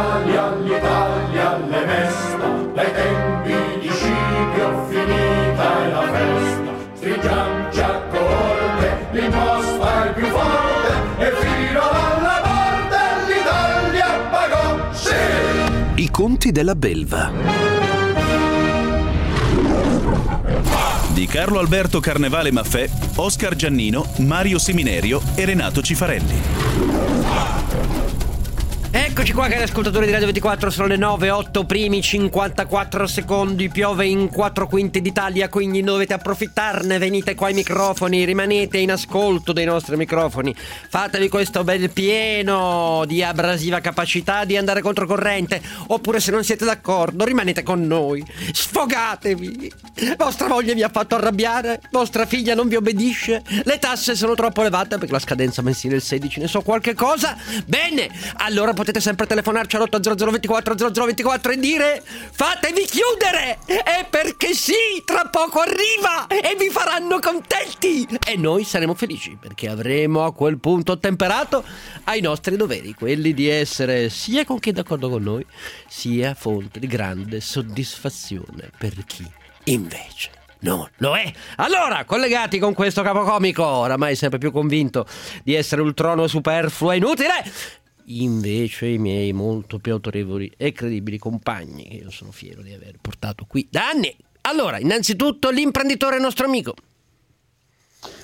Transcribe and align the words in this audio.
l'Italia, 0.00 0.56
l'Italia 0.62 1.58
le 1.68 1.84
mesta, 1.84 2.46
dai 2.74 2.92
tempi 2.92 3.54
di 3.80 3.88
Scipio 3.88 4.86
finita 4.88 5.82
è 5.82 5.88
la 5.88 6.02
festa. 6.12 6.72
Stringiamoci 6.94 7.80
a 7.80 8.02
corte, 8.10 9.06
l'imposta 9.12 10.04
è 10.04 10.12
più 10.14 10.26
forte 10.26 10.92
e 11.18 11.32
fino 11.40 11.80
alla 11.80 12.42
morte 12.44 12.98
l'Italia 13.32 14.06
pagò, 14.30 14.92
sì! 14.92 16.02
I 16.02 16.10
conti 16.10 16.50
della 16.50 16.74
belva. 16.74 17.30
Di 21.08 21.26
Carlo 21.26 21.58
Alberto 21.58 22.00
Carnevale 22.00 22.50
Maffè, 22.50 22.88
Oscar 23.16 23.54
Giannino, 23.54 24.06
Mario 24.18 24.58
Seminerio 24.58 25.20
e 25.34 25.44
Renato 25.44 25.82
Cifarelli. 25.82 26.88
Eccoci 29.10 29.32
qua 29.32 29.48
cari 29.48 29.64
ascoltatori 29.64 30.06
di 30.06 30.12
Radio 30.12 30.28
24, 30.28 30.70
sono 30.70 30.86
le 30.86 30.96
9, 30.96 31.30
8 31.30 31.64
primi 31.64 32.00
54 32.00 33.08
secondi, 33.08 33.68
piove 33.68 34.06
in 34.06 34.28
4 34.28 34.68
quinti 34.68 35.00
d'Italia, 35.02 35.48
quindi 35.48 35.82
dovete 35.82 36.14
approfittarne, 36.14 36.96
venite 36.96 37.34
qua 37.34 37.48
ai 37.48 37.54
microfoni, 37.54 38.24
rimanete 38.24 38.78
in 38.78 38.92
ascolto 38.92 39.52
dei 39.52 39.64
nostri 39.64 39.96
microfoni, 39.96 40.54
fatevi 40.54 41.28
questo 41.28 41.64
bel 41.64 41.90
pieno 41.90 43.02
di 43.04 43.20
abrasiva 43.20 43.80
capacità 43.80 44.44
di 44.44 44.56
andare 44.56 44.80
controcorrente, 44.80 45.60
oppure 45.88 46.20
se 46.20 46.30
non 46.30 46.44
siete 46.44 46.64
d'accordo 46.64 47.24
rimanete 47.24 47.64
con 47.64 47.84
noi, 47.84 48.24
sfogatevi, 48.52 49.72
vostra 50.16 50.46
moglie 50.46 50.72
vi 50.74 50.84
ha 50.84 50.88
fatto 50.88 51.16
arrabbiare, 51.16 51.80
vostra 51.90 52.26
figlia 52.26 52.54
non 52.54 52.68
vi 52.68 52.76
obbedisce, 52.76 53.42
le 53.64 53.78
tasse 53.80 54.14
sono 54.14 54.36
troppo 54.36 54.60
elevate 54.60 54.98
perché 54.98 55.12
la 55.12 55.18
scadenza 55.18 55.62
mensile 55.62 55.94
è 55.94 55.96
il 55.96 56.02
16, 56.02 56.38
ne 56.38 56.46
so 56.46 56.62
qualche 56.62 56.94
cosa, 56.94 57.36
bene, 57.66 58.08
allora 58.36 58.72
potete 58.72 58.98
sempre 59.00 59.26
telefonarci 59.26 59.76
all'800 59.76 60.30
24 60.30 60.74
0024 60.92 61.52
e 61.52 61.56
dire 61.56 62.02
fatevi 62.30 62.84
chiudere! 62.84 63.58
E 63.66 64.06
perché 64.08 64.54
sì, 64.54 65.02
tra 65.04 65.26
poco 65.26 65.60
arriva 65.60 66.26
e 66.26 66.54
vi 66.56 66.68
faranno 66.70 67.18
contenti! 67.18 68.06
E 68.26 68.36
noi 68.36 68.64
saremo 68.64 68.94
felici 68.94 69.36
perché 69.40 69.68
avremo 69.68 70.24
a 70.24 70.32
quel 70.32 70.58
punto 70.58 70.98
temperato 70.98 71.64
ai 72.04 72.20
nostri 72.20 72.56
doveri, 72.56 72.94
quelli 72.94 73.34
di 73.34 73.48
essere 73.48 74.08
sia 74.10 74.44
con 74.44 74.58
chi 74.58 74.70
è 74.70 74.72
d'accordo 74.72 75.08
con 75.08 75.22
noi, 75.22 75.44
sia 75.88 76.34
fonte 76.34 76.78
di 76.78 76.86
grande 76.86 77.40
soddisfazione 77.40 78.70
per 78.76 78.94
chi 79.06 79.28
invece 79.64 80.38
non 80.60 80.88
lo 80.98 81.16
è. 81.16 81.32
Allora, 81.56 82.04
collegati 82.04 82.58
con 82.58 82.74
questo 82.74 83.02
capocomico, 83.02 83.64
oramai 83.64 84.16
sempre 84.16 84.38
più 84.38 84.50
convinto 84.50 85.06
di 85.42 85.54
essere 85.54 85.82
un 85.82 85.94
trono 85.94 86.26
superfluo 86.26 86.92
e 86.92 86.96
inutile, 86.96 87.44
invece 88.06 88.86
i 88.86 88.98
miei 88.98 89.32
molto 89.32 89.78
più 89.78 89.92
autorevoli 89.92 90.52
e 90.56 90.72
credibili 90.72 91.18
compagni, 91.18 91.88
che 91.88 91.96
io 91.96 92.10
sono 92.10 92.32
fiero 92.32 92.62
di 92.62 92.72
aver 92.72 92.96
portato 93.00 93.44
qui 93.46 93.66
da 93.70 93.88
anni. 93.88 94.14
Allora, 94.42 94.78
innanzitutto 94.78 95.50
l'imprenditore 95.50 96.18
nostro 96.18 96.46
amico. 96.46 96.74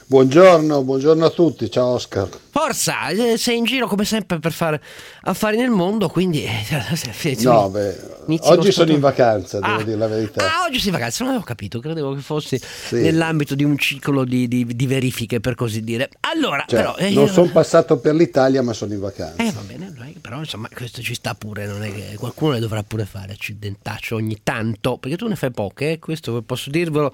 Buongiorno, 0.09 0.85
buongiorno 0.85 1.25
a 1.25 1.31
tutti, 1.31 1.69
ciao 1.69 1.95
Oscar. 1.95 2.29
Forza, 2.51 3.09
eh, 3.09 3.37
sei 3.37 3.57
in 3.57 3.65
giro 3.65 3.89
come 3.89 4.05
sempre 4.05 4.39
per 4.39 4.53
fare 4.53 4.81
affari 5.23 5.57
nel 5.57 5.71
mondo, 5.71 6.09
quindi... 6.09 6.45
Eh, 6.45 6.65
no, 7.43 7.69
beh, 7.69 7.99
oggi 8.43 8.71
sono 8.71 8.93
in 8.93 9.01
vacanza, 9.01 9.59
devo 9.59 9.75
ah, 9.75 9.83
dire 9.83 9.97
la 9.97 10.07
verità. 10.07 10.45
Ah, 10.45 10.65
oggi 10.65 10.79
sei 10.79 10.87
in 10.87 10.93
vacanza, 10.93 11.25
non 11.25 11.33
avevo 11.33 11.45
capito, 11.45 11.81
credevo 11.81 12.15
che 12.15 12.21
fossi 12.21 12.57
sì. 12.57 13.01
nell'ambito 13.01 13.57
di 13.57 13.65
un 13.65 13.77
ciclo 13.77 14.23
di, 14.23 14.47
di, 14.47 14.65
di, 14.65 14.87
verifiche, 14.87 15.41
per 15.41 15.57
così 15.57 15.83
dire. 15.83 16.09
Allora, 16.21 16.65
cioè, 16.69 16.79
però... 16.79 16.95
Eh, 16.95 17.11
non 17.11 17.27
sono 17.27 17.51
passato 17.51 17.99
per 17.99 18.15
l'Italia, 18.15 18.63
ma 18.63 18.73
sono 18.73 18.95
in 18.95 19.01
vacanza. 19.01 19.43
Eh, 19.43 19.51
va 19.51 19.63
bene, 19.63 19.93
però 20.21 20.39
insomma 20.39 20.69
questo 20.73 21.03
ci 21.03 21.15
sta 21.15 21.35
pure, 21.35 21.67
non 21.67 21.83
è 21.83 21.93
che 21.93 22.15
qualcuno 22.17 22.53
le 22.53 22.61
dovrà 22.61 22.85
pure 22.85 23.07
fare 23.07 23.33
accidentaccio 23.33 24.15
ogni 24.15 24.39
tanto, 24.45 24.99
perché 24.99 25.17
tu 25.17 25.27
ne 25.27 25.35
fai 25.35 25.51
poche, 25.51 25.93
eh? 25.93 25.99
questo 25.99 26.43
posso 26.43 26.71
dirvelo 26.71 27.13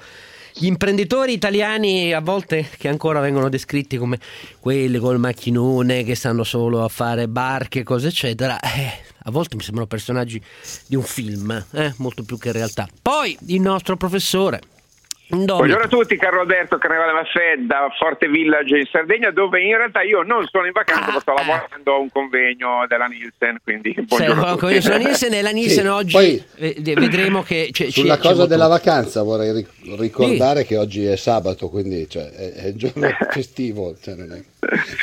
gli 0.55 0.67
imprenditori 0.67 1.33
italiani 1.33 2.13
a 2.13 2.21
volte 2.21 2.69
che 2.77 2.89
ancora 2.89 3.21
vengono 3.21 3.49
descritti 3.49 3.97
come 3.97 4.19
quelli 4.61 4.99
col 4.99 5.19
macchinone 5.19 6.05
che 6.05 6.15
stanno 6.15 6.45
solo 6.45 6.85
a 6.85 6.89
fare 6.89 7.29
barche, 7.29 7.83
cose 7.83 8.09
eccetera, 8.09 8.61
eh, 8.61 8.93
a 9.25 9.31
volte 9.31 9.57
mi 9.57 9.63
sembrano 9.63 9.87
personaggi 9.87 10.43
di 10.87 10.97
un 10.97 11.03
film, 11.03 11.65
eh, 11.73 11.95
molto 11.97 12.23
più 12.23 12.39
che 12.39 12.53
realtà. 12.53 12.89
Poi 13.01 13.37
il 13.47 13.61
nostro 13.61 13.97
professore 13.97 14.61
Buongiorno 15.35 15.85
a 15.85 15.89
tutti, 15.89 16.15
Carlo 16.19 16.41
Alberto 16.41 16.77
Carnevale 16.77 17.13
Maffè 17.13 17.57
da 17.67 17.89
Forte 17.99 18.29
Village 18.29 18.77
in 18.77 18.87
Sardegna, 18.93 19.31
dove 19.31 19.63
in 19.63 19.75
realtà 19.79 20.03
io 20.03 20.21
non 20.21 20.47
sono 20.47 20.67
in 20.67 20.73
vacanza, 20.73 21.09
ah, 21.09 21.13
ma 21.15 21.21
sto 21.21 21.33
lavorando 21.33 21.95
a 21.95 21.97
un 21.97 22.11
convegno 22.13 22.85
della 22.87 23.07
Nielsen. 23.07 23.57
Quindi 23.65 23.95
buongiorno 23.97 24.45
a 24.45 24.57
tutti. 24.57 24.83
Sulla 24.83 24.99
Nielsen 24.99 25.33
e 25.33 25.41
la 25.41 25.51
Nielsen 25.51 25.85
sì, 25.85 25.89
oggi 25.89 26.13
poi, 26.13 26.45
vedremo 26.83 27.43
che. 27.43 27.71
Cioè, 27.73 27.89
sulla 27.89 28.19
cosa 28.19 28.45
della 28.45 28.67
vacanza 28.67 29.23
vorrei 29.23 29.67
ricordare 29.97 30.61
sì. 30.61 30.67
che 30.67 30.77
oggi 30.77 31.07
è 31.07 31.17
sabato, 31.17 31.71
quindi 31.71 32.07
cioè, 32.11 32.29
è, 32.31 32.53
è, 32.53 32.67
il 32.67 32.77
giorno 32.77 33.09
festivo. 33.33 33.97
Cioè 33.99 34.15
non, 34.15 34.33
è, 34.33 34.43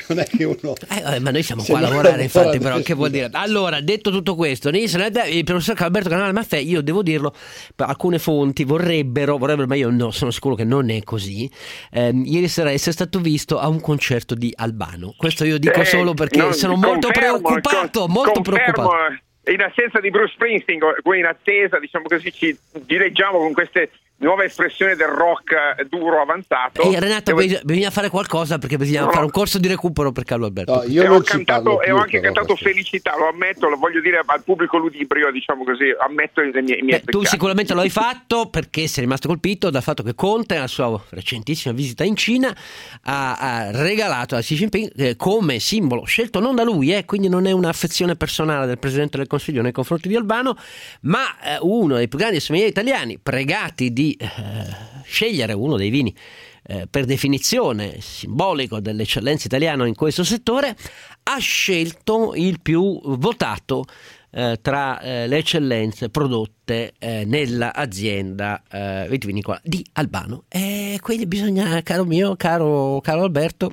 non, 0.10 0.20
è, 0.20 0.26
che 0.26 0.44
uno. 0.44 0.76
Eh, 0.90 1.20
ma 1.22 1.32
noi 1.32 1.42
siamo 1.42 1.64
qua 1.64 1.80
a 1.80 1.82
lavorare, 1.82 2.22
infatti, 2.22 2.60
però 2.60 2.78
che 2.82 2.94
vuol 2.94 3.10
dire? 3.10 3.30
Allora, 3.32 3.82
detto 3.82 4.12
tutto 4.12 4.36
questo, 4.36 4.70
Nielsen, 4.70 5.12
il 5.32 5.44
professor 5.44 5.76
Alberto 5.80 6.10
Carnevale 6.10 6.34
Maffè, 6.34 6.58
io 6.58 6.84
devo 6.84 7.02
dirlo, 7.02 7.34
alcune 7.78 8.20
fonti 8.20 8.64
vorrebbero, 8.64 9.36
vorrebbero 9.36 9.66
ma 9.66 9.74
io 9.74 9.90
no 9.90 10.18
sono 10.20 10.32
sicuro 10.32 10.56
che 10.56 10.66
non 10.66 10.90
è 10.90 11.02
così, 11.04 11.50
eh, 11.92 12.12
ieri 12.14 12.48
sera 12.48 12.72
essere 12.72 12.92
stato 12.92 13.20
visto 13.20 13.58
a 13.58 13.68
un 13.68 13.80
concerto 13.80 14.36
di 14.36 14.54
Albano. 14.56 15.16
Questo 15.18 15.46
io 15.46 15.58
dico 15.58 15.80
eh, 15.80 15.86
solo 15.86 16.14
perché 16.14 16.40
non, 16.40 16.54
sono 16.54 16.76
molto 16.76 17.08
confermo, 17.08 17.40
preoccupato, 17.40 18.08
molto 18.08 18.32
confermo, 18.34 18.72
preoccupato. 18.74 19.22
In 19.46 19.62
assenza 19.62 20.00
di 20.00 20.10
Bruce 20.12 20.34
Springsteen, 20.34 20.80
in 21.18 21.26
attesa, 21.26 21.80
diciamo 21.80 22.06
così, 22.08 22.32
ci 22.32 22.56
direggiamo 22.86 23.40
con 23.40 23.54
queste 23.54 23.90
nuova 24.20 24.44
espressione 24.44 24.96
del 24.96 25.08
rock 25.08 25.54
eh, 25.78 25.86
duro 25.86 26.22
avanzato. 26.22 26.82
E 26.82 27.00
Renato, 27.00 27.34
bisogna, 27.34 27.60
bisogna 27.64 27.90
fare 27.90 28.10
qualcosa 28.10 28.58
perché 28.58 28.78
bisogna 28.78 29.06
no, 29.06 29.12
fare 29.12 29.26
un 29.26 29.32
corso 29.32 29.60
di 29.60 29.68
recupero 29.68 30.12
per 30.12 30.24
Carlo 30.24 30.46
Alberto. 30.46 30.76
No, 30.76 30.84
io 30.84 31.04
e 31.04 31.08
ho, 31.08 31.22
cantato, 31.22 31.82
e 31.82 31.92
ho 31.92 31.98
anche 31.98 32.20
cantato 32.20 32.56
felicità, 32.56 33.16
lo 33.18 33.30
ammetto, 33.30 33.70
lo 33.70 33.78
voglio 33.78 34.02
dire 34.02 34.22
al 34.26 34.44
pubblico 34.44 34.78
ludibrio, 34.78 35.32
diciamo 35.32 35.64
così, 35.64 35.94
ammetto 36.00 36.42
le 36.42 36.62
mie, 36.62 36.82
mie 36.82 37.02
Beh, 37.04 37.12
Tu 37.12 37.24
sicuramente 37.24 37.74
lo 37.74 37.82
hai 37.82 37.90
fatto 37.90 38.50
perché 38.50 38.88
sei 38.88 39.04
rimasto 39.04 39.28
colpito 39.28 39.70
dal 39.70 39.84
fatto 39.84 40.04
che 40.04 40.16
Conte, 40.16 40.56
nella 40.56 40.68
sua 40.68 41.02
recentissima 41.10 41.74
visita 41.74 42.04
in 42.04 42.16
Cina, 42.16 42.56
ha, 43.04 43.36
ha 43.36 43.72
regalato 43.72 44.36
a 44.36 44.40
Xi 44.40 44.56
Jinping 44.56 44.92
eh, 44.96 45.16
come 45.16 45.60
simbolo, 45.60 46.04
scelto 46.04 46.40
non 46.40 46.56
da 46.56 46.64
lui, 46.64 46.94
eh, 46.94 47.06
quindi 47.06 47.30
non 47.30 47.48
è 47.48 47.52
un'affezione 47.52 48.16
personale 48.16 48.66
del 48.66 48.80
Presidente 48.80 49.18
del 49.18 49.28
Consiglio 49.28 49.62
nei 49.62 49.72
confronti 49.72 50.10
di 50.10 50.16
Albano, 50.16 50.58
ma 51.02 51.40
eh, 51.42 51.58
uno 51.62 51.96
dei 51.96 52.08
più 52.08 52.18
grandi 52.18 52.40
sommelier 52.40 52.70
italiani, 52.70 53.18
pregati 53.18 53.94
di 53.94 54.09
eh, 54.18 54.28
scegliere 55.04 55.54
uno 55.54 55.76
dei 55.78 55.90
vini 55.90 56.16
eh, 56.64 56.88
per 56.90 57.06
definizione 57.06 57.98
simbolico 58.00 58.80
dell'eccellenza 58.80 59.48
italiana 59.48 59.88
in 59.88 59.96
questo 59.96 60.24
settore, 60.24 60.76
ha 61.24 61.38
scelto 61.38 62.34
il 62.36 62.60
più 62.62 63.00
votato 63.18 63.86
eh, 64.32 64.60
tra 64.62 65.00
eh, 65.00 65.28
le 65.28 65.38
eccellenze 65.38 66.10
prodotte 66.10 66.94
eh, 67.00 67.26
nell'azienda 67.26 68.62
eh, 68.70 69.08
vitivinicola 69.10 69.60
di 69.64 69.84
Albano. 69.94 70.44
E 70.48 71.00
quindi 71.02 71.26
bisogna, 71.26 71.82
caro 71.82 72.06
mio, 72.06 72.36
caro, 72.36 73.00
caro 73.02 73.24
Alberto, 73.24 73.72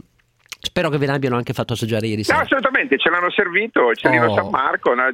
Spero 0.67 0.91
che 0.91 0.99
ve 0.99 1.07
l'abbiano 1.07 1.37
anche 1.37 1.53
fatto 1.53 1.75
assaggiare 1.75 2.09
ieri 2.09 2.25
sera. 2.25 2.39
No, 2.39 2.43
assolutamente, 2.43 2.99
ce 2.99 3.09
l'hanno 3.09 3.31
servito, 3.31 3.95
ce 3.95 4.09
l'hanno 4.09 4.33
oh. 4.33 4.35
San 4.35 4.49
Marco. 4.51 4.95
No? 4.95 5.05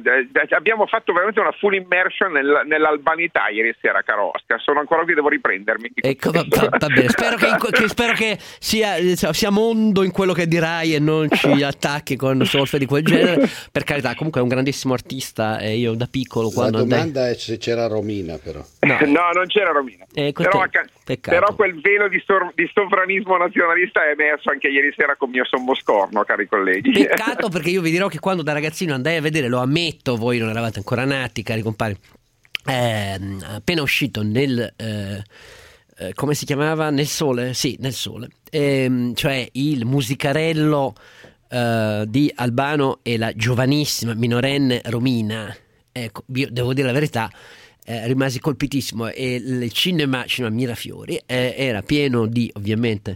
Abbiamo 0.49 0.87
fatto 0.87 1.13
veramente 1.13 1.39
una 1.39 1.51
full 1.51 1.75
immersion 1.75 2.31
nel, 2.31 2.63
nell'albanità 2.65 3.49
ieri 3.49 3.71
sera, 3.79 4.01
caro 4.01 4.31
Oscar. 4.33 4.59
Sono 4.59 4.79
ancora 4.79 5.03
qui, 5.03 5.13
devo 5.13 5.29
riprendermi. 5.29 5.91
Ecco, 5.93 6.31
va, 6.31 6.43
va, 6.47 6.69
va 6.75 6.87
bene. 6.87 7.07
Spero 7.09 7.35
che, 7.35 7.55
che, 7.69 7.87
spero 7.87 8.13
che 8.13 8.39
sia, 8.57 8.95
sia, 9.15 9.51
mondo 9.51 10.01
in 10.01 10.11
quello 10.11 10.33
che 10.33 10.47
dirai 10.47 10.95
e 10.95 10.99
non 10.99 11.29
ci 11.29 11.61
attacchi 11.61 12.15
con 12.15 12.43
solfe 12.45 12.79
di 12.79 12.87
quel 12.87 13.03
genere. 13.03 13.47
Per 13.71 13.83
carità, 13.83 14.15
comunque 14.15 14.39
è 14.39 14.43
un 14.43 14.49
grandissimo 14.49 14.93
artista 14.93 15.59
e 15.59 15.77
io 15.77 15.93
da 15.93 16.07
piccolo 16.09 16.49
quando 16.49 16.79
La 16.79 16.83
domanda 16.83 17.03
andai... 17.03 17.35
è 17.35 17.37
se 17.37 17.57
c'era 17.59 17.85
Romina 17.85 18.37
però. 18.37 18.65
No, 18.79 18.97
no 19.05 19.29
non 19.33 19.45
c'era 19.45 19.71
Romina. 19.71 20.05
Eh, 20.13 20.31
però, 20.33 20.63
però, 21.03 21.53
quel 21.53 21.79
velo 21.79 22.07
di, 22.07 22.21
sor- 22.25 22.53
di 22.55 22.69
sovranismo 22.73 23.37
nazionalista 23.37 24.05
è 24.05 24.11
emerso 24.11 24.49
anche 24.49 24.67
ieri 24.67 24.93
sera 24.95 25.15
con 25.15 25.29
mio 25.29 25.43
mio 25.43 25.45
sommo 25.45 25.75
scorno, 25.75 26.23
cari 26.23 26.47
colleghi. 26.47 26.91
Peccato 26.91 27.49
perché 27.49 27.69
io 27.69 27.81
vi 27.81 27.91
dirò 27.91 28.07
che 28.07 28.19
quando 28.19 28.41
da 28.41 28.53
ragazzino 28.53 28.93
andai 28.93 29.17
a 29.17 29.21
vedere, 29.21 29.47
lo 29.47 29.59
ammetto, 29.59 30.15
voi 30.15 30.39
non 30.39 30.49
eravate 30.49 30.79
ancora 30.79 31.05
nati, 31.05 31.43
cari 31.43 31.61
compari, 31.61 31.95
eh, 32.65 33.19
appena 33.43 33.81
uscito 33.81 34.23
nel... 34.23 34.73
Eh, 34.75 35.21
eh, 35.95 36.13
come 36.15 36.33
si 36.33 36.45
chiamava? 36.45 36.89
Nel 36.89 37.05
sole? 37.05 37.53
Sì, 37.53 37.77
nel 37.79 37.93
sole. 37.93 38.29
Ehm, 38.49 39.13
cioè 39.13 39.47
il 39.51 39.85
musicarello 39.85 40.95
eh, 41.49 42.05
di 42.07 42.31
Albano 42.35 42.99
e 43.03 43.17
la 43.17 43.31
giovanissima 43.33 44.15
minorenne 44.15 44.81
Romina. 44.85 45.55
Ecco, 45.91 46.23
io 46.33 46.47
devo 46.49 46.73
dire 46.73 46.87
la 46.87 46.93
verità, 46.93 47.29
eh, 47.85 48.07
rimasi 48.07 48.39
colpitissimo 48.39 49.07
e 49.09 49.35
il 49.35 49.71
cinema, 49.71 50.25
cinema 50.25 50.53
Mirafiori 50.53 51.19
eh, 51.25 51.53
era 51.57 51.81
pieno 51.81 52.25
di 52.25 52.49
ovviamente 52.55 53.15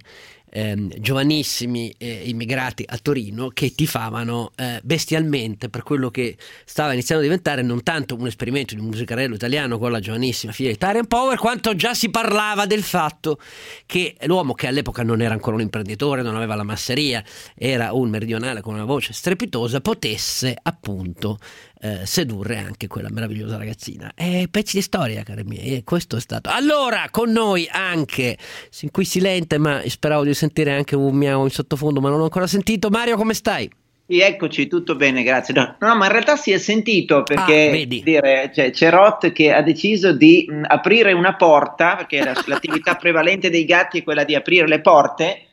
ehm, 0.50 0.90
giovanissimi 0.98 1.94
eh, 1.98 2.24
immigrati 2.26 2.84
a 2.88 2.98
Torino 2.98 3.50
che 3.50 3.74
tifavano 3.74 4.52
eh, 4.56 4.80
bestialmente 4.84 5.70
per 5.70 5.84
quello 5.84 6.10
che 6.10 6.38
stava 6.66 6.94
iniziando 6.94 7.24
a 7.24 7.28
diventare 7.28 7.62
non 7.62 7.84
tanto 7.84 8.16
un 8.16 8.28
esperimento 8.28 8.76
di 8.76 8.82
musicarello 8.82 9.36
italiano 9.36 9.78
con 9.78 9.92
la 9.92 10.00
giovanissima 10.00 10.52
figlia 10.52 10.70
di 10.70 10.78
Tarian 10.78 11.08
Power, 11.08 11.38
quanto 11.38 11.76
già 11.76 11.94
si 11.94 12.10
parlava 12.10 12.66
del 12.66 12.84
fatto 12.84 13.40
che 13.86 14.16
l'uomo 14.26 14.54
che 14.54 14.68
all'epoca 14.68 15.04
non 15.04 15.22
era 15.22 15.34
ancora 15.34 15.56
un 15.56 15.62
imprenditore, 15.62 16.22
non 16.22 16.36
aveva 16.36 16.56
la 16.56 16.64
masseria, 16.64 17.24
era 17.56 17.94
un 17.94 18.10
meridionale 18.10 18.62
con 18.62 18.74
una 18.74 18.86
voce 18.86 19.14
strepitosa, 19.14 19.82
potesse 19.82 20.58
appunto 20.62 21.38
eh, 21.80 22.06
sedurre 22.06 22.58
anche 22.58 22.88
quella 22.88 23.10
meravigliosa 23.10 23.58
ragazzina. 23.58 24.12
E 24.16 24.48
pezzi 24.50 24.78
di 24.78 24.82
storia, 24.82 25.24
cari 25.24 25.44
miei, 25.44 25.78
e 25.78 25.84
questo 25.84 26.18
è 26.18 26.20
stato. 26.20 26.50
Allora, 26.52 27.08
con 27.12 27.32
noi 27.32 27.68
anche, 27.72 28.38
sin 28.70 28.92
qui 28.92 29.06
silente, 29.06 29.58
ma 29.58 29.82
speravo 29.86 30.24
di 30.24 30.34
sentire 30.34 30.74
anche 30.74 30.96
un 30.96 31.16
miau 31.16 31.44
in 31.44 31.50
sottofondo, 31.50 32.02
ma 32.02 32.10
non 32.10 32.20
ho 32.20 32.24
ancora 32.24 32.48
sentito. 32.48 32.90
Mario, 32.90 33.18
come 33.18 33.34
stai? 33.34 33.70
Sì, 34.10 34.22
eccoci, 34.22 34.68
tutto 34.68 34.96
bene, 34.96 35.22
grazie. 35.22 35.54
No, 35.54 35.76
no, 35.80 35.96
ma 35.96 36.06
in 36.06 36.12
realtà 36.14 36.38
si 36.38 36.52
è 36.52 36.58
sentito 36.58 37.24
perché 37.24 37.82
ah, 37.84 37.86
dire, 37.86 38.52
cioè, 38.56 38.72
c'è 38.72 38.90
Roth 38.90 39.34
che 39.34 39.52
ha 39.52 39.62
deciso 39.62 40.14
di 40.14 40.46
mh, 40.48 40.64
aprire 40.66 41.12
una 41.12 41.36
porta, 41.36 41.98
perché 41.98 42.24
l'attività 42.48 42.96
prevalente 42.96 43.50
dei 43.50 43.66
gatti 43.66 44.00
è 44.00 44.04
quella 44.04 44.24
di 44.24 44.34
aprire 44.34 44.66
le 44.66 44.80
porte, 44.80 45.47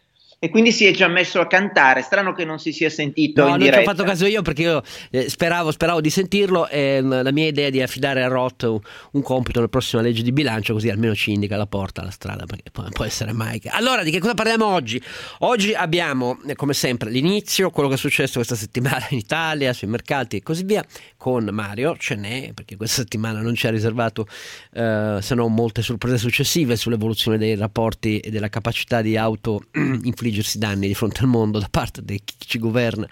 e 0.44 0.50
quindi 0.50 0.72
si 0.72 0.84
è 0.84 0.90
già 0.90 1.08
messo 1.08 1.40
a 1.40 1.46
cantare. 1.46 2.02
Strano 2.02 2.34
che 2.34 2.44
non 2.44 2.58
si 2.58 2.70
sia 2.70 2.90
sentito 2.90 3.42
no, 3.44 3.48
non 3.48 3.58
diretta. 3.60 3.78
ci 3.78 3.82
ho 3.82 3.90
fatto 3.90 4.04
caso 4.04 4.26
io 4.26 4.42
perché 4.42 4.60
io 4.60 4.82
eh, 5.10 5.30
speravo, 5.30 5.70
speravo, 5.70 6.02
di 6.02 6.10
sentirlo 6.10 6.68
e 6.68 7.00
mh, 7.00 7.22
la 7.22 7.32
mia 7.32 7.46
idea 7.46 7.68
è 7.68 7.70
di 7.70 7.80
affidare 7.80 8.22
a 8.22 8.28
Roth 8.28 8.64
un, 8.64 8.78
un, 9.12 9.22
compito 9.22 9.60
nella 9.60 9.70
prossima 9.70 10.02
legge 10.02 10.22
di 10.22 10.32
bilancio 10.32 10.74
così 10.74 10.90
almeno 10.90 11.14
ci 11.14 11.32
indica 11.32 11.56
la 11.56 11.64
porta, 11.64 12.02
la 12.02 12.10
strada, 12.10 12.44
perché 12.44 12.70
può, 12.70 12.84
può 12.90 13.06
essere 13.06 13.32
mai. 13.32 13.58
Allora, 13.68 14.02
di 14.02 14.10
che 14.10 14.18
cosa 14.18 14.34
parliamo 14.34 14.66
oggi? 14.66 15.00
Oggi 15.38 15.72
abbiamo, 15.72 16.38
eh, 16.46 16.54
come 16.54 16.74
sempre, 16.74 17.08
l'inizio, 17.08 17.70
quello 17.70 17.88
che 17.88 17.94
è 17.94 17.98
successo 17.98 18.34
questa 18.34 18.54
settimana 18.54 19.06
in 19.08 19.16
Italia, 19.16 19.72
sui 19.72 19.88
mercati 19.88 20.36
e 20.36 20.42
così 20.42 20.64
via, 20.64 20.84
con 21.16 21.48
Mario, 21.52 21.96
ce 21.96 22.16
n'è, 22.16 22.52
perché 22.52 22.76
questa 22.76 23.00
settimana 23.00 23.40
non 23.40 23.54
ci 23.54 23.66
ha 23.66 23.70
riservato 23.70 24.26
eh, 24.74 25.20
se 25.22 25.34
non 25.34 25.54
molte 25.54 25.80
sorprese 25.80 26.18
successive 26.18 26.76
sull'evoluzione 26.76 27.38
dei 27.38 27.56
rapporti 27.56 28.18
e 28.18 28.28
della 28.28 28.50
capacità 28.50 29.00
di 29.00 29.16
auto 29.16 29.62
infliggere 29.72 30.33
infliggersi 30.34 30.58
danni 30.58 30.88
di 30.88 30.94
fronte 30.94 31.20
al 31.20 31.28
mondo 31.28 31.58
da 31.58 31.68
parte 31.70 32.02
di 32.04 32.20
chi 32.24 32.34
ci 32.38 32.58
governa 32.58 33.08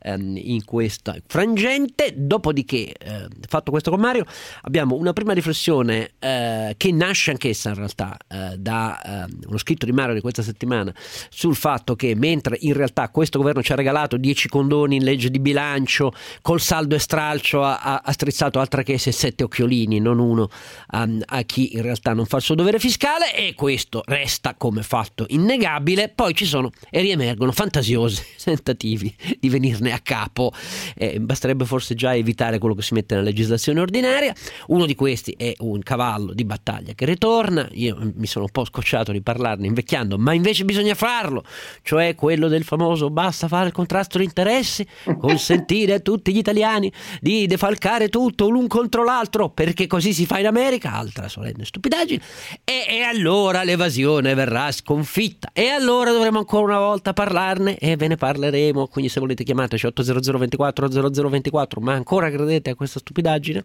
ehm, 0.00 0.36
in 0.36 0.64
questa 0.64 1.16
frangente. 1.26 2.12
Dopodiché, 2.16 2.92
eh, 2.92 3.28
fatto 3.48 3.70
questo 3.70 3.90
con 3.90 4.00
Mario, 4.00 4.24
abbiamo 4.62 4.96
una 4.96 5.12
prima 5.12 5.32
riflessione 5.32 6.12
eh, 6.18 6.74
che 6.76 6.92
nasce 6.92 7.32
anch'essa 7.32 7.70
in 7.70 7.74
realtà 7.74 8.16
eh, 8.28 8.56
da 8.56 9.24
ehm, 9.24 9.40
uno 9.48 9.58
scritto 9.58 9.84
di 9.84 9.92
Mario 9.92 10.14
di 10.14 10.20
questa 10.20 10.42
settimana 10.42 10.94
sul 11.28 11.56
fatto 11.56 11.96
che 11.96 12.14
mentre 12.14 12.56
in 12.60 12.74
realtà 12.74 13.08
questo 13.08 13.38
governo 13.38 13.62
ci 13.62 13.72
ha 13.72 13.76
regalato 13.76 14.16
10 14.16 14.48
condoni 14.48 14.96
in 14.96 15.04
legge 15.04 15.30
di 15.30 15.40
bilancio, 15.40 16.12
col 16.42 16.60
saldo 16.60 16.94
e 16.94 16.98
stralcio 16.98 17.62
ha, 17.62 18.02
ha 18.04 18.12
strizzato 18.12 18.60
altra 18.60 18.82
che 18.82 18.98
se 18.98 19.12
sette 19.12 19.44
occhiolini, 19.44 19.98
non 19.98 20.18
uno, 20.18 20.48
um, 20.92 21.20
a 21.24 21.42
chi 21.42 21.74
in 21.74 21.82
realtà 21.82 22.12
non 22.12 22.26
fa 22.26 22.36
il 22.36 22.42
suo 22.42 22.54
dovere 22.54 22.78
fiscale 22.78 23.34
e 23.34 23.54
questo 23.54 24.02
resta 24.06 24.54
come 24.54 24.82
fatto 24.82 25.24
innegabile. 25.28 26.08
Poi 26.08 26.34
ci 26.34 26.44
sono 26.50 26.70
e 26.90 27.00
riemergono 27.00 27.52
fantasiosi 27.52 28.22
tentativi 28.44 29.14
di 29.38 29.48
venirne 29.48 29.92
a 29.92 30.00
capo. 30.00 30.52
Eh, 30.94 31.18
basterebbe 31.20 31.64
forse 31.64 31.94
già 31.94 32.14
evitare 32.14 32.58
quello 32.58 32.74
che 32.74 32.82
si 32.82 32.94
mette 32.94 33.14
nella 33.14 33.26
legislazione 33.26 33.80
ordinaria. 33.80 34.34
Uno 34.66 34.84
di 34.84 34.94
questi 34.94 35.34
è 35.38 35.54
un 35.60 35.80
cavallo 35.80 36.34
di 36.34 36.44
battaglia 36.44 36.92
che 36.92 37.04
ritorna. 37.06 37.68
Io 37.72 37.96
mi 38.14 38.26
sono 38.26 38.44
un 38.44 38.50
po' 38.50 38.64
scocciato 38.64 39.12
di 39.12 39.22
parlarne 39.22 39.66
invecchiando, 39.66 40.18
ma 40.18 40.34
invece 40.34 40.64
bisogna 40.64 40.94
farlo, 40.94 41.44
cioè 41.82 42.14
quello 42.14 42.48
del 42.48 42.64
famoso 42.64 43.10
basta 43.10 43.48
fare 43.48 43.68
il 43.68 43.72
contrasto 43.72 44.18
di 44.18 44.24
interessi, 44.24 44.86
consentire 45.18 45.94
a 45.94 46.00
tutti 46.00 46.32
gli 46.32 46.38
italiani 46.38 46.92
di 47.20 47.46
defalcare 47.46 48.08
tutto 48.08 48.48
l'un 48.48 48.66
contro 48.66 49.04
l'altro, 49.04 49.50
perché 49.50 49.86
così 49.86 50.12
si 50.12 50.26
fa 50.26 50.38
in 50.38 50.46
America, 50.46 50.92
altra 50.92 51.28
solenne 51.28 51.64
stupidaggine, 51.64 52.22
e, 52.64 52.86
e 52.88 53.00
allora 53.02 53.62
l'evasione 53.62 54.34
verrà 54.34 54.70
sconfitta. 54.72 55.50
E 55.52 55.68
allora 55.68 56.12
dovremo 56.12 56.39
ancora 56.40 56.76
una 56.76 56.78
volta 56.78 57.12
parlarne 57.12 57.78
e 57.78 57.96
ve 57.96 58.08
ne 58.08 58.16
parleremo. 58.16 58.88
Quindi, 58.88 59.10
se 59.10 59.20
volete, 59.20 59.44
chiamateci 59.44 59.86
800 59.86 60.38
24 60.38 60.88
0024. 60.88 61.80
Ma 61.80 61.92
ancora 61.92 62.30
credete 62.30 62.70
a 62.70 62.74
questa 62.74 62.98
stupidaggine? 62.98 63.62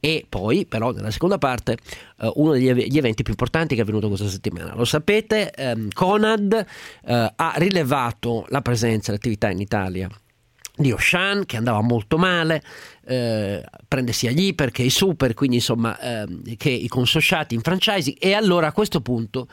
E 0.00 0.24
poi, 0.28 0.66
però, 0.66 0.92
nella 0.92 1.10
seconda 1.10 1.38
parte, 1.38 1.76
eh, 2.20 2.30
uno 2.36 2.52
degli 2.52 2.68
ev- 2.68 2.96
eventi 2.96 3.22
più 3.22 3.32
importanti 3.32 3.74
che 3.74 3.80
è 3.80 3.84
avvenuto 3.84 4.08
questa 4.08 4.28
settimana. 4.28 4.74
Lo 4.74 4.84
sapete, 4.84 5.50
ehm, 5.50 5.88
Conad 5.92 6.52
eh, 7.04 7.32
ha 7.34 7.52
rilevato 7.56 8.46
la 8.48 8.62
presenza 8.62 9.10
e 9.10 9.14
l'attività 9.14 9.50
in 9.50 9.60
Italia 9.60 10.08
di 10.74 10.90
Oshan 10.90 11.44
che 11.44 11.56
andava 11.58 11.82
molto 11.82 12.16
male, 12.16 12.62
eh, 13.04 13.62
prende 13.86 14.12
sia 14.12 14.30
gli 14.30 14.46
iper 14.46 14.70
che 14.70 14.82
i 14.82 14.90
super, 14.90 15.34
quindi 15.34 15.56
insomma 15.56 15.98
eh, 15.98 16.56
che 16.56 16.70
i 16.70 16.88
consociati 16.88 17.54
in 17.54 17.60
franchising 17.60 18.16
e 18.18 18.32
allora 18.32 18.68
a 18.68 18.72
questo 18.72 19.00
punto 19.00 19.48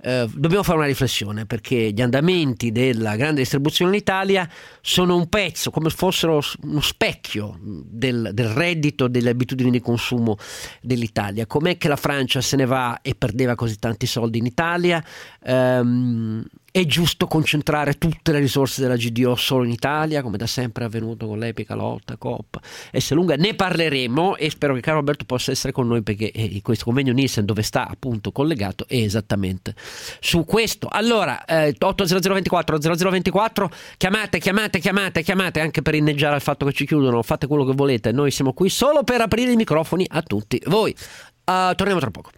eh, 0.00 0.26
dobbiamo 0.32 0.62
fare 0.62 0.78
una 0.78 0.86
riflessione 0.86 1.44
perché 1.44 1.92
gli 1.92 2.00
andamenti 2.00 2.72
della 2.72 3.16
grande 3.16 3.40
distribuzione 3.40 3.92
in 3.92 3.98
Italia 3.98 4.48
sono 4.80 5.14
un 5.14 5.28
pezzo, 5.28 5.70
come 5.70 5.90
fossero 5.90 6.40
uno 6.62 6.80
specchio 6.80 7.58
del, 7.60 8.30
del 8.32 8.48
reddito, 8.48 9.08
delle 9.08 9.30
abitudini 9.30 9.70
di 9.70 9.80
consumo 9.80 10.36
dell'Italia. 10.80 11.46
Com'è 11.46 11.76
che 11.76 11.88
la 11.88 11.96
Francia 11.96 12.40
se 12.40 12.56
ne 12.56 12.64
va 12.64 13.00
e 13.02 13.14
perdeva 13.14 13.54
così 13.54 13.76
tanti 13.78 14.06
soldi 14.06 14.38
in 14.38 14.46
Italia? 14.46 15.04
Um, 15.44 16.44
è 16.72 16.86
giusto 16.86 17.26
concentrare 17.26 17.98
tutte 17.98 18.32
le 18.32 18.38
risorse 18.38 18.80
della 18.80 18.96
GDO 18.96 19.34
solo 19.34 19.64
in 19.64 19.70
Italia, 19.70 20.22
come 20.22 20.38
da 20.38 20.46
sempre 20.46 20.84
è 20.84 20.86
avvenuto 20.86 21.26
con 21.26 21.38
l'epica 21.38 21.74
lotta, 21.74 22.16
Coppa 22.16 22.60
S 22.90 23.12
lunga. 23.12 23.36
Ne 23.36 23.54
parleremo 23.54 24.36
e 24.36 24.48
spero 24.48 24.72
che 24.72 24.80
Carlo 24.80 25.00
Alberto 25.00 25.26
possa 25.26 25.50
essere 25.50 25.70
con 25.70 25.86
noi 25.86 26.02
perché 26.02 26.32
eh, 26.32 26.60
questo 26.62 26.86
convegno 26.86 27.12
Nielsen 27.12 27.44
dove 27.44 27.62
sta 27.62 27.86
appunto 27.86 28.32
collegato 28.32 28.86
è 28.88 28.96
esattamente 28.96 29.74
su 30.18 30.46
questo. 30.46 30.88
Allora, 30.90 31.44
eh, 31.44 31.76
80024 31.78 32.78
0024, 32.78 33.70
chiamate, 33.98 34.38
chiamate, 34.38 34.78
chiamate, 34.78 35.22
chiamate 35.22 35.60
anche 35.60 35.82
per 35.82 35.94
inneggiare 35.94 36.36
al 36.36 36.42
fatto 36.42 36.64
che 36.64 36.72
ci 36.72 36.86
chiudono, 36.86 37.22
fate 37.22 37.46
quello 37.46 37.66
che 37.66 37.74
volete. 37.74 38.12
Noi 38.12 38.30
siamo 38.30 38.54
qui 38.54 38.70
solo 38.70 39.04
per 39.04 39.20
aprire 39.20 39.52
i 39.52 39.56
microfoni 39.56 40.06
a 40.08 40.22
tutti 40.22 40.58
voi. 40.68 40.96
Uh, 41.44 41.74
torniamo 41.74 42.00
tra 42.00 42.10
poco. 42.10 42.30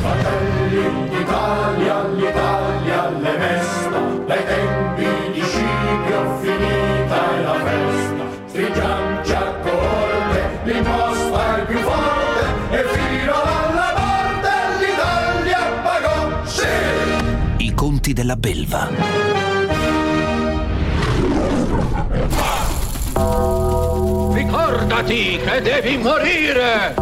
Fratelli 0.00 1.08
d'Italia, 1.08 2.08
l'Italia 2.10 2.67
dai 4.28 4.44
tempi 4.44 5.06
di 5.32 5.40
Scipio 5.40 6.38
finita 6.40 7.34
è 7.34 7.40
la 7.40 7.54
festa. 7.64 8.24
Stringiamoci 8.44 9.32
a 9.32 9.54
corte, 9.62 10.40
l'imposta 10.64 11.56
è 11.56 11.64
più 11.64 11.78
forte 11.78 12.76
e 12.76 12.84
fino 12.84 13.32
alla 13.32 13.94
morte 13.96 14.50
l'Italia 14.84 15.60
pagò, 15.82 16.44
sì! 16.44 17.64
I 17.64 17.72
conti 17.72 18.12
della 18.12 18.36
belva. 18.36 18.88
Ricordati 24.34 25.40
che 25.42 25.60
devi 25.62 25.96
morire! 25.96 26.94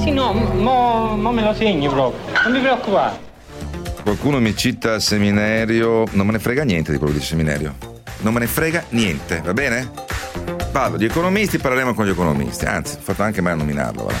sì, 0.00 0.12
no, 0.12 0.32
mo, 0.32 1.16
mo 1.16 1.32
me 1.32 1.42
lo 1.42 1.52
segni 1.52 1.88
proprio. 1.88 2.20
Non 2.44 2.52
mi 2.52 2.60
preoccupare. 2.60 3.26
Qualcuno 4.06 4.38
mi 4.38 4.54
cita 4.54 4.94
il 4.94 5.00
seminario. 5.00 6.04
Non 6.12 6.26
me 6.26 6.32
ne 6.34 6.38
frega 6.38 6.62
niente 6.62 6.92
di 6.92 6.96
quello 6.96 7.12
che 7.12 7.18
dice 7.18 7.30
seminario. 7.30 7.76
Non 8.18 8.32
me 8.32 8.38
ne 8.38 8.46
frega 8.46 8.84
niente, 8.90 9.40
va 9.44 9.52
bene? 9.52 9.90
Parlo 10.70 10.96
di 10.96 11.04
economisti, 11.04 11.58
parleremo 11.58 11.92
con 11.92 12.06
gli 12.06 12.10
economisti. 12.10 12.66
Anzi, 12.66 12.98
ho 12.98 13.00
fatto 13.00 13.22
anche 13.22 13.40
mai 13.40 13.54
a 13.54 13.56
nominarlo. 13.56 14.04
Va. 14.04 14.14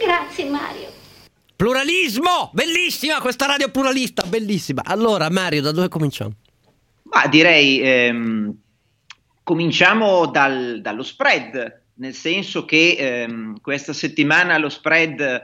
Grazie 0.00 0.44
Mario. 0.44 0.86
Pluralismo! 1.56 2.50
Bellissima 2.52 3.20
questa 3.20 3.46
radio 3.46 3.70
pluralista, 3.70 4.22
bellissima. 4.22 4.82
Allora, 4.84 5.28
Mario, 5.28 5.60
da 5.60 5.72
dove 5.72 5.88
cominciamo? 5.88 6.30
Ma 7.10 7.26
direi 7.26 7.80
ehm, 7.80 8.56
cominciamo 9.42 10.26
dal, 10.26 10.78
dallo 10.80 11.02
spread 11.02 11.80
nel 11.94 12.14
senso 12.14 12.64
che 12.64 12.94
ehm, 12.96 13.60
questa 13.60 13.92
settimana 13.92 14.58
lo 14.58 14.68
spread 14.68 15.42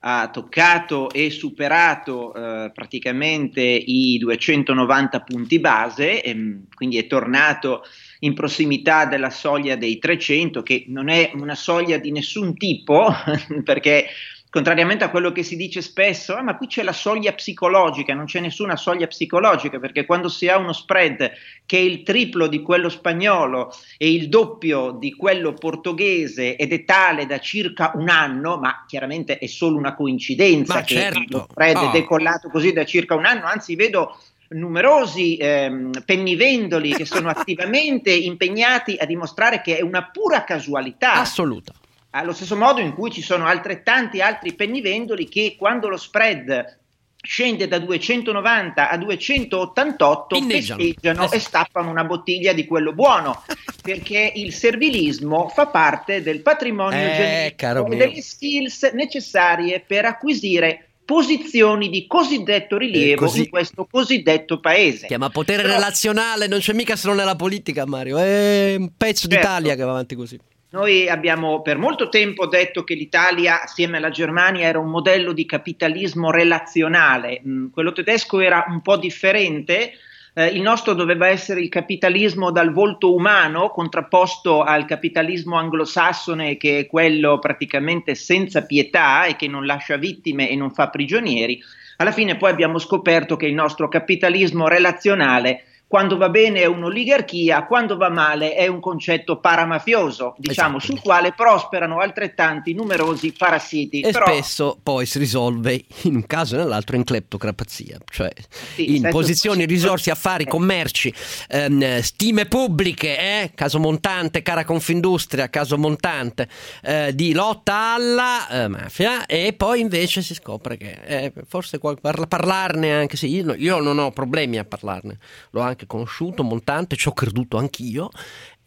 ha 0.00 0.28
toccato 0.30 1.10
e 1.10 1.30
superato 1.30 2.32
eh, 2.32 2.70
praticamente 2.72 3.60
i 3.60 4.16
290 4.18 5.20
punti 5.22 5.58
base, 5.58 6.22
ehm, 6.22 6.66
quindi 6.74 6.98
è 6.98 7.06
tornato 7.06 7.82
in 8.20 8.34
prossimità 8.34 9.06
della 9.06 9.30
soglia 9.30 9.76
dei 9.76 9.98
300, 9.98 10.62
che 10.62 10.84
non 10.88 11.08
è 11.08 11.32
una 11.34 11.54
soglia 11.54 11.98
di 11.98 12.12
nessun 12.12 12.56
tipo, 12.56 13.12
perché 13.64 14.06
contrariamente 14.50 15.04
a 15.04 15.10
quello 15.10 15.32
che 15.32 15.42
si 15.42 15.56
dice 15.56 15.82
spesso, 15.82 16.34
ah, 16.34 16.42
ma 16.42 16.56
qui 16.56 16.66
c'è 16.66 16.82
la 16.82 16.92
soglia 16.92 17.32
psicologica, 17.32 18.14
non 18.14 18.24
c'è 18.24 18.40
nessuna 18.40 18.76
soglia 18.76 19.06
psicologica, 19.06 19.78
perché 19.78 20.06
quando 20.06 20.28
si 20.28 20.48
ha 20.48 20.56
uno 20.56 20.72
spread 20.72 21.32
che 21.66 21.76
è 21.76 21.80
il 21.80 22.02
triplo 22.02 22.46
di 22.46 22.62
quello 22.62 22.88
spagnolo 22.88 23.72
e 23.96 24.12
il 24.12 24.28
doppio 24.28 24.92
di 24.92 25.12
quello 25.14 25.52
portoghese 25.52 26.56
ed 26.56 26.72
è 26.72 26.84
tale 26.84 27.26
da 27.26 27.38
circa 27.38 27.92
un 27.94 28.08
anno, 28.08 28.58
ma 28.58 28.84
chiaramente 28.86 29.38
è 29.38 29.46
solo 29.46 29.76
una 29.76 29.94
coincidenza 29.94 30.74
ma 30.74 30.82
che 30.82 30.94
certo. 30.94 31.38
lo 31.38 31.46
spread 31.50 31.76
Oh. 31.78 31.88
è 31.88 31.90
decollato 31.92 32.48
così 32.48 32.72
da 32.72 32.84
circa 32.84 33.14
un 33.14 33.24
anno, 33.24 33.46
anzi 33.46 33.76
vedo 33.76 34.16
numerosi 34.48 35.36
ehm, 35.36 36.02
pennivendoli 36.04 36.94
che 36.94 37.04
sono 37.04 37.28
attivamente 37.30 38.10
impegnati 38.10 38.96
a 38.98 39.04
dimostrare 39.04 39.60
che 39.60 39.78
è 39.78 39.82
una 39.82 40.08
pura 40.10 40.44
casualità. 40.44 41.14
Assoluta. 41.14 41.72
Allo 42.10 42.32
stesso 42.32 42.56
modo 42.56 42.80
in 42.80 42.94
cui 42.94 43.10
ci 43.12 43.20
sono 43.22 43.46
altrettanti 43.46 44.20
altri 44.22 44.54
pennivendoli 44.54 45.28
che 45.28 45.56
quando 45.58 45.88
lo 45.88 45.96
spread 45.98 46.76
scende 47.20 47.68
da 47.68 47.78
290 47.78 48.88
a 48.88 48.96
288 48.96 50.36
Inneggiano. 50.36 50.80
festeggiano 50.80 51.24
Eh 51.24 51.28
sì. 51.28 51.34
e 51.34 51.38
stappano 51.40 51.90
una 51.90 52.04
bottiglia 52.04 52.52
di 52.52 52.64
quello 52.64 52.92
buono 52.94 53.42
perché 53.82 54.32
il 54.36 54.54
servilismo 54.54 55.48
fa 55.48 55.66
parte 55.66 56.22
del 56.22 56.40
patrimonio 56.40 56.98
Eh, 56.98 57.54
genetico 57.56 57.86
e 57.92 57.96
delle 57.96 58.22
skills 58.22 58.90
necessarie 58.94 59.80
per 59.80 60.04
acquisire 60.06 60.84
posizioni 61.04 61.88
di 61.90 62.06
cosiddetto 62.06 62.76
rilievo 62.78 63.24
così- 63.26 63.40
in 63.40 63.48
questo 63.48 63.86
cosiddetto 63.90 64.60
paese. 64.60 65.06
Chiama 65.06 65.30
potere 65.30 65.62
Però- 65.62 65.74
relazionale, 65.74 66.46
non 66.46 66.58
c'è 66.60 66.72
mica 66.74 66.96
solo 66.96 67.14
nella 67.14 67.34
politica, 67.34 67.86
Mario. 67.86 68.18
È 68.18 68.74
un 68.76 68.90
pezzo 68.96 69.26
Certo. 69.26 69.34
d'Italia 69.36 69.74
che 69.74 69.82
va 69.84 69.90
avanti 69.90 70.14
così. 70.14 70.38
Noi 70.70 71.08
abbiamo 71.08 71.62
per 71.62 71.78
molto 71.78 72.10
tempo 72.10 72.46
detto 72.46 72.84
che 72.84 72.92
l'Italia, 72.92 73.62
assieme 73.62 73.96
alla 73.96 74.10
Germania, 74.10 74.66
era 74.66 74.78
un 74.78 74.90
modello 74.90 75.32
di 75.32 75.46
capitalismo 75.46 76.30
relazionale. 76.30 77.40
Mm, 77.46 77.68
quello 77.68 77.92
tedesco 77.92 78.38
era 78.40 78.66
un 78.68 78.82
po' 78.82 78.98
differente. 78.98 79.92
eh, 80.34 80.46
il 80.48 80.60
nostro 80.60 80.92
doveva 80.92 81.26
essere 81.26 81.62
il 81.62 81.70
capitalismo 81.70 82.50
dal 82.50 82.70
volto 82.70 83.14
umano, 83.14 83.70
contrapposto 83.70 84.62
al 84.62 84.84
capitalismo 84.84 85.56
anglosassone, 85.56 86.58
che 86.58 86.80
è 86.80 86.86
quello 86.86 87.38
praticamente 87.38 88.14
senza 88.14 88.66
pietà 88.66 89.24
e 89.24 89.36
che 89.36 89.48
non 89.48 89.64
lascia 89.64 89.96
vittime 89.96 90.50
e 90.50 90.54
non 90.54 90.70
fa 90.70 90.90
prigionieri. 90.90 91.58
Alla 91.96 92.12
fine 92.12 92.36
poi 92.36 92.50
abbiamo 92.50 92.78
scoperto 92.78 93.36
che 93.36 93.46
il 93.46 93.54
nostro 93.54 93.88
capitalismo 93.88 94.68
relazionale 94.68 95.62
quando 95.88 96.18
va 96.18 96.28
bene 96.28 96.60
è 96.60 96.66
un'oligarchia, 96.66 97.64
quando 97.64 97.96
va 97.96 98.10
male 98.10 98.52
è 98.54 98.66
un 98.66 98.78
concetto 98.78 99.40
paramafioso, 99.40 100.34
diciamo, 100.36 100.76
Esatto. 100.76 100.92
sul 100.92 101.00
quale 101.00 101.32
prosperano 101.32 101.98
altrettanti 101.98 102.74
numerosi 102.74 103.32
parassiti. 103.32 104.00
E 104.00 104.10
Però, 104.10 104.26
spesso 104.26 104.78
poi 104.82 105.06
si 105.06 105.18
risolve 105.18 105.82
in 106.02 106.16
un 106.16 106.26
caso 106.26 106.56
e 106.56 106.58
nell'altro 106.58 106.94
in 106.94 107.04
cleptocrazia, 107.04 107.96
cioè 108.10 108.30
Sì, 108.74 108.96
in 108.96 109.08
posizioni, 109.10 109.64
risorse, 109.64 110.10
affari, 110.10 110.44
commerci, 110.44 111.12
ehm, 111.48 112.00
stime 112.00 112.44
pubbliche, 112.44 113.18
eh, 113.18 113.52
caso 113.54 113.78
montante, 113.78 114.42
cara 114.42 114.66
Confindustria, 114.66 115.48
caso 115.48 115.78
montante, 115.78 116.48
eh, 116.82 117.14
di 117.14 117.32
lotta 117.32 117.94
alla 117.94 118.46
eh, 118.48 118.68
mafia 118.68 119.24
e 119.24 119.54
poi 119.54 119.80
invece 119.80 120.20
si 120.20 120.34
scopre 120.34 120.76
che 120.76 120.98
eh, 121.06 121.32
forse 121.46 121.78
parla- 121.78 122.26
parlarne 122.26 122.92
anche, 122.92 123.16
sì, 123.16 123.34
io, 123.34 123.54
io 123.54 123.80
non 123.80 123.98
ho 123.98 124.10
problemi 124.10 124.58
a 124.58 124.64
parlarne, 124.64 125.16
l'ho 125.52 125.62
anche 125.62 125.77
conosciuto, 125.86 126.42
montante, 126.42 126.96
ci 126.96 127.08
ho 127.08 127.12
creduto 127.12 127.56
anch'io 127.56 128.08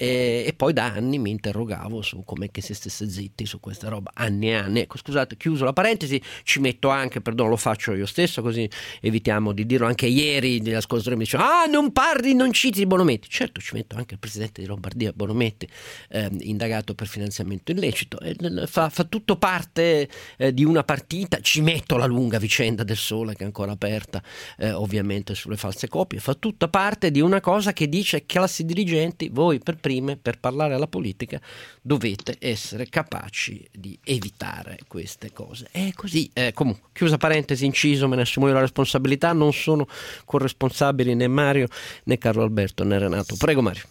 e, 0.02 0.46
e 0.48 0.54
poi 0.54 0.74
da 0.74 0.86
anni 0.86 1.20
mi 1.20 1.30
interrogavo 1.30 2.02
su 2.02 2.24
come 2.26 2.50
che 2.50 2.62
si 2.62 2.74
stesse 2.74 3.08
zitti 3.08 3.46
su 3.46 3.60
questa 3.60 3.88
roba, 3.88 4.10
anni 4.16 4.50
e 4.50 4.56
anni. 4.56 4.80
Ecco, 4.80 4.98
scusate, 4.98 5.38
chiuso 5.38 5.64
la 5.64 5.74
parentesi, 5.74 6.20
ci 6.42 6.60
metto 6.60 6.90
anche, 6.90 7.22
perdono, 7.22 7.50
lo 7.50 7.56
faccio 7.56 7.94
io 7.94 8.08
stesso, 8.08 8.42
così 8.42 8.68
evitiamo 9.00 9.52
di 9.52 9.64
dirlo. 9.68 9.86
Anche 9.86 10.08
ieri 10.08 10.60
gli 10.60 10.74
ascoltatori 10.74 11.16
mi 11.18 11.26
dicevano, 11.26 11.50
ah, 11.52 11.66
non 11.66 11.92
parli, 11.92 12.34
non 12.34 12.52
citi 12.52 12.84
Bonometti. 12.88 13.30
Certo, 13.30 13.62
ci 13.62 13.76
metto 13.76 13.96
anche 13.96 14.16
il 14.16 14.20
presidente 14.20 14.62
di 14.62 14.68
Lombardia, 14.68 15.12
Bonometti, 15.14 15.68
ehm, 16.10 16.38
indagato 16.40 16.96
per 16.96 17.06
finanziamento 17.06 17.72
illecito. 17.72 18.20
E 18.22 18.36
fa, 18.66 18.90
fa 18.90 19.04
tutto 19.04 19.36
parte 19.36 20.10
eh, 20.38 20.52
di 20.52 20.66
una 20.66 20.84
partita, 20.84 21.40
ci 21.42 21.62
metto 21.62 21.98
la 21.98 22.08
lunga 22.08 22.40
vicenda 22.40 22.84
del 22.84 22.98
sole 22.98 23.36
che 23.36 23.44
è 23.44 23.46
ancora 23.46 23.74
aperta, 23.74 24.24
eh, 24.58 24.72
ovviamente 24.72 25.36
sulle 25.36 25.58
false 25.58 25.88
copie, 25.88 26.20
fa 26.20 26.34
tutta 26.34 26.70
parte 26.70 27.12
di 27.12 27.22
una 27.22 27.40
cosa 27.40 27.72
che 27.72 27.88
dice 27.88 28.26
classi 28.26 28.66
dirigenti, 28.66 29.30
voi 29.30 29.60
per 29.60 29.76
prime, 29.92 30.16
per 30.16 30.40
parlare 30.40 30.74
alla 30.74 30.88
politica, 30.88 31.42
dovete 31.82 32.38
essere 32.40 32.88
capaci 32.88 33.68
di 33.72 33.98
evitare 34.06 34.80
queste 34.88 35.32
cose. 35.34 35.68
È 35.72 35.92
così, 35.94 36.30
eh, 36.34 36.54
comunque, 36.54 36.90
chiusa 36.94 37.18
parentesi, 37.18 37.66
inciso, 37.66 38.08
me 38.08 38.16
ne 38.16 38.22
assumo 38.22 38.48
io 38.48 38.54
la 38.54 38.62
responsabilità, 38.62 39.34
non 39.34 39.52
sono 39.52 39.88
corresponsabili 40.24 41.14
né 41.14 41.28
Mario 41.28 41.68
né 42.06 42.18
Carlo 42.18 42.44
Alberto 42.44 42.84
né 42.86 42.98
Renato. 42.98 43.36
Prego 43.38 43.62
Mario. 43.62 43.84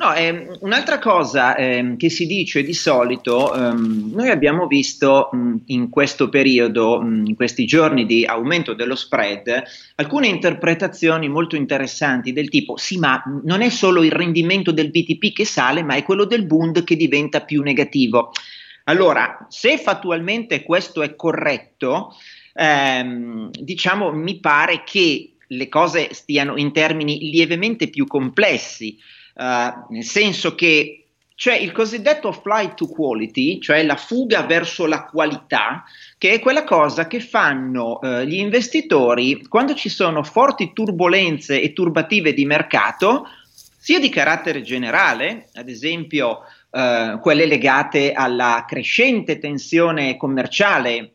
No, 0.00 0.14
ehm, 0.14 0.58
un'altra 0.60 1.00
cosa 1.00 1.56
ehm, 1.56 1.96
che 1.96 2.08
si 2.08 2.26
dice 2.26 2.62
di 2.62 2.72
solito, 2.72 3.52
ehm, 3.52 4.12
noi 4.14 4.28
abbiamo 4.28 4.68
visto 4.68 5.28
mh, 5.32 5.56
in 5.66 5.88
questo 5.88 6.28
periodo, 6.28 7.00
mh, 7.00 7.26
in 7.26 7.34
questi 7.34 7.64
giorni 7.66 8.06
di 8.06 8.24
aumento 8.24 8.74
dello 8.74 8.94
spread, 8.94 9.60
alcune 9.96 10.28
interpretazioni 10.28 11.28
molto 11.28 11.56
interessanti 11.56 12.32
del 12.32 12.48
tipo, 12.48 12.76
sì, 12.76 12.96
ma 12.98 13.20
non 13.42 13.60
è 13.60 13.70
solo 13.70 14.04
il 14.04 14.12
rendimento 14.12 14.70
del 14.70 14.90
BTP 14.90 15.32
che 15.32 15.44
sale, 15.44 15.82
ma 15.82 15.94
è 15.96 16.04
quello 16.04 16.26
del 16.26 16.46
Bund 16.46 16.84
che 16.84 16.94
diventa 16.94 17.40
più 17.40 17.60
negativo. 17.62 18.30
Allora, 18.84 19.46
se 19.48 19.78
fattualmente 19.78 20.62
questo 20.62 21.02
è 21.02 21.16
corretto, 21.16 22.14
ehm, 22.54 23.50
diciamo, 23.50 24.12
mi 24.12 24.38
pare 24.38 24.84
che 24.84 25.32
le 25.48 25.68
cose 25.68 26.14
stiano 26.14 26.56
in 26.56 26.70
termini 26.72 27.18
lievemente 27.30 27.88
più 27.88 28.06
complessi. 28.06 28.96
Uh, 29.38 29.92
nel 29.92 30.02
senso 30.02 30.56
che 30.56 31.04
c'è 31.36 31.54
il 31.54 31.70
cosiddetto 31.70 32.32
flight 32.32 32.74
to 32.74 32.88
quality, 32.88 33.60
cioè 33.60 33.84
la 33.84 33.94
fuga 33.94 34.42
verso 34.42 34.84
la 34.86 35.04
qualità, 35.04 35.84
che 36.18 36.32
è 36.32 36.40
quella 36.40 36.64
cosa 36.64 37.06
che 37.06 37.20
fanno 37.20 38.00
uh, 38.02 38.22
gli 38.22 38.34
investitori 38.34 39.46
quando 39.46 39.76
ci 39.76 39.88
sono 39.88 40.24
forti 40.24 40.72
turbulenze 40.72 41.60
e 41.60 41.72
turbative 41.72 42.34
di 42.34 42.44
mercato, 42.44 43.28
sia 43.78 44.00
di 44.00 44.08
carattere 44.08 44.62
generale, 44.62 45.48
ad 45.54 45.68
esempio 45.68 46.40
uh, 46.70 47.20
quelle 47.20 47.46
legate 47.46 48.10
alla 48.10 48.64
crescente 48.66 49.38
tensione 49.38 50.16
commerciale 50.16 51.12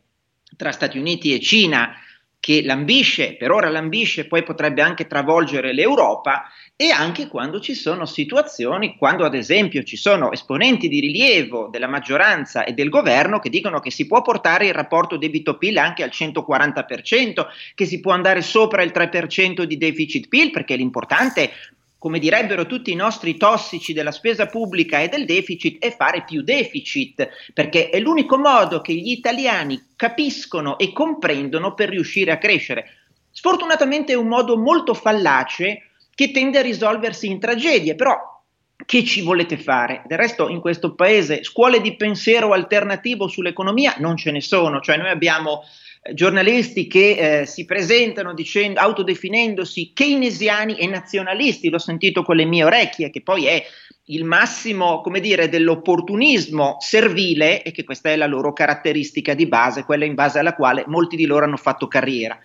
tra 0.56 0.72
Stati 0.72 0.98
Uniti 0.98 1.34
e 1.34 1.42
Cina, 1.42 1.98
che 2.40 2.62
lambisce, 2.62 3.36
per 3.36 3.52
ora 3.52 3.70
lambisce, 3.70 4.28
poi 4.28 4.44
potrebbe 4.44 4.82
anche 4.82 5.08
travolgere 5.08 5.74
l'Europa, 5.74 6.44
e 6.76 6.90
anche 6.90 7.28
quando 7.28 7.60
ci 7.60 7.76
sono 7.76 8.06
situazioni, 8.06 8.98
quando 8.98 9.26
ad 9.26 9.36
esempio 9.36 9.84
ci 9.84 9.96
sono 9.96 10.32
esponenti 10.32 10.88
di 10.88 11.00
rilievo 11.00 11.70
della 11.72 11.88
maggioranza 11.88 12.64
e 12.64 12.74
del 12.74 12.90
governo 12.90 13.40
che 13.40 13.50
dicono 13.50 13.80
che 13.80 13.92
si 13.92 14.08
può 14.08 14.24
portare 14.24 14.66
il 14.66 14.74
rapporto 14.74 15.18
debito-PIL 15.18 15.78
anche 15.78 16.02
al 16.02 16.10
140%, 16.12 17.46
che 17.76 17.86
si 17.86 18.00
può 18.00 18.12
andare 18.12 18.42
sopra 18.42 18.82
il 18.82 18.92
3% 18.94 19.64
di 19.64 19.78
deficit-PIL, 19.78 20.50
perché 20.50 20.76
l'importante 20.76 21.52
come 22.04 22.20
direbbero 22.20 22.66
tutti 22.66 22.92
i 22.92 22.96
nostri 22.96 23.38
tossici 23.38 23.94
della 23.94 24.12
spesa 24.12 24.48
pubblica 24.48 25.00
e 25.00 25.08
del 25.08 25.24
deficit, 25.24 25.82
è 25.82 25.96
fare 25.96 26.26
più 26.26 26.42
deficit, 26.42 27.30
perché 27.54 27.88
è 27.88 27.98
l'unico 28.02 28.38
modo 28.38 28.82
che 28.82 28.94
gli 28.94 29.12
italiani 29.12 29.82
capiscono 29.96 30.78
e 30.78 30.92
comprendono 30.92 31.74
per 31.76 31.88
riuscire 31.88 32.32
a 32.32 32.38
crescere. 32.38 32.88
Sfortunatamente 33.32 34.12
è 34.12 34.18
un 34.18 34.28
modo 34.28 34.58
molto 34.58 34.94
fallace 34.94 35.92
che 36.16 36.32
tende 36.32 36.60
a 36.60 36.62
risolversi 36.62 37.28
in 37.28 37.40
tragedie, 37.40 37.96
però 37.96 38.18
che 38.86 39.04
ci 39.04 39.22
volete 39.22 39.58
fare? 39.58 40.04
Del 40.06 40.18
resto 40.18 40.50
in 40.50 40.60
questo 40.60 40.94
paese 40.94 41.44
scuole 41.44 41.82
di 41.82 41.96
pensiero 41.96 42.52
alternativo 42.52 43.28
sull'economia 43.28 43.96
non 44.00 44.18
ce 44.18 44.32
ne 44.32 44.42
sono, 44.42 44.80
cioè 44.82 44.98
noi 44.98 45.10
abbiamo 45.10 45.64
giornalisti 46.14 46.88
che 46.88 47.42
eh, 47.42 47.46
si 47.46 47.64
presentano 47.64 48.34
dicendo, 48.34 48.80
autodefinendosi 48.82 49.94
keynesiani 49.94 50.76
e 50.78 50.88
nazionalisti, 50.88 51.70
l'ho 51.70 51.80
sentito 51.80 52.24
con 52.24 52.36
le 52.36 52.46
mie 52.46 52.66
orecchie, 52.66 53.10
che 53.10 53.22
poi 53.22 53.46
è 53.46 53.64
il 54.08 54.26
massimo, 54.26 55.00
come 55.00 55.22
dire, 55.22 55.48
dell'opportunismo 55.48 56.76
servile 56.80 57.64
e 57.64 57.72
che 57.72 57.86
questa 57.86 58.10
è 58.10 58.18
la 58.18 58.26
loro 58.26 58.52
caratteristica 58.52 59.34
di 59.34 59.48
base, 59.48 59.86
quella 59.86 60.04
in 60.04 60.14
base 60.14 60.40
alla 60.40 60.56
quale 60.56 60.84
molti 60.88 61.16
di 61.16 61.26
loro 61.26 61.46
hanno 61.46 61.56
fatto 61.56 61.88
carriera. 61.88 62.38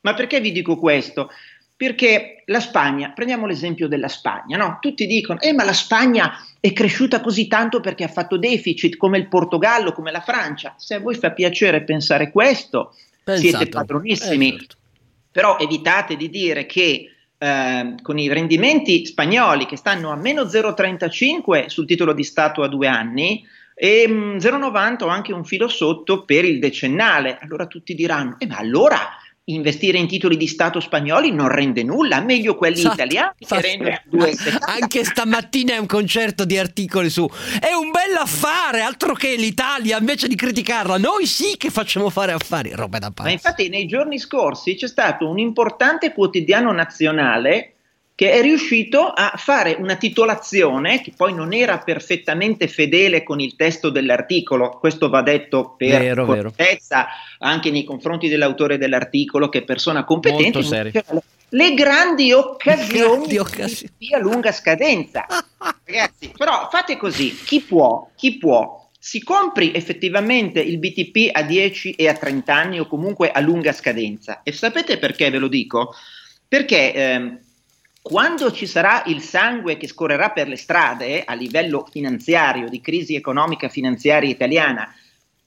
Ma 0.00 0.14
perché 0.14 0.40
vi 0.40 0.50
dico 0.50 0.76
questo? 0.76 1.30
Perché 1.76 2.42
la 2.46 2.60
Spagna, 2.60 3.10
prendiamo 3.10 3.46
l'esempio 3.46 3.88
della 3.88 4.08
Spagna, 4.08 4.56
no? 4.56 4.78
Tutti 4.80 5.06
dicono, 5.06 5.40
eh 5.40 5.52
ma 5.52 5.64
la 5.64 5.72
Spagna 5.72 6.32
è 6.60 6.72
cresciuta 6.72 7.20
così 7.20 7.48
tanto 7.48 7.80
perché 7.80 8.04
ha 8.04 8.08
fatto 8.08 8.36
deficit 8.36 8.96
come 8.96 9.18
il 9.18 9.28
Portogallo, 9.28 9.92
come 9.92 10.12
la 10.12 10.20
Francia. 10.20 10.74
Se 10.78 10.94
a 10.94 11.00
voi 11.00 11.16
fa 11.16 11.32
piacere 11.32 11.82
pensare 11.82 12.30
questo, 12.30 12.94
Pensato. 13.24 13.48
siete 13.48 13.68
padronissimi. 13.68 14.54
Eh, 14.54 14.58
certo. 14.58 14.76
Però 15.32 15.58
evitate 15.58 16.16
di 16.16 16.30
dire 16.30 16.64
che 16.66 17.10
eh, 17.36 17.94
con 18.00 18.18
i 18.18 18.28
rendimenti 18.28 19.04
spagnoli 19.04 19.66
che 19.66 19.76
stanno 19.76 20.12
a 20.12 20.16
meno 20.16 20.42
0,35 20.42 21.66
sul 21.66 21.86
titolo 21.86 22.12
di 22.12 22.22
Stato 22.22 22.62
a 22.62 22.68
due 22.68 22.86
anni, 22.86 23.44
e 23.74 24.04
0,90 24.06 25.02
ho 25.02 25.08
anche 25.08 25.32
un 25.32 25.44
filo 25.44 25.66
sotto 25.68 26.24
per 26.24 26.44
il 26.44 26.60
decennale. 26.60 27.38
Allora 27.40 27.66
tutti 27.66 27.94
diranno, 27.94 28.36
eh, 28.38 28.46
ma 28.46 28.58
allora 28.58 29.00
investire 29.46 29.98
in 29.98 30.06
titoli 30.06 30.36
di 30.36 30.46
Stato 30.46 30.80
spagnoli 30.80 31.30
non 31.30 31.48
rende 31.48 31.82
nulla, 31.82 32.20
meglio 32.20 32.54
quelli 32.54 32.78
esatto, 32.78 32.94
italiani 32.94 33.32
che 33.38 33.60
rendono 33.60 34.00
2,70. 34.10 34.56
Anche 34.80 35.04
stamattina 35.04 35.74
è 35.74 35.78
un 35.78 35.86
concerto 35.86 36.44
di 36.44 36.56
articoli 36.56 37.10
su 37.10 37.28
è 37.60 37.72
un 37.72 37.90
bel 37.90 38.16
affare, 38.18 38.80
altro 38.80 39.14
che 39.14 39.34
l'Italia, 39.36 39.98
invece 39.98 40.28
di 40.28 40.34
criticarla, 40.34 40.96
noi 40.96 41.26
sì 41.26 41.56
che 41.58 41.70
facciamo 41.70 42.08
fare 42.08 42.32
affari, 42.32 42.70
roba 42.72 42.98
da 42.98 43.08
parte. 43.08 43.22
Ma 43.24 43.30
infatti 43.30 43.68
nei 43.68 43.86
giorni 43.86 44.18
scorsi 44.18 44.76
c'è 44.76 44.88
stato 44.88 45.28
un 45.28 45.38
importante 45.38 46.12
quotidiano 46.12 46.72
nazionale 46.72 47.73
che 48.16 48.30
è 48.30 48.40
riuscito 48.42 49.06
a 49.08 49.32
fare 49.36 49.76
una 49.78 49.96
titolazione 49.96 51.00
che 51.00 51.12
poi 51.16 51.34
non 51.34 51.52
era 51.52 51.78
perfettamente 51.78 52.68
fedele 52.68 53.24
con 53.24 53.40
il 53.40 53.56
testo 53.56 53.90
dell'articolo, 53.90 54.78
questo 54.78 55.08
va 55.08 55.22
detto 55.22 55.74
per 55.76 56.00
vero, 56.00 56.24
correttezza 56.24 56.96
vero. 56.96 57.50
anche 57.50 57.70
nei 57.72 57.82
confronti 57.82 58.28
dell'autore 58.28 58.78
dell'articolo 58.78 59.48
che 59.48 59.58
è 59.58 59.62
persona 59.62 60.04
competente. 60.04 60.62
Le 61.48 61.74
grandi 61.74 62.32
occasioni 62.32 63.10
grandi 63.10 63.38
occasioni. 63.38 63.92
di 63.96 64.14
a 64.14 64.18
lunga 64.18 64.50
scadenza. 64.50 65.26
Ragazzi, 65.84 66.32
però 66.36 66.68
fate 66.70 66.96
così, 66.96 67.32
chi 67.44 67.60
può, 67.60 68.10
chi 68.16 68.38
può 68.38 68.82
si 68.98 69.22
compri 69.22 69.72
effettivamente 69.72 70.60
il 70.60 70.78
BTP 70.78 71.28
a 71.30 71.42
10 71.42 71.92
e 71.92 72.08
a 72.08 72.14
30 72.14 72.54
anni 72.54 72.80
o 72.80 72.86
comunque 72.86 73.30
a 73.30 73.40
lunga 73.40 73.72
scadenza. 73.72 74.40
E 74.42 74.50
sapete 74.52 74.98
perché 74.98 75.30
ve 75.30 75.38
lo 75.38 75.48
dico? 75.48 75.94
Perché 76.48 76.94
eh, 76.94 77.38
quando 78.06 78.52
ci 78.52 78.66
sarà 78.66 79.02
il 79.06 79.22
sangue 79.22 79.78
che 79.78 79.88
scorrerà 79.88 80.28
per 80.28 80.46
le 80.46 80.56
strade 80.56 81.24
a 81.24 81.32
livello 81.32 81.86
finanziario, 81.90 82.68
di 82.68 82.82
crisi 82.82 83.14
economica 83.14 83.70
finanziaria 83.70 84.28
italiana, 84.28 84.94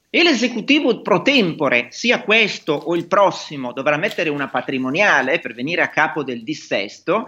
e 0.10 0.24
l'esecutivo 0.24 1.04
pro 1.04 1.22
tempore, 1.22 1.90
sia 1.92 2.24
questo 2.24 2.74
o 2.74 2.96
il 2.96 3.06
prossimo, 3.06 3.74
dovrà 3.74 3.96
mettere 3.98 4.30
una 4.30 4.48
patrimoniale 4.48 5.38
per 5.38 5.54
venire 5.54 5.84
a 5.84 5.90
capo 5.90 6.24
del 6.24 6.42
dissesto, 6.42 7.28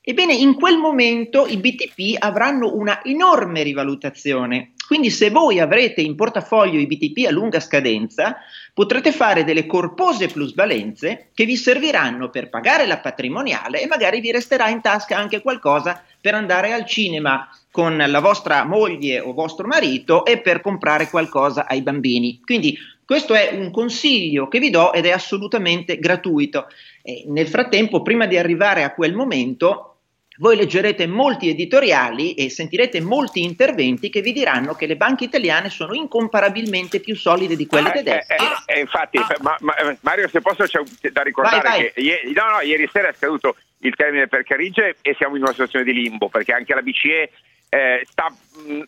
ebbene 0.00 0.32
in 0.32 0.54
quel 0.54 0.78
momento 0.78 1.46
i 1.46 1.58
BTP 1.58 2.16
avranno 2.18 2.74
una 2.74 3.04
enorme 3.04 3.62
rivalutazione 3.62 4.71
quindi 4.86 5.10
se 5.10 5.30
voi 5.30 5.60
avrete 5.60 6.00
in 6.00 6.14
portafoglio 6.14 6.78
i 6.78 6.86
BTP 6.86 7.26
a 7.26 7.30
lunga 7.30 7.60
scadenza, 7.60 8.36
potrete 8.74 9.12
fare 9.12 9.44
delle 9.44 9.66
corpose 9.66 10.28
plusvalenze 10.28 11.28
che 11.34 11.44
vi 11.44 11.56
serviranno 11.56 12.30
per 12.30 12.48
pagare 12.48 12.86
la 12.86 12.98
patrimoniale 12.98 13.82
e 13.82 13.86
magari 13.86 14.20
vi 14.20 14.32
resterà 14.32 14.68
in 14.68 14.80
tasca 14.80 15.16
anche 15.16 15.40
qualcosa 15.42 16.02
per 16.20 16.34
andare 16.34 16.72
al 16.72 16.86
cinema 16.86 17.48
con 17.70 17.96
la 17.96 18.20
vostra 18.20 18.64
moglie 18.64 19.18
o 19.18 19.32
vostro 19.32 19.66
marito 19.66 20.24
e 20.24 20.38
per 20.38 20.60
comprare 20.60 21.08
qualcosa 21.08 21.66
ai 21.66 21.82
bambini. 21.82 22.40
Quindi 22.44 22.78
questo 23.04 23.34
è 23.34 23.50
un 23.52 23.70
consiglio 23.70 24.48
che 24.48 24.58
vi 24.58 24.70
do 24.70 24.92
ed 24.92 25.06
è 25.06 25.10
assolutamente 25.10 25.98
gratuito. 25.98 26.66
E 27.02 27.24
nel 27.26 27.48
frattempo, 27.48 28.02
prima 28.02 28.26
di 28.26 28.38
arrivare 28.38 28.84
a 28.84 28.94
quel 28.94 29.14
momento, 29.14 29.91
voi 30.38 30.56
leggerete 30.56 31.06
molti 31.06 31.48
editoriali 31.48 32.34
e 32.34 32.48
sentirete 32.48 33.00
molti 33.00 33.42
interventi 33.42 34.08
che 34.08 34.22
vi 34.22 34.32
diranno 34.32 34.74
che 34.74 34.86
le 34.86 34.96
banche 34.96 35.24
italiane 35.24 35.68
sono 35.68 35.94
incomparabilmente 35.94 37.00
più 37.00 37.14
solide 37.14 37.56
di 37.56 37.66
quelle 37.66 37.88
ah, 37.88 37.92
tedesche. 37.92 38.36
Eh, 38.36 38.72
eh, 38.72 38.78
eh, 38.78 38.80
infatti, 38.80 39.18
ah. 39.18 39.36
ma, 39.40 39.56
ma, 39.60 39.74
Mario, 40.00 40.28
se 40.28 40.40
posso, 40.40 40.64
c'è 40.64 40.80
da 41.10 41.22
ricordare 41.22 41.60
vai, 41.60 41.80
vai. 41.82 41.92
che 41.92 42.00
ieri, 42.00 42.32
no, 42.32 42.50
no, 42.50 42.60
ieri 42.60 42.88
sera 42.90 43.08
è 43.08 43.14
scaduto 43.14 43.56
il 43.78 43.94
termine 43.94 44.28
per 44.28 44.44
Carige 44.44 44.96
e 45.02 45.14
siamo 45.14 45.36
in 45.36 45.42
una 45.42 45.50
situazione 45.50 45.84
di 45.84 45.92
limbo 45.92 46.28
perché 46.28 46.52
anche 46.52 46.74
la 46.74 46.82
BCE 46.82 47.30
eh, 47.74 48.06
sta, 48.06 48.30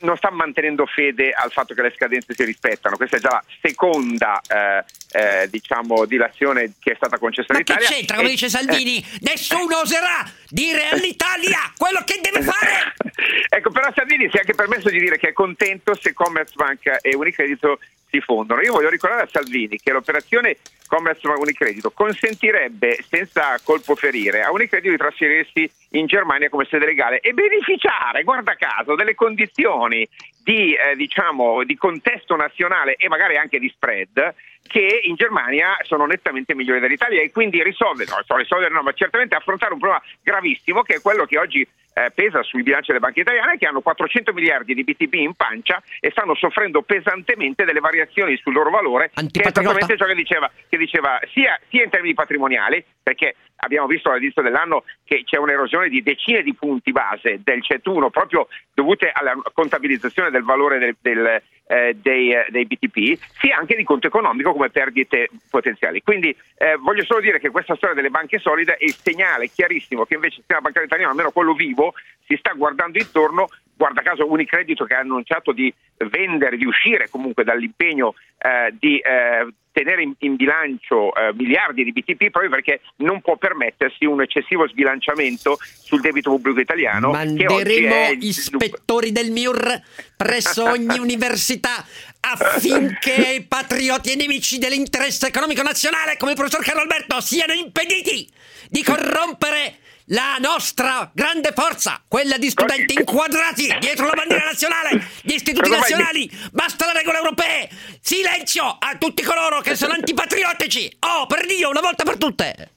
non 0.00 0.14
sta 0.18 0.30
mantenendo 0.30 0.84
fede 0.84 1.32
al 1.32 1.50
fatto 1.50 1.72
che 1.72 1.80
le 1.80 1.92
scadenze 1.96 2.34
si 2.34 2.44
rispettano. 2.44 2.98
Questa 2.98 3.16
è 3.16 3.20
già 3.20 3.30
la 3.30 3.44
seconda 3.62 4.42
eh, 4.46 4.84
eh, 5.12 5.48
diciamo, 5.48 6.04
dilazione 6.04 6.74
che 6.78 6.92
è 6.92 6.94
stata 6.94 7.16
concessa 7.16 7.54
all'Italia. 7.54 7.82
Ma 7.82 7.88
che 7.88 7.94
c'entra, 7.94 8.16
come 8.16 8.28
dice 8.28 8.50
Salvini? 8.50 8.98
Eh. 8.98 9.18
Nessuno 9.22 9.80
oserà 9.80 10.30
dire 10.50 10.90
all'Italia 10.90 11.72
quello 11.78 12.04
che 12.04 12.20
deve 12.20 12.42
fare! 12.42 12.92
ecco, 13.48 13.70
però 13.70 13.90
Salvini 13.94 14.28
si 14.28 14.36
è 14.36 14.40
anche 14.40 14.54
permesso 14.54 14.90
di 14.90 14.98
dire 14.98 15.16
che 15.16 15.28
è 15.28 15.32
contento 15.32 15.94
se 15.94 16.12
Commerzbank 16.12 16.98
e 17.00 17.14
Unicredito 17.14 17.78
si 18.14 18.20
fondono. 18.20 18.60
Io 18.60 18.72
voglio 18.72 18.88
ricordare 18.88 19.22
a 19.22 19.28
Salvini 19.30 19.78
che 19.78 19.90
l'operazione 19.90 20.56
Commerce 20.86 21.26
Unicredito 21.26 21.90
consentirebbe 21.90 22.98
senza 23.08 23.58
colpo 23.64 23.96
ferire 23.96 24.42
a 24.42 24.52
Unicredito 24.52 24.90
di 24.90 24.96
trasferirsi 24.96 25.68
in 25.90 26.06
Germania 26.06 26.48
come 26.48 26.66
sede 26.70 26.86
legale 26.86 27.18
e 27.18 27.32
beneficiare, 27.32 28.22
guarda 28.22 28.54
caso, 28.54 28.94
delle 28.94 29.14
condizioni 29.14 30.08
di, 30.42 30.74
eh, 30.74 30.94
diciamo, 30.94 31.64
di 31.64 31.74
contesto 31.74 32.36
nazionale 32.36 32.94
e 32.94 33.08
magari 33.08 33.36
anche 33.36 33.58
di 33.58 33.68
spread 33.68 34.34
che 34.66 35.00
in 35.04 35.16
Germania 35.16 35.76
sono 35.82 36.06
nettamente 36.06 36.54
migliori 36.54 36.80
dell'Italia 36.80 37.20
e 37.20 37.30
quindi 37.30 37.62
risolvere, 37.62 38.10
no, 38.10 38.36
risolvere 38.36 38.72
no, 38.72 38.82
ma 38.82 38.92
certamente 38.92 39.34
affrontare 39.34 39.72
un 39.72 39.78
problema 39.78 40.02
gravissimo 40.22 40.82
che 40.82 40.94
è 40.94 41.00
quello 41.00 41.24
che 41.24 41.38
oggi 41.38 41.66
eh, 41.94 42.10
pesa 42.12 42.42
sui 42.42 42.62
bilanci 42.62 42.88
delle 42.88 42.98
banche 42.98 43.20
italiane 43.20 43.56
che 43.56 43.66
hanno 43.66 43.80
400 43.80 44.32
miliardi 44.32 44.74
di 44.74 44.84
BTP 44.84 45.14
in 45.14 45.34
pancia 45.34 45.82
e 46.00 46.10
stanno 46.10 46.34
soffrendo 46.34 46.82
pesantemente 46.82 47.64
delle 47.64 47.80
variazioni 47.80 48.36
sul 48.36 48.52
loro 48.52 48.70
valore, 48.70 49.10
che 49.14 49.42
è 49.42 49.46
esattamente 49.46 49.96
ciò 49.96 50.04
che 50.04 50.14
diceva, 50.14 50.50
che 50.68 50.76
diceva 50.76 51.18
sia, 51.32 51.58
sia 51.68 51.84
in 51.84 51.90
termini 51.90 52.14
patrimoniali, 52.14 52.84
perché 53.02 53.36
abbiamo 53.56 53.86
visto 53.86 54.10
all'inizio 54.10 54.42
dell'anno 54.42 54.84
che 55.04 55.22
c'è 55.24 55.38
un'erosione 55.38 55.88
di 55.88 56.02
decine 56.02 56.42
di 56.42 56.54
punti 56.54 56.92
base 56.92 57.40
del 57.42 57.60
CET1 57.60 58.10
proprio 58.10 58.48
dovute 58.72 59.10
alla 59.12 59.34
contabilizzazione 59.52 60.30
del 60.30 60.42
valore 60.42 60.78
del, 60.78 60.96
del, 61.00 61.42
eh, 61.66 61.96
dei, 62.00 62.32
eh, 62.32 62.46
dei, 62.50 62.66
BTP, 62.66 63.18
sia 63.38 63.56
anche 63.56 63.76
di 63.76 63.84
conto 63.84 64.06
economico 64.06 64.52
come 64.52 64.70
perdite 64.70 65.30
potenziali. 65.50 66.02
Quindi 66.02 66.36
eh, 66.56 66.76
voglio 66.76 67.04
solo 67.04 67.20
dire 67.20 67.38
che 67.38 67.50
questa 67.50 67.74
storia 67.76 67.94
delle 67.94 68.10
banche 68.10 68.38
solide 68.38 68.76
è 68.76 68.84
il 68.84 68.94
segnale 68.94 69.48
chiarissimo 69.48 70.04
che 70.04 70.14
invece 70.14 70.34
il 70.34 70.40
sistema 70.40 70.60
bancario 70.60 70.86
italiano, 70.88 71.10
almeno 71.10 71.30
quello 71.30 71.54
vivo, 71.54 71.94
si 72.26 72.36
sta 72.36 72.52
guardando 72.52 72.98
intorno 72.98 73.48
guarda 73.76 74.02
caso 74.02 74.30
Unicredito 74.30 74.84
che 74.84 74.94
ha 74.94 75.00
annunciato 75.00 75.52
di 75.52 75.72
vendere, 76.08 76.56
di 76.56 76.64
uscire 76.64 77.08
comunque 77.08 77.44
dall'impegno 77.44 78.14
eh, 78.38 78.74
di 78.78 78.98
eh, 78.98 79.46
tenere 79.72 80.02
in, 80.02 80.14
in 80.18 80.36
bilancio 80.36 81.14
eh, 81.14 81.32
miliardi 81.34 81.82
di 81.82 81.92
BTP 81.92 82.30
proprio 82.30 82.50
perché 82.50 82.80
non 82.96 83.20
può 83.20 83.36
permettersi 83.36 84.04
un 84.04 84.22
eccessivo 84.22 84.68
sbilanciamento 84.68 85.58
sul 85.60 86.00
debito 86.00 86.30
pubblico 86.30 86.60
italiano. 86.60 87.10
Manderemo 87.10 88.12
ispettori 88.20 89.10
del 89.10 89.32
MIUR 89.32 89.82
presso 90.16 90.64
ogni 90.64 90.98
università 91.00 91.84
affinché 92.20 93.36
i 93.38 93.42
patrioti 93.42 94.12
e 94.12 94.16
nemici 94.16 94.58
dell'interesse 94.58 95.26
economico 95.26 95.62
nazionale 95.62 96.16
come 96.16 96.30
il 96.30 96.36
professor 96.36 96.64
Carlo 96.64 96.82
Alberto 96.82 97.20
siano 97.20 97.52
impediti 97.52 98.28
di 98.70 98.82
corrompere 98.82 99.78
la 100.08 100.36
nostra 100.38 101.10
grande 101.14 101.52
forza, 101.54 102.02
quella 102.06 102.36
di 102.36 102.50
studenti 102.50 102.94
inquadrati 102.94 103.74
dietro 103.80 104.06
la 104.06 104.14
bandiera 104.14 104.44
nazionale, 104.44 105.06
gli 105.22 105.32
istituti 105.32 105.70
nazionali, 105.70 106.30
basta 106.52 106.86
le 106.86 106.98
regole 106.98 107.18
europee, 107.18 107.70
silenzio 108.00 108.64
a 108.64 108.96
tutti 108.98 109.22
coloro 109.22 109.60
che 109.60 109.76
sono 109.76 109.94
antipatriottici, 109.94 110.96
oh 111.00 111.26
per 111.26 111.46
Dio, 111.46 111.70
una 111.70 111.80
volta 111.80 112.04
per 112.04 112.18
tutte. 112.18 112.73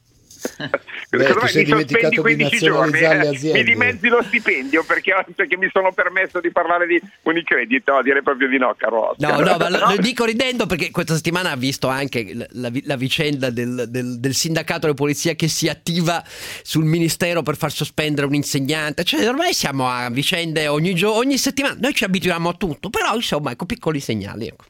Beh, 1.09 1.33
ti 1.33 1.47
sei 1.47 1.63
dimenticato 1.63 2.21
di 2.21 2.35
nazionalizzare 2.35 3.17
le 3.19 3.27
aziende. 3.27 3.59
Mi 3.59 3.63
dimezzi 3.65 4.07
lo 4.07 4.21
stipendio 4.23 4.83
perché, 4.83 5.13
perché, 5.35 5.57
mi 5.57 5.69
sono 5.71 5.91
permesso 5.93 6.39
di 6.39 6.51
parlare 6.51 6.87
di 6.87 7.01
Unicredit, 7.23 7.89
no, 7.89 8.01
direi 8.01 8.21
proprio 8.21 8.47
di 8.47 8.57
no, 8.57 8.73
caro 8.77 9.11
Oscar. 9.11 9.39
No, 9.39 9.51
no, 9.51 9.57
ma 9.57 9.69
lo, 9.69 9.95
lo, 9.95 9.97
dico 9.97 10.25
ridendo 10.25 10.65
perché 10.65 10.91
questa 10.91 11.15
settimana 11.15 11.51
ha 11.51 11.55
visto 11.55 11.87
anche 11.87 12.31
la, 12.33 12.45
la, 12.51 12.71
la 12.83 12.95
vicenda 12.95 13.49
del, 13.49 13.85
del, 13.89 14.19
del, 14.19 14.33
sindacato 14.33 14.87
di 14.87 14.93
polizia 14.93 15.33
che 15.35 15.47
si 15.47 15.67
attiva 15.67 16.23
sul 16.63 16.83
ministero 16.83 17.41
per 17.41 17.57
far 17.57 17.71
sospendere 17.71 18.27
un 18.27 18.33
insegnante. 18.33 19.03
Cioè, 19.03 19.27
ormai 19.27 19.53
siamo 19.53 19.89
a 19.89 20.09
vicende 20.09 20.67
ogni, 20.67 20.93
giorno, 20.93 21.17
ogni 21.17 21.37
settimana. 21.37 21.75
Noi 21.79 21.93
ci 21.93 22.03
abituiamo 22.03 22.49
a 22.49 22.53
tutto, 22.53 22.89
però 22.89 23.15
insomma, 23.15 23.51
ecco, 23.51 23.65
piccoli 23.65 23.99
segnali. 23.99 24.47
Ecco. 24.47 24.65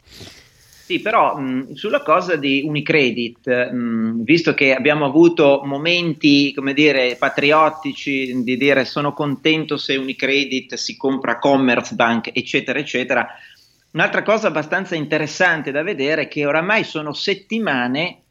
Sì, 0.88 1.02
però 1.02 1.36
mh, 1.38 1.73
sulla 1.73 2.02
cosa 2.02 2.38
di 2.38 2.62
Unicredit, 2.65 3.71
mh, 3.73 4.23
visto 4.23 4.54
che 4.54 4.73
abbiamo 4.73 5.04
avuto 5.04 5.60
momenti, 5.65 6.54
come 6.54 6.73
dire, 6.73 7.17
patriottici, 7.19 8.41
di 8.41 8.56
dire 8.56 8.86
sono 8.86 9.12
contento 9.12 9.76
se 9.76 9.97
Unicredit 9.97 10.76
si 10.76 10.95
compra 10.95 11.39
Commerzbank, 11.39 12.30
eccetera, 12.32 12.80
eccetera, 12.80 13.28
un'altra 13.91 14.23
cosa 14.23 14.47
abbastanza 14.47 14.95
interessante 14.95 15.71
da 15.71 15.84
vedere 15.84 16.21
è 16.21 16.28
che 16.30 16.45
oramai 16.45 16.86
sono 16.86 17.12
settimane 17.12 18.21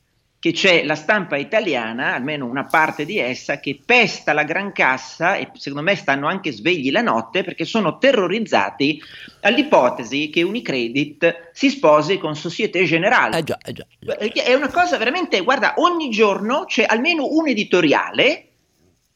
che 0.46 0.52
c'è 0.52 0.84
la 0.84 0.94
stampa 0.94 1.36
italiana, 1.36 2.14
almeno 2.14 2.46
una 2.46 2.66
parte 2.66 3.04
di 3.04 3.18
essa, 3.18 3.58
che 3.58 3.80
pesta 3.84 4.32
la 4.32 4.44
gran 4.44 4.70
cassa 4.70 5.34
e 5.34 5.50
secondo 5.54 5.82
me 5.82 5.96
stanno 5.96 6.28
anche 6.28 6.52
svegli 6.52 6.92
la 6.92 7.00
notte 7.00 7.42
perché 7.42 7.64
sono 7.64 7.98
terrorizzati 7.98 9.02
all'ipotesi 9.40 10.30
che 10.30 10.44
Unicredit 10.44 11.50
si 11.52 11.68
sposi 11.68 12.18
con 12.18 12.36
Societe 12.36 12.84
Generale. 12.84 13.38
Eh 13.38 13.42
già, 13.42 13.58
eh 13.58 13.72
già. 13.72 13.86
È 13.98 14.54
una 14.54 14.68
cosa 14.68 14.96
veramente, 14.98 15.40
guarda, 15.40 15.74
ogni 15.78 16.10
giorno 16.10 16.64
c'è 16.66 16.84
almeno 16.88 17.26
un 17.28 17.48
editoriale 17.48 18.45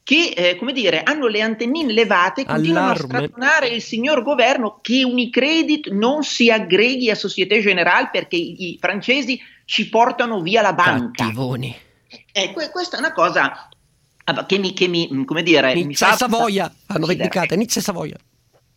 che, 0.03 0.33
eh, 0.35 0.55
come 0.55 0.73
dire, 0.73 1.03
hanno 1.03 1.27
le 1.27 1.41
antennine 1.41 1.93
levate 1.93 2.41
e 2.41 2.45
continuano 2.45 2.91
Allarme. 2.91 3.03
a 3.03 3.07
strattonare 3.07 3.67
il 3.67 3.81
signor 3.81 4.23
governo 4.23 4.79
che 4.81 5.03
Unicredit 5.03 5.89
non 5.89 6.23
si 6.23 6.49
aggreghi 6.49 7.09
a 7.09 7.15
Société 7.15 7.61
Générale 7.61 8.09
perché 8.11 8.35
i, 8.35 8.71
i 8.71 8.77
francesi 8.79 9.39
ci 9.65 9.89
portano 9.89 10.41
via 10.41 10.61
la 10.61 10.73
banca. 10.73 11.23
Cattivoni. 11.23 11.75
Eh, 12.31 12.51
que- 12.51 12.69
questa 12.71 12.97
è 12.97 12.99
una 12.99 13.13
cosa 13.13 13.69
ah, 14.25 14.45
che 14.45 14.57
mi, 14.57 14.73
che 14.73 14.87
mi 14.87 15.23
come 15.25 15.43
dire, 15.43 15.73
mi 15.73 15.85
Nizza 15.85 16.07
fa 16.07 16.13
e 16.13 16.17
Savoia 16.17 16.63
hanno 16.87 17.05
ridere. 17.05 17.29
vendicato, 17.29 17.55
Nizza 17.55 17.79
Savoia. 17.79 18.17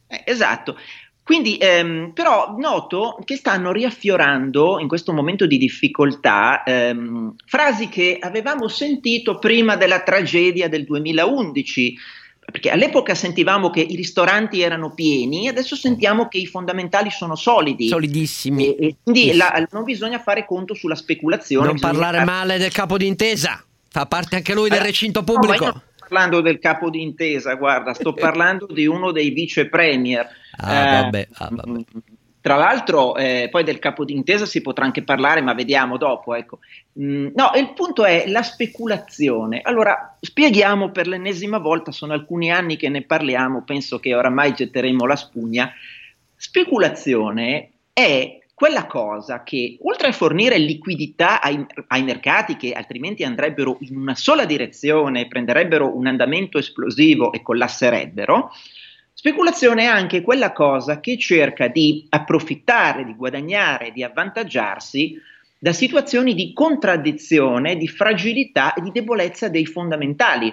Eh, 0.06 0.22
esatto. 0.26 0.76
Quindi, 1.24 1.56
ehm, 1.56 2.10
però, 2.12 2.54
noto 2.58 3.18
che 3.24 3.37
stanno 3.37 3.72
riaffiorando 3.72 4.78
in 4.78 4.87
questo 4.87 5.14
momento 5.14 5.46
di 5.46 5.56
difficoltà 5.56 6.62
ehm, 6.62 7.34
frasi 7.46 7.88
che 7.88 8.18
avevamo 8.20 8.68
sentito 8.68 9.38
prima 9.38 9.76
della 9.76 10.00
tragedia 10.00 10.68
del 10.68 10.84
2011. 10.84 11.96
Perché 12.44 12.68
all'epoca 12.68 13.14
sentivamo 13.14 13.70
che 13.70 13.80
i 13.80 13.96
ristoranti 13.96 14.60
erano 14.60 14.92
pieni, 14.92 15.48
adesso 15.48 15.76
sentiamo 15.76 16.28
che 16.28 16.37
i 16.37 16.46
fondamentali 16.46 17.10
sono 17.10 17.37
solidi. 17.37 17.88
Solidissimi. 17.88 18.76
E, 18.76 18.87
e 18.87 18.96
quindi 19.02 19.34
la- 19.34 19.66
non 19.70 19.82
bisogna 19.84 20.18
fare 20.18 20.44
conto 20.44 20.74
sulla 20.74 20.94
speculazione. 20.94 21.68
Non 21.68 21.78
parlare 21.78 22.18
fare- 22.18 22.30
male 22.30 22.58
del 22.58 22.70
capo 22.70 22.98
d'intesa. 22.98 23.64
Fa 23.88 24.04
parte 24.04 24.37
anche 24.37 24.52
lui 24.52 24.68
del 24.68 24.80
recinto 24.82 25.20
no, 25.20 25.24
pubblico. 25.24 25.64
sto 25.64 25.82
parlando 26.06 26.40
del 26.40 26.58
capo 26.58 26.90
d'intesa, 26.90 27.54
guarda, 27.54 27.94
sto 27.94 28.12
parlando 28.14 28.66
di 28.66 28.86
uno 28.86 29.10
dei 29.10 29.30
vice 29.30 29.68
premier. 29.68 30.28
Ah, 30.56 31.02
vabbè, 31.02 31.28
ah, 31.32 31.48
vabbè. 31.50 31.84
Tra 32.44 32.56
l'altro, 32.56 33.16
eh, 33.16 33.48
poi 33.50 33.64
del 33.64 33.78
capo 33.78 34.04
d'intesa 34.04 34.44
si 34.44 34.60
potrà 34.60 34.84
anche 34.84 35.02
parlare, 35.02 35.40
ma 35.40 35.54
vediamo 35.54 35.96
dopo. 35.96 36.34
Ecco. 36.34 36.58
Mm, 37.00 37.28
no, 37.34 37.52
il 37.56 37.72
punto 37.72 38.04
è 38.04 38.24
la 38.26 38.42
speculazione. 38.42 39.60
Allora, 39.62 40.18
spieghiamo 40.20 40.90
per 40.90 41.06
l'ennesima 41.06 41.56
volta, 41.56 41.90
sono 41.90 42.12
alcuni 42.12 42.52
anni 42.52 42.76
che 42.76 42.90
ne 42.90 43.02
parliamo, 43.02 43.64
penso 43.64 43.98
che 43.98 44.14
oramai 44.14 44.52
getteremo 44.52 45.06
la 45.06 45.16
spugna. 45.16 45.72
Speculazione 46.36 47.70
è 47.94 48.40
quella 48.54 48.86
cosa 48.86 49.42
che, 49.42 49.78
oltre 49.82 50.08
a 50.08 50.12
fornire 50.12 50.56
liquidità 50.58 51.42
ai, 51.42 51.66
ai 51.88 52.02
mercati 52.04 52.56
che 52.56 52.72
altrimenti 52.72 53.24
andrebbero 53.24 53.78
in 53.80 53.96
una 53.96 54.14
sola 54.14 54.44
direzione, 54.44 55.26
prenderebbero 55.26 55.96
un 55.96 56.06
andamento 56.06 56.58
esplosivo 56.58 57.32
e 57.32 57.42
collasserebbero, 57.42 58.50
Speculazione 59.16 59.84
è 59.84 59.86
anche 59.86 60.20
quella 60.22 60.52
cosa 60.52 61.00
che 61.00 61.16
cerca 61.16 61.68
di 61.68 62.04
approfittare, 62.10 63.04
di 63.04 63.14
guadagnare, 63.14 63.92
di 63.92 64.02
avvantaggiarsi 64.02 65.18
da 65.56 65.72
situazioni 65.72 66.34
di 66.34 66.52
contraddizione, 66.52 67.76
di 67.76 67.88
fragilità 67.88 68.74
e 68.74 68.82
di 68.82 68.90
debolezza 68.90 69.48
dei 69.48 69.64
fondamentali. 69.64 70.52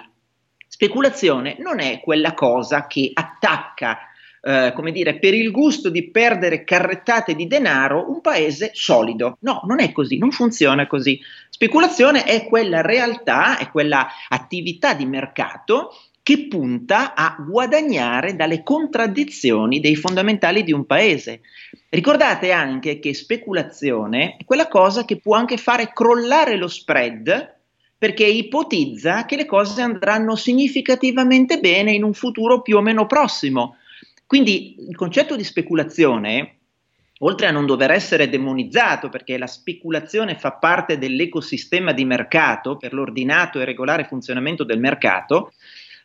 Speculazione 0.66 1.56
non 1.58 1.80
è 1.80 2.00
quella 2.00 2.32
cosa 2.32 2.86
che 2.86 3.10
attacca, 3.12 4.11
eh, 4.44 4.72
come 4.74 4.90
dire, 4.90 5.18
per 5.18 5.34
il 5.34 5.52
gusto 5.52 5.88
di 5.88 6.10
perdere 6.10 6.64
carrettate 6.64 7.34
di 7.34 7.46
denaro 7.46 8.10
un 8.10 8.20
paese 8.20 8.70
solido. 8.74 9.36
No, 9.40 9.62
non 9.66 9.80
è 9.80 9.92
così, 9.92 10.18
non 10.18 10.32
funziona 10.32 10.86
così. 10.86 11.20
Speculazione 11.48 12.24
è 12.24 12.44
quella 12.46 12.80
realtà, 12.80 13.56
è 13.58 13.70
quella 13.70 14.08
attività 14.28 14.94
di 14.94 15.06
mercato 15.06 15.94
che 16.24 16.46
punta 16.46 17.14
a 17.14 17.36
guadagnare 17.38 18.36
dalle 18.36 18.62
contraddizioni 18.62 19.80
dei 19.80 19.96
fondamentali 19.96 20.64
di 20.64 20.72
un 20.72 20.86
paese. 20.86 21.40
Ricordate 21.88 22.52
anche 22.52 22.98
che 22.98 23.14
speculazione 23.14 24.36
è 24.38 24.44
quella 24.44 24.68
cosa 24.68 25.04
che 25.04 25.18
può 25.18 25.36
anche 25.36 25.56
fare 25.56 25.92
crollare 25.92 26.56
lo 26.56 26.68
spread 26.68 27.60
perché 27.96 28.24
ipotizza 28.24 29.24
che 29.26 29.36
le 29.36 29.46
cose 29.46 29.80
andranno 29.80 30.34
significativamente 30.34 31.60
bene 31.60 31.92
in 31.92 32.02
un 32.02 32.14
futuro 32.14 32.60
più 32.60 32.76
o 32.76 32.80
meno 32.80 33.06
prossimo. 33.06 33.76
Quindi 34.32 34.76
il 34.88 34.96
concetto 34.96 35.36
di 35.36 35.44
speculazione, 35.44 36.60
oltre 37.18 37.48
a 37.48 37.50
non 37.50 37.66
dover 37.66 37.90
essere 37.90 38.30
demonizzato, 38.30 39.10
perché 39.10 39.36
la 39.36 39.46
speculazione 39.46 40.38
fa 40.38 40.52
parte 40.52 40.96
dell'ecosistema 40.96 41.92
di 41.92 42.06
mercato 42.06 42.78
per 42.78 42.94
l'ordinato 42.94 43.60
e 43.60 43.66
regolare 43.66 44.06
funzionamento 44.06 44.64
del 44.64 44.78
mercato, 44.78 45.52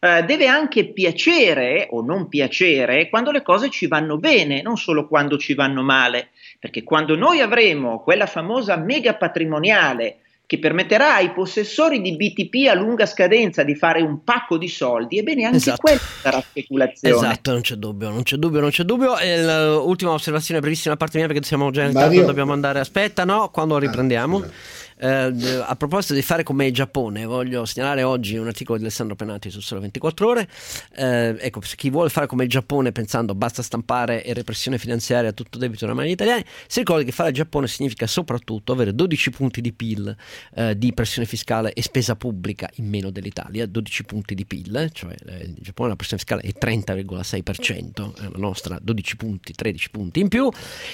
eh, 0.02 0.24
deve 0.24 0.46
anche 0.46 0.92
piacere 0.92 1.88
o 1.90 2.02
non 2.02 2.28
piacere 2.28 3.08
quando 3.08 3.32
le 3.32 3.44
cose 3.44 3.70
ci 3.70 3.88
vanno 3.88 4.18
bene, 4.18 4.62
non 4.62 4.76
solo 4.76 5.08
quando 5.08 5.38
ci 5.38 5.54
vanno 5.54 5.82
male, 5.82 6.32
perché 6.60 6.84
quando 6.84 7.16
noi 7.16 7.40
avremo 7.40 8.02
quella 8.02 8.26
famosa 8.26 8.76
mega 8.76 9.16
patrimoniale 9.16 10.18
che 10.48 10.60
permetterà 10.60 11.16
ai 11.16 11.34
possessori 11.34 12.02
di 12.02 12.16
BTP 12.16 12.70
a 12.70 12.74
lunga 12.74 13.06
scadenza 13.06 13.64
di 13.64 13.76
fare 13.76 14.02
un 14.02 14.24
pacco 14.24 14.58
di 14.58 14.70
soldi, 14.70 15.18
ebbene 15.18 15.44
anche 15.44 15.58
Esatto. 15.58 15.82
quella 15.82 16.00
sarà 16.00 16.40
speculazione. 16.42 17.16
Esatto, 17.16 17.52
non 17.52 17.60
c'è 17.62 17.76
dubbio, 17.76 18.10
non 18.10 18.24
c'è 18.24 18.38
dubbio, 18.38 18.62
non 18.62 18.70
c'è 18.70 18.84
dubbio. 18.84 19.18
E 19.18 19.44
l'ultima 19.44 20.12
osservazione 20.12 20.62
brevissima 20.62 20.94
da 20.94 21.00
parte 21.00 21.18
mia 21.18 21.28
perché 21.28 21.44
siamo 21.44 21.70
già 21.70 21.82
in 21.82 21.88
ritardo, 21.90 22.24
dobbiamo 22.24 22.54
andare. 22.54 22.80
Aspetta, 22.80 23.26
no, 23.26 23.50
quando 23.50 23.78
riprendiamo. 23.78 24.40
scusa. 24.40 24.52
Eh, 25.00 25.64
a 25.64 25.76
proposito 25.76 26.16
di 26.16 26.24
fare 26.24 26.42
come 26.42 26.66
il 26.66 26.74
Giappone, 26.74 27.26
voglio 27.26 27.66
segnalare 27.66 28.02
oggi 28.02 28.36
un 28.38 28.48
articolo 28.48 28.78
di 28.78 28.84
Alessandro 28.84 29.16
Penati 29.16 29.52
su 29.52 29.60
Sole 29.60 29.82
24 29.82 30.28
Ore. 30.28 30.48
Eh, 30.96 31.36
ecco, 31.40 31.60
chi 31.60 31.90
vuole 31.92 32.10
fare 32.10 32.26
come 32.26 32.44
il 32.44 32.50
Giappone 32.50 32.92
pensando 32.92 33.36
basta 33.36 33.62
stampare 33.62 34.24
e 34.24 34.34
repressione 34.34 34.80
finanziaria 34.80 35.30
a 35.30 35.34
tutto 35.34 35.60
debito 35.60 35.86
nelle 35.86 35.96
mani 35.96 36.08
degli 36.08 36.16
italiani, 36.16 36.44
si 36.66 36.80
ricordi 36.80 37.06
che 37.06 37.12
fare 37.12 37.30
il 37.30 37.36
Giappone 37.36 37.68
significa 37.68 38.08
soprattutto 38.08 38.72
avere 38.72 38.96
12 38.96 39.30
punti 39.30 39.62
di 39.62 39.72
PIL 39.72 40.16
eh, 40.56 40.76
di 40.78 40.94
pressione 40.94 41.28
fiscale 41.28 41.74
e 41.74 41.82
spesa 41.84 42.16
pubblica 42.16 42.68
in 42.76 42.88
meno 42.90 43.12
dell'Italia, 43.12 43.68
12 43.68 44.04
punti 44.06 44.34
di 44.34 44.46
PIL, 44.46 44.90
cioè 44.94 45.16
eh, 45.28 45.44
il 45.44 45.56
Giappone 45.60 45.90
la 45.90 45.96
pressione 45.96 46.24
fiscale 46.24 46.42
è 46.42 46.54
30,6%, 46.58 48.24
eh, 48.26 48.30
la 48.32 48.38
nostra 48.38 48.80
12 48.82 49.16
punti, 49.16 49.54
13 49.54 49.90
punti 49.92 50.20
in 50.22 50.28
più, 50.28 50.50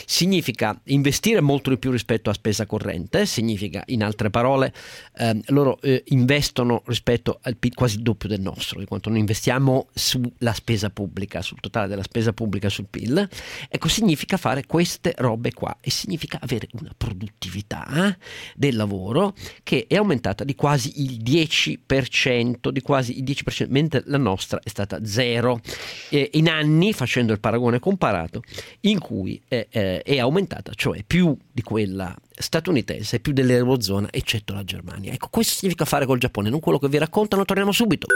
significa 0.05 0.77
investire 0.85 1.39
molto 1.39 1.69
di 1.69 1.77
più 1.77 1.91
rispetto 1.91 2.29
a 2.29 2.33
spesa 2.33 2.65
corrente, 2.65 3.25
significa 3.25 3.83
in 3.93 4.03
altre 4.03 4.29
parole 4.29 4.73
ehm, 5.17 5.41
loro 5.47 5.79
eh, 5.81 6.03
investono 6.07 6.81
rispetto 6.85 7.39
al 7.41 7.57
PIL 7.57 7.73
quasi 7.73 7.97
il 7.97 8.03
doppio 8.03 8.29
del 8.29 8.41
nostro, 8.41 8.79
di 8.79 8.85
quanto 8.85 9.09
noi 9.09 9.19
investiamo 9.19 9.87
sulla 9.93 10.53
spesa 10.53 10.89
pubblica, 10.89 11.41
sul 11.41 11.59
totale 11.59 11.87
della 11.87 12.03
spesa 12.03 12.33
pubblica 12.33 12.69
sul 12.69 12.87
PIL, 12.89 13.27
ecco 13.69 13.87
significa 13.87 14.37
fare 14.37 14.65
queste 14.65 15.13
robe 15.17 15.53
qua 15.53 15.77
e 15.81 15.89
significa 15.89 16.39
avere 16.41 16.67
una 16.73 16.93
produttività 16.95 18.07
eh, 18.07 18.17
del 18.55 18.75
lavoro 18.75 19.33
che 19.63 19.85
è 19.87 19.95
aumentata 19.95 20.43
di 20.43 20.55
quasi 20.55 21.01
il 21.03 21.21
10%, 21.21 22.69
di 22.69 22.81
quasi 22.81 23.17
il 23.17 23.23
10%, 23.23 23.65
mentre 23.69 24.03
la 24.05 24.17
nostra 24.17 24.59
è 24.63 24.69
stata 24.69 25.05
zero. 25.05 25.61
Eh, 26.09 26.31
in 26.33 26.49
anni, 26.49 26.93
facendo 26.93 27.33
il 27.33 27.39
paragone 27.39 27.79
comparato, 27.79 28.41
in 28.81 28.99
cui 28.99 29.41
è, 29.47 29.67
eh, 29.69 30.01
è 30.01 30.19
aumentata, 30.19 30.71
cioè 30.73 31.03
più 31.03 31.35
di 31.51 31.61
quella 31.61 32.15
statunitense, 32.35 33.19
più 33.19 33.33
dell'Eurozona, 33.33 34.07
eccetto 34.11 34.53
la 34.53 34.63
Germania. 34.63 35.13
Ecco, 35.13 35.27
questo 35.29 35.55
significa 35.55 35.85
fare 35.85 36.05
col 36.05 36.19
Giappone, 36.19 36.49
non 36.49 36.59
quello 36.59 36.79
che 36.79 36.87
vi 36.87 36.97
raccontano, 36.97 37.45
torniamo 37.45 37.71
subito. 37.71 38.07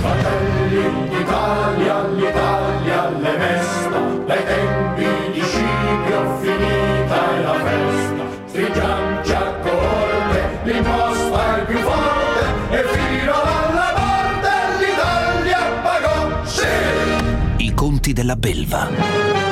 Fratelli 0.00 1.08
d'Italia, 1.08 2.08
l'Italia 2.08 3.10
le 3.10 3.36
mesta, 3.36 4.00
dai 4.26 4.44
tempi 4.44 5.04
di 5.32 5.40
Scipio 5.40 6.38
finita 6.40 7.36
è 7.36 7.42
la 7.42 7.54
festa. 7.54 8.24
Stringiamoci 8.46 9.32
a 9.32 9.54
corte, 9.62 10.58
l'imposta 10.64 11.60
è 11.60 11.66
più 11.66 11.78
forte, 11.78 12.44
e 12.70 12.84
fino 12.88 13.32
alla 13.42 13.92
morte 13.98 14.50
l'Italia 14.84 15.60
pagò, 15.82 16.44
sì! 16.46 17.64
I 17.64 17.74
conti 17.74 18.12
della 18.12 18.36
belva. 18.36 19.49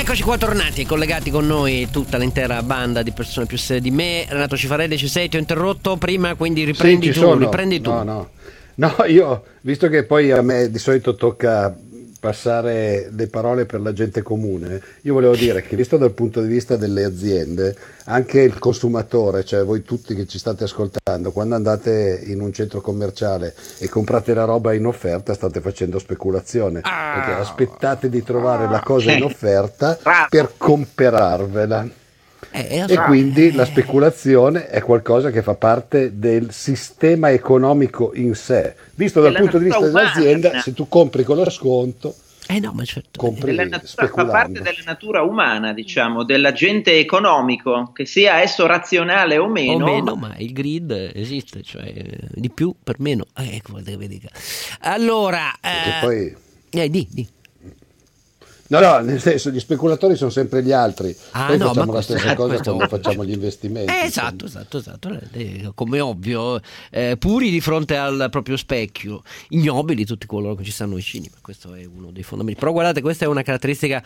Eccoci 0.00 0.22
qua 0.22 0.38
tornati, 0.38 0.86
collegati 0.86 1.30
con 1.30 1.46
noi 1.46 1.88
tutta 1.92 2.16
l'intera 2.16 2.62
banda 2.62 3.02
di 3.02 3.12
persone 3.12 3.44
più 3.44 3.58
serie 3.58 3.82
di 3.82 3.90
me. 3.90 4.24
Renato 4.26 4.56
Cifarelli, 4.56 4.96
ci 4.96 5.08
sei? 5.08 5.28
Ti 5.28 5.36
ho 5.36 5.38
interrotto 5.38 5.98
prima, 5.98 6.34
quindi 6.36 6.64
riprendi 6.64 7.12
Sì, 7.12 7.20
tu, 7.20 7.34
riprendi 7.34 7.82
tu. 7.82 7.90
No, 7.90 8.02
no. 8.02 8.30
No, 8.76 8.94
io, 9.06 9.44
visto 9.60 9.88
che 9.88 10.04
poi 10.04 10.30
a 10.30 10.40
me 10.40 10.70
di 10.70 10.78
solito 10.78 11.14
tocca 11.14 11.76
passare 12.20 13.10
le 13.10 13.26
parole 13.28 13.64
per 13.64 13.80
la 13.80 13.94
gente 13.94 14.22
comune, 14.22 14.80
io 15.02 15.14
volevo 15.14 15.34
dire 15.34 15.62
che 15.62 15.74
visto 15.74 15.96
dal 15.96 16.12
punto 16.12 16.42
di 16.42 16.48
vista 16.48 16.76
delle 16.76 17.04
aziende, 17.04 17.74
anche 18.04 18.42
il 18.42 18.58
consumatore, 18.58 19.44
cioè 19.44 19.64
voi 19.64 19.82
tutti 19.82 20.14
che 20.14 20.26
ci 20.26 20.38
state 20.38 20.64
ascoltando, 20.64 21.32
quando 21.32 21.54
andate 21.54 22.22
in 22.26 22.40
un 22.40 22.52
centro 22.52 22.80
commerciale 22.82 23.54
e 23.78 23.88
comprate 23.88 24.34
la 24.34 24.44
roba 24.44 24.74
in 24.74 24.84
offerta, 24.84 25.32
state 25.32 25.60
facendo 25.60 25.98
speculazione, 25.98 26.80
perché 26.82 27.32
aspettate 27.32 28.10
di 28.10 28.22
trovare 28.22 28.68
la 28.68 28.80
cosa 28.80 29.12
in 29.12 29.22
offerta 29.22 29.98
Bravo. 30.02 30.26
per 30.28 30.52
comperarvela. 30.56 31.98
Eh, 32.50 32.84
E 32.88 32.96
quindi 33.04 33.52
la 33.52 33.64
speculazione 33.64 34.68
è 34.68 34.80
qualcosa 34.82 35.30
che 35.30 35.42
fa 35.42 35.54
parte 35.54 36.18
del 36.18 36.52
sistema 36.52 37.30
economico 37.30 38.12
in 38.14 38.34
sé. 38.34 38.74
Visto 38.94 39.20
dal 39.20 39.34
punto 39.34 39.58
di 39.58 39.64
vista 39.64 39.80
natura 39.80 40.00
dell'azienda, 40.02 40.48
umana. 40.48 40.62
se 40.62 40.74
tu 40.74 40.88
compri 40.88 41.22
con 41.24 41.36
lo 41.36 41.48
sconto, 41.50 42.14
Eh 42.48 42.58
no, 42.58 42.72
ma 42.72 42.84
certo. 42.84 43.20
compri 43.20 43.54
natura- 43.54 44.08
fa 44.08 44.24
parte 44.26 44.60
della 44.60 44.82
natura 44.84 45.22
umana, 45.22 45.72
diciamo, 45.72 46.24
dell'agente 46.24 46.98
economico, 46.98 47.92
che 47.94 48.06
sia 48.06 48.40
esso 48.40 48.66
razionale 48.66 49.38
o 49.38 49.46
meno. 49.46 49.84
o 49.84 49.88
meno, 49.92 50.14
ma 50.16 50.34
il 50.38 50.52
grid 50.52 51.12
esiste, 51.14 51.62
cioè 51.62 51.84
eh, 51.94 52.18
di 52.30 52.50
più 52.50 52.74
per 52.82 52.96
meno. 52.98 53.26
Eh, 53.36 53.56
ecco, 53.56 53.80
dica. 53.80 54.28
Allora, 54.80 55.52
eh, 55.60 56.00
poi... 56.00 56.36
eh, 56.70 56.90
di, 56.90 57.06
di. 57.10 57.28
No, 58.70 58.78
no, 58.78 59.00
nel 59.00 59.20
senso, 59.20 59.50
gli 59.50 59.58
speculatori 59.58 60.14
sono 60.14 60.30
sempre 60.30 60.62
gli 60.62 60.70
altri. 60.70 61.12
Ah, 61.32 61.46
Poi 61.48 61.58
no, 61.58 61.66
facciamo 61.66 61.92
la 61.92 62.02
stessa 62.02 62.34
cosa 62.36 62.48
questo- 62.54 62.74
quando 62.76 62.96
facciamo 62.96 63.24
gli 63.24 63.32
investimenti. 63.32 63.92
Eh, 63.92 64.04
esatto, 64.04 64.44
esatto, 64.44 64.78
esatto. 64.78 65.20
Eh, 65.32 65.72
Come 65.74 65.98
ovvio, 65.98 66.60
eh, 66.90 67.16
puri 67.18 67.50
di 67.50 67.60
fronte 67.60 67.96
al 67.96 68.28
proprio 68.30 68.56
specchio, 68.56 69.22
ignobili 69.48 70.04
tutti 70.04 70.24
coloro 70.26 70.54
che 70.54 70.62
ci 70.62 70.70
stanno 70.70 70.94
vicini. 70.94 71.28
Ma 71.32 71.38
questo 71.42 71.74
è 71.74 71.84
uno 71.84 72.12
dei 72.12 72.22
fondamenti. 72.22 72.60
Però 72.60 72.70
guardate, 72.70 73.00
questa 73.00 73.24
è 73.24 73.28
una 73.28 73.42
caratteristica 73.42 74.00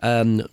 ehm, 0.00 0.44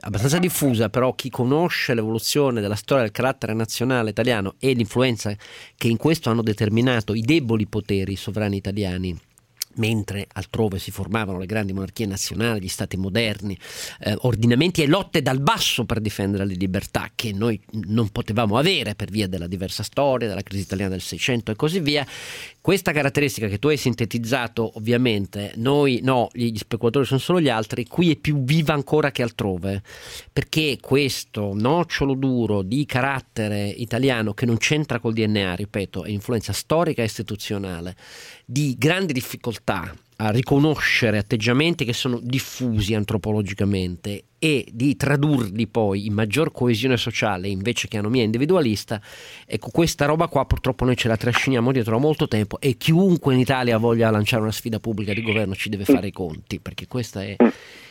abbastanza 0.00 0.38
diffusa. 0.38 0.88
Però 0.88 1.14
chi 1.14 1.28
conosce 1.28 1.92
l'evoluzione 1.92 2.62
della 2.62 2.76
storia 2.76 3.02
del 3.02 3.12
carattere 3.12 3.52
nazionale 3.52 4.08
italiano 4.08 4.54
e 4.58 4.72
l'influenza 4.72 5.36
che 5.76 5.88
in 5.88 5.98
questo 5.98 6.30
hanno 6.30 6.42
determinato 6.42 7.12
i 7.12 7.20
deboli 7.20 7.66
poteri 7.66 8.16
sovrani 8.16 8.56
italiani 8.56 9.18
mentre 9.76 10.26
altrove 10.32 10.78
si 10.78 10.90
formavano 10.90 11.38
le 11.38 11.46
grandi 11.46 11.72
monarchie 11.72 12.06
nazionali, 12.06 12.60
gli 12.60 12.68
stati 12.68 12.96
moderni, 12.96 13.56
eh, 14.00 14.16
ordinamenti 14.20 14.82
e 14.82 14.86
lotte 14.86 15.22
dal 15.22 15.40
basso 15.40 15.84
per 15.84 16.00
difendere 16.00 16.44
le 16.44 16.54
libertà 16.54 17.10
che 17.14 17.32
noi 17.32 17.60
non 17.72 18.10
potevamo 18.10 18.58
avere 18.58 18.94
per 18.94 19.10
via 19.10 19.26
della 19.26 19.46
diversa 19.46 19.82
storia, 19.82 20.28
della 20.28 20.42
crisi 20.42 20.62
italiana 20.62 20.90
del 20.90 21.00
Seicento 21.00 21.50
e 21.50 21.56
così 21.56 21.80
via. 21.80 22.06
Questa 22.62 22.92
caratteristica 22.92 23.48
che 23.48 23.58
tu 23.58 23.66
hai 23.66 23.76
sintetizzato, 23.76 24.76
ovviamente, 24.76 25.50
noi 25.56 25.98
no, 26.00 26.28
gli 26.32 26.56
speculatori 26.56 27.04
sono 27.04 27.18
solo 27.18 27.40
gli 27.40 27.48
altri, 27.48 27.88
qui 27.88 28.12
è 28.12 28.16
più 28.16 28.44
viva 28.44 28.72
ancora 28.72 29.10
che 29.10 29.24
altrove, 29.24 29.82
perché 30.32 30.78
questo 30.80 31.54
nocciolo 31.54 32.14
duro 32.14 32.62
di 32.62 32.86
carattere 32.86 33.66
italiano 33.66 34.32
che 34.32 34.46
non 34.46 34.58
c'entra 34.58 35.00
col 35.00 35.12
DNA, 35.12 35.56
ripeto, 35.56 36.04
è 36.04 36.10
influenza 36.10 36.52
storica 36.52 37.02
e 37.02 37.06
istituzionale, 37.06 37.96
di 38.44 38.76
grandi 38.78 39.12
difficoltà 39.12 39.92
a 40.18 40.30
riconoscere 40.30 41.18
atteggiamenti 41.18 41.84
che 41.84 41.92
sono 41.92 42.20
diffusi 42.22 42.94
antropologicamente 42.94 44.22
e 44.42 44.66
di 44.72 44.96
tradurli 44.96 45.68
poi 45.68 46.06
in 46.06 46.14
maggior 46.14 46.50
coesione 46.50 46.96
sociale 46.96 47.46
invece 47.46 47.86
che 47.86 47.98
anomia 47.98 48.24
individualista, 48.24 49.00
ecco 49.46 49.70
questa 49.70 50.04
roba 50.04 50.26
qua 50.26 50.44
purtroppo 50.46 50.84
noi 50.84 50.96
ce 50.96 51.06
la 51.06 51.16
trasciniamo 51.16 51.70
dietro 51.70 51.92
da 51.92 52.00
molto 52.00 52.26
tempo 52.26 52.58
e 52.58 52.76
chiunque 52.76 53.34
in 53.34 53.38
Italia 53.38 53.78
voglia 53.78 54.10
lanciare 54.10 54.42
una 54.42 54.50
sfida 54.50 54.80
pubblica 54.80 55.12
di 55.12 55.22
governo 55.22 55.54
ci 55.54 55.68
deve 55.68 55.84
fare 55.84 56.08
i 56.08 56.10
conti, 56.10 56.58
perché 56.58 56.88
questa 56.88 57.22
è, 57.22 57.36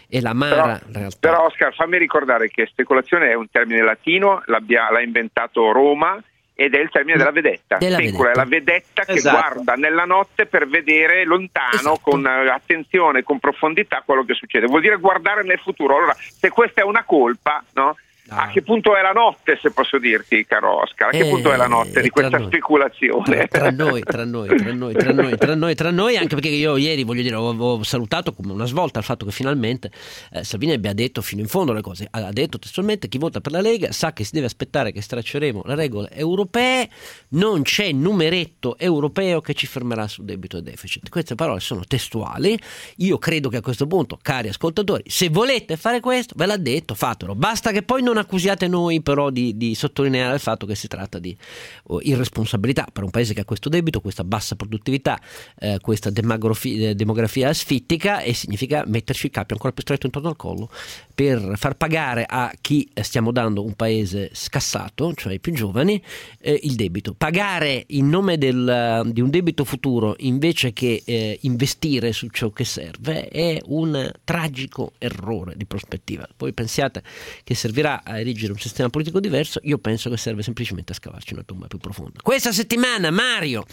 è 0.10 0.20
la 0.20 0.34
mara 0.34 0.78
Però, 0.78 0.92
realtà. 0.92 1.18
però, 1.22 1.46
Oscar, 1.46 1.74
fammi 1.74 1.98
ricordare 1.98 2.50
che 2.50 2.68
speculazione 2.70 3.30
è 3.30 3.34
un 3.34 3.50
termine 3.50 3.82
latino, 3.82 4.44
l'ha 4.48 5.02
inventato 5.02 5.72
Roma 5.72 6.22
ed 6.54 6.76
è 6.76 6.80
il 6.80 6.90
termine 6.92 7.18
della 7.18 7.32
vedetta. 7.32 7.78
Della 7.78 7.98
Specula 7.98 8.32
è 8.32 8.36
la 8.36 8.46
vedetta 8.46 9.04
che 9.04 9.14
Esatto. 9.14 9.38
guarda 9.38 9.74
nella 9.74 10.06
notte 10.06 10.46
per 10.46 10.68
vedere 10.68 11.24
lontano, 11.26 11.70
Esatto. 11.74 12.00
con 12.02 12.26
eh, 12.26 12.50
attenzione, 12.50 13.24
con 13.24 13.40
profondità 13.40 14.04
quello 14.06 14.24
che 14.26 14.34
succede. 14.34 14.68
Vuol 14.68 14.82
dire 14.82 14.98
guardare 14.98 15.44
nel 15.44 15.60
futuro. 15.60 15.98
Allora, 15.98 16.16
se 16.18 16.50
questa 16.50 16.82
è 16.82 16.84
una 16.84 17.04
colpa, 17.04 17.64
no? 17.74 17.96
Ah. 18.34 18.44
A 18.44 18.48
che 18.48 18.62
punto 18.62 18.96
è 18.96 19.02
la 19.02 19.12
notte, 19.12 19.60
se 19.62 19.72
posso 19.72 20.00
dirti, 20.00 20.46
caro 20.46 20.82
Oscar? 20.84 21.10
A 21.10 21.12
che 21.12 21.20
Eh, 21.20 21.30
punto 21.30 21.52
è 21.52 21.58
la 21.58 21.68
notte 21.68 22.02
di 22.02 22.10
questa 22.10 22.38
noi. 22.38 22.48
speculazione? 22.48 23.48
Tra, 23.48 23.60
tra 23.68 23.72
noi, 23.72 24.02
tra 24.04 24.24
noi, 24.24 24.48
tra 24.48 24.72
noi, 24.72 24.94
tra 24.94 25.12
noi, 25.12 25.38
tra 25.38 25.56
noi, 25.56 25.76
tra 25.76 25.92
noi, 25.92 26.16
anche 26.16 26.36
perché 26.36 26.48
io 26.50 26.78
ieri 26.78 27.04
voglio 27.04 27.24
dire, 27.24 27.36
ho, 27.36 27.54
ho 27.54 27.84
salutato 27.84 28.34
come 28.34 28.54
una 28.54 28.64
svolta 28.66 29.00
il 29.00 29.06
fatto 29.06 29.26
che 29.26 29.32
finalmente 29.32 29.92
eh, 30.32 30.46
Salvini 30.46 30.72
abbia 30.72 30.94
detto 30.94 31.22
fino 31.22 31.42
in 31.42 31.48
fondo 31.50 31.74
le 31.74 31.82
cose. 31.82 32.08
Ha 32.10 32.32
detto 32.32 32.58
testualmente 32.58 33.10
chi 33.10 33.18
vota 33.18 33.42
per 33.42 33.52
la 33.52 33.60
Lega 33.60 33.92
sa 33.92 34.14
che 34.14 34.24
si 34.24 34.32
deve 34.32 34.46
aspettare 34.46 34.94
che 34.94 35.02
stracceremo 35.02 35.64
le 35.66 35.76
regole 35.76 36.10
europee, 36.12 36.88
non 37.32 37.64
c'è 37.64 37.92
numeretto 37.92 38.78
europeo 38.78 39.42
che 39.42 39.54
ci 39.54 39.68
fermerà 39.68 40.08
sul 40.08 40.24
debito 40.24 40.58
e 40.58 40.62
deficit. 40.62 41.10
Queste 41.10 41.36
parole 41.36 41.60
sono 41.60 41.84
testuali. 41.86 42.58
Io 42.98 43.18
credo 43.18 43.50
che 43.50 43.58
a 43.58 43.62
questo 43.62 43.88
punto, 43.88 44.18
cari 44.22 44.48
ascoltatori, 44.48 45.04
se 45.08 45.28
volete 45.28 45.76
fare 45.76 46.00
questo, 46.00 46.34
ve 46.38 46.46
l'ha 46.46 46.56
detto, 46.58 46.96
fatelo. 46.96 47.36
Basta 47.36 47.72
che 47.72 47.84
poi 47.84 48.02
non 48.02 48.20
accusiate 48.22 48.68
noi 48.68 49.02
però 49.02 49.30
di, 49.30 49.58
di 49.58 49.76
sottolineare 49.76 50.34
il 50.36 50.40
fatto 50.40 50.66
che 50.66 50.76
si 50.76 50.88
tratta 50.88 51.20
di 51.20 51.36
oh, 51.84 52.00
irresponsabilità 52.02 52.88
per 52.92 53.04
un 53.04 53.10
paese 53.10 53.34
che 53.34 53.42
ha 53.42 53.46
questo 53.46 53.70
debito, 53.70 54.02
questa 54.02 54.24
bassa 54.24 54.56
produttività, 54.56 55.20
eh, 55.60 55.80
questa 55.82 56.10
eh, 56.10 56.96
demografia 56.96 57.50
asfittica 57.50 58.22
e 58.22 58.34
significa 58.34 58.84
metterci 58.86 59.28
il 59.28 59.32
cappio 59.32 59.56
ancora 59.56 59.74
più 59.74 59.84
stretto 59.84 60.06
intorno 60.06 60.30
al 60.30 60.36
collo 60.36 60.70
per 61.14 61.54
far 61.56 61.76
pagare 61.76 62.26
a 62.28 62.52
chi 62.60 62.90
eh, 62.94 63.04
stiamo 63.04 63.32
dando 63.32 63.64
un 63.64 63.74
paese 63.74 64.30
scassato, 64.34 65.14
cioè 65.14 65.34
i 65.34 65.40
più 65.40 65.54
giovani, 65.54 66.02
eh, 66.40 66.60
il 66.64 66.76
debito. 66.76 67.14
Pagare 67.14 67.84
in 67.88 68.10
nome 68.10 68.38
del, 68.38 69.10
di 69.12 69.22
un 69.22 69.30
debito 69.30 69.64
futuro 69.64 70.16
invece 70.20 70.74
che 70.74 71.02
eh, 71.06 71.38
investire 71.42 72.12
su 72.12 72.28
ciò 72.30 72.50
che 72.50 72.64
serve 72.64 73.28
è 73.28 73.60
un 73.66 74.12
tragico 74.24 74.94
errore 74.98 75.54
di 75.56 75.66
prospettiva. 75.66 76.28
Poi 76.36 76.54
pensiate 76.54 77.04
che 77.44 77.56
servirà 77.56 78.02
a 78.12 78.20
erigere 78.20 78.52
un 78.52 78.60
sistema 78.60 78.90
politico 78.90 79.20
diverso, 79.20 79.60
io 79.64 79.78
penso 79.78 80.10
che 80.10 80.18
serve 80.18 80.44
semplicemente 80.44 80.92
a 80.92 80.96
scavarci 80.96 81.34
una 81.34 81.44
tomba 81.44 81.68
più 81.68 81.78
profonda. 81.78 82.20
Questa 82.22 82.52
settimana, 82.52 83.10
Mario, 83.10 83.66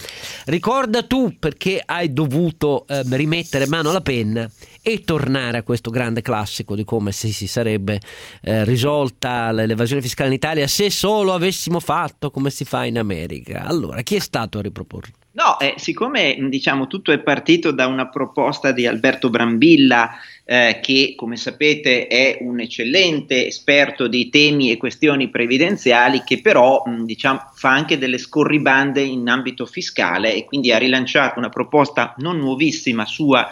ricorda 0.47 1.03
tu 1.03 1.37
perché 1.39 1.83
hai 1.85 2.13
dovuto 2.13 2.87
eh, 2.87 3.03
rimettere 3.17 3.67
mano 3.67 3.91
alla 3.91 4.01
penna 4.01 4.49
e 4.81 5.03
tornare 5.03 5.59
a 5.59 5.63
questo 5.63 5.91
grande 5.91 6.23
classico 6.23 6.75
di 6.75 6.85
come 6.85 7.13
si, 7.13 7.33
si 7.33 7.47
sarebbe 7.47 8.01
eh, 8.43 8.65
risolta 8.65 9.51
l'evasione 9.51 10.01
fiscale 10.01 10.29
in 10.29 10.37
Italia 10.37 10.67
se 10.67 10.91
solo 10.91 11.35
avessimo 11.35 11.81
fatto 11.81 12.31
come 12.31 12.51
si 12.51 12.65
fa 12.65 12.85
in 12.85 12.99
America. 12.99 13.65
Allora, 13.65 14.03
chi 14.03 14.15
è 14.15 14.21
stato 14.21 14.59
a 14.59 14.63
riproporlo? 14.63 15.15
No, 15.39 15.57
eh, 15.61 15.75
siccome 15.77 16.37
diciamo 16.49 16.89
tutto 16.89 17.13
è 17.13 17.21
partito 17.21 17.71
da 17.71 17.87
una 17.87 18.09
proposta 18.09 18.73
di 18.73 18.87
Alberto 18.87 19.31
Brambilla, 19.31 20.11
eh, 20.51 20.79
che 20.81 21.13
come 21.15 21.37
sapete 21.37 22.07
è 22.07 22.39
un 22.41 22.59
eccellente 22.59 23.49
esperto 23.49 24.07
di 24.07 24.31
temi 24.31 24.71
e 24.71 24.79
questioni 24.79 25.29
previdenziali, 25.29 26.23
che 26.25 26.41
però 26.41 26.85
mh, 26.87 27.05
diciamo, 27.05 27.51
fa 27.53 27.69
anche 27.69 27.99
delle 27.99 28.17
scorribande 28.17 29.03
in 29.03 29.29
ambito 29.29 29.67
fiscale 29.67 30.35
e 30.35 30.47
quindi 30.47 30.73
ha 30.73 30.79
rilanciato 30.79 31.39
una 31.39 31.51
proposta 31.51 32.15
non 32.17 32.39
nuovissima 32.39 33.05
sua 33.05 33.47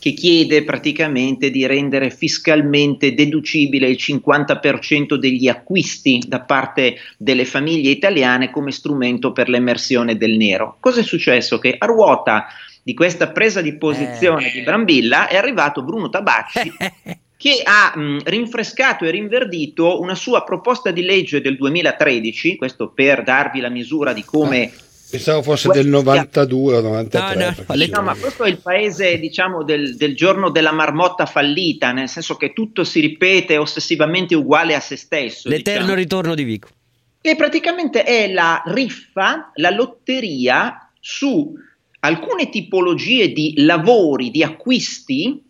che 0.00 0.12
chiede 0.12 0.64
praticamente 0.64 1.50
di 1.50 1.64
rendere 1.66 2.10
fiscalmente 2.10 3.14
deducibile 3.14 3.88
il 3.88 3.96
50% 3.98 5.14
degli 5.14 5.46
acquisti 5.46 6.20
da 6.26 6.40
parte 6.40 6.96
delle 7.16 7.44
famiglie 7.44 7.90
italiane 7.90 8.50
come 8.50 8.72
strumento 8.72 9.30
per 9.30 9.48
l'emersione 9.48 10.16
del 10.16 10.36
nero. 10.36 10.78
Cosa 10.80 11.00
è 11.00 11.04
successo? 11.04 11.58
Che 11.58 11.76
a 11.78 11.86
ruota 11.86 12.48
di 12.84 12.94
questa 12.94 13.28
presa 13.28 13.62
di 13.62 13.76
posizione 13.76 14.48
Eh. 14.48 14.52
di 14.52 14.60
Brambilla 14.60 15.26
è 15.26 15.36
arrivato 15.36 15.82
Bruno 15.82 16.10
Tabacci 16.10 16.72
che 17.36 17.62
ha 17.64 17.98
mh, 17.98 18.20
rinfrescato 18.24 19.04
e 19.04 19.10
rinverdito 19.10 20.00
una 20.00 20.14
sua 20.14 20.44
proposta 20.44 20.90
di 20.90 21.02
legge 21.02 21.40
del 21.40 21.56
2013, 21.56 22.56
questo 22.56 22.88
per 22.90 23.22
darvi 23.22 23.60
la 23.60 23.70
misura 23.70 24.12
di 24.12 24.22
come 24.22 24.70
Pensavo 25.10 25.42
fosse 25.42 25.68
del 25.68 25.86
92 25.86 26.76
o 26.76 26.80
93. 26.80 27.36
No, 27.36 27.44
no, 27.44 27.76
sì, 27.76 27.90
No, 27.90 28.02
ma 28.02 28.16
questo 28.16 28.42
è 28.42 28.48
il 28.48 28.58
paese, 28.58 29.18
diciamo, 29.20 29.62
del, 29.62 29.94
del 29.94 30.16
giorno 30.16 30.50
della 30.50 30.72
marmotta 30.72 31.24
fallita, 31.24 31.92
nel 31.92 32.08
senso 32.08 32.34
che 32.36 32.52
tutto 32.52 32.82
si 32.82 32.98
ripete 32.98 33.56
ossessivamente 33.56 34.34
uguale 34.34 34.74
a 34.74 34.80
se 34.80 34.96
stesso. 34.96 35.48
L'eterno 35.48 35.80
diciamo. 35.82 35.98
ritorno 35.98 36.34
di 36.34 36.42
Vico. 36.42 36.68
E 37.20 37.36
praticamente 37.36 38.02
è 38.02 38.32
la 38.32 38.60
riffa, 38.66 39.52
la 39.54 39.70
lotteria 39.70 40.90
su 40.98 41.54
alcune 42.04 42.50
tipologie 42.50 43.32
di 43.32 43.54
lavori, 43.56 44.30
di 44.30 44.42
acquisti 44.42 45.42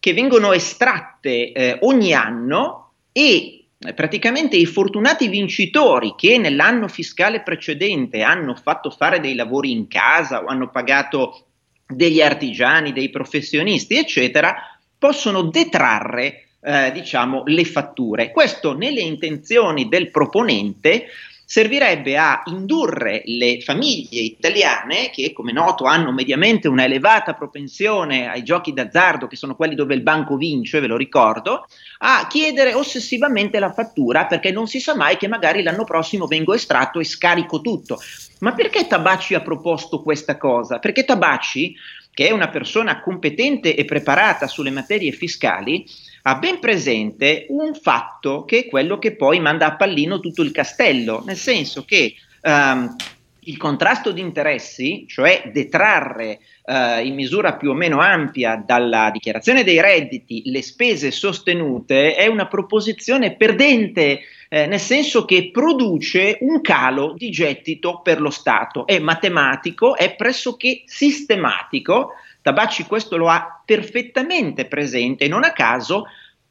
che 0.00 0.12
vengono 0.12 0.52
estratte 0.52 1.52
eh, 1.52 1.78
ogni 1.82 2.12
anno 2.12 2.94
e 3.12 3.66
eh, 3.78 3.94
praticamente 3.94 4.56
i 4.56 4.66
fortunati 4.66 5.28
vincitori 5.28 6.14
che 6.16 6.36
nell'anno 6.36 6.88
fiscale 6.88 7.42
precedente 7.42 8.22
hanno 8.22 8.56
fatto 8.56 8.90
fare 8.90 9.20
dei 9.20 9.36
lavori 9.36 9.70
in 9.70 9.86
casa 9.86 10.42
o 10.42 10.46
hanno 10.46 10.68
pagato 10.70 11.46
degli 11.86 12.20
artigiani, 12.20 12.92
dei 12.92 13.10
professionisti, 13.10 13.96
eccetera, 13.96 14.56
possono 14.98 15.42
detrarre 15.42 16.48
eh, 16.60 16.90
diciamo, 16.92 17.44
le 17.46 17.64
fatture. 17.64 18.32
Questo 18.32 18.76
nelle 18.76 19.00
intenzioni 19.00 19.88
del 19.88 20.10
proponente 20.10 21.06
servirebbe 21.54 22.16
a 22.16 22.42
indurre 22.46 23.22
le 23.26 23.60
famiglie 23.60 24.22
italiane, 24.22 25.10
che 25.10 25.32
come 25.32 25.52
noto 25.52 25.84
hanno 25.84 26.10
mediamente 26.10 26.66
una 26.66 26.82
elevata 26.82 27.34
propensione 27.34 28.28
ai 28.28 28.42
giochi 28.42 28.72
d'azzardo, 28.72 29.28
che 29.28 29.36
sono 29.36 29.54
quelli 29.54 29.76
dove 29.76 29.94
il 29.94 30.02
banco 30.02 30.36
vince, 30.36 30.80
ve 30.80 30.88
lo 30.88 30.96
ricordo, 30.96 31.64
a 31.98 32.26
chiedere 32.26 32.74
ossessivamente 32.74 33.60
la 33.60 33.72
fattura 33.72 34.26
perché 34.26 34.50
non 34.50 34.66
si 34.66 34.80
sa 34.80 34.96
mai 34.96 35.16
che 35.16 35.28
magari 35.28 35.62
l'anno 35.62 35.84
prossimo 35.84 36.26
vengo 36.26 36.54
estratto 36.54 36.98
e 36.98 37.04
scarico 37.04 37.60
tutto. 37.60 38.00
Ma 38.40 38.52
perché 38.52 38.88
Tabacci 38.88 39.34
ha 39.34 39.40
proposto 39.40 40.02
questa 40.02 40.36
cosa? 40.36 40.80
Perché 40.80 41.04
Tabacci 41.04 41.76
che 42.14 42.28
è 42.28 42.30
una 42.30 42.48
persona 42.48 43.00
competente 43.00 43.74
e 43.74 43.84
preparata 43.84 44.46
sulle 44.46 44.70
materie 44.70 45.10
fiscali, 45.10 45.84
ha 46.26 46.36
ben 46.36 46.58
presente 46.58 47.46
un 47.50 47.74
fatto 47.74 48.44
che 48.44 48.60
è 48.60 48.66
quello 48.66 48.98
che 48.98 49.14
poi 49.14 49.40
manda 49.40 49.66
a 49.66 49.76
pallino 49.76 50.20
tutto 50.20 50.42
il 50.42 50.52
castello, 50.52 51.22
nel 51.26 51.36
senso 51.36 51.84
che 51.84 52.14
um, 52.42 52.96
il 53.40 53.58
contrasto 53.58 54.10
di 54.10 54.22
interessi, 54.22 55.04
cioè 55.06 55.50
detrarre 55.52 56.38
uh, 56.64 57.04
in 57.04 57.14
misura 57.14 57.56
più 57.56 57.70
o 57.70 57.74
meno 57.74 57.98
ampia 57.98 58.62
dalla 58.64 59.10
dichiarazione 59.10 59.64
dei 59.64 59.82
redditi 59.82 60.42
le 60.46 60.62
spese 60.62 61.10
sostenute, 61.10 62.14
è 62.14 62.26
una 62.26 62.46
proposizione 62.46 63.36
perdente. 63.36 64.20
Eh, 64.48 64.66
nel 64.66 64.78
senso 64.78 65.24
che 65.24 65.50
produce 65.50 66.38
un 66.42 66.60
calo 66.60 67.14
di 67.16 67.28
gettito 67.30 68.00
per 68.02 68.20
lo 68.20 68.30
Stato, 68.30 68.86
è 68.86 69.00
matematico, 69.00 69.96
è 69.96 70.14
pressoché 70.14 70.82
sistematico, 70.86 72.12
Tabacci 72.44 72.84
questo 72.84 73.16
lo 73.16 73.30
ha 73.30 73.62
perfettamente 73.64 74.66
presente 74.66 75.24
e 75.24 75.28
non 75.28 75.44
a 75.44 75.52
caso 75.52 76.04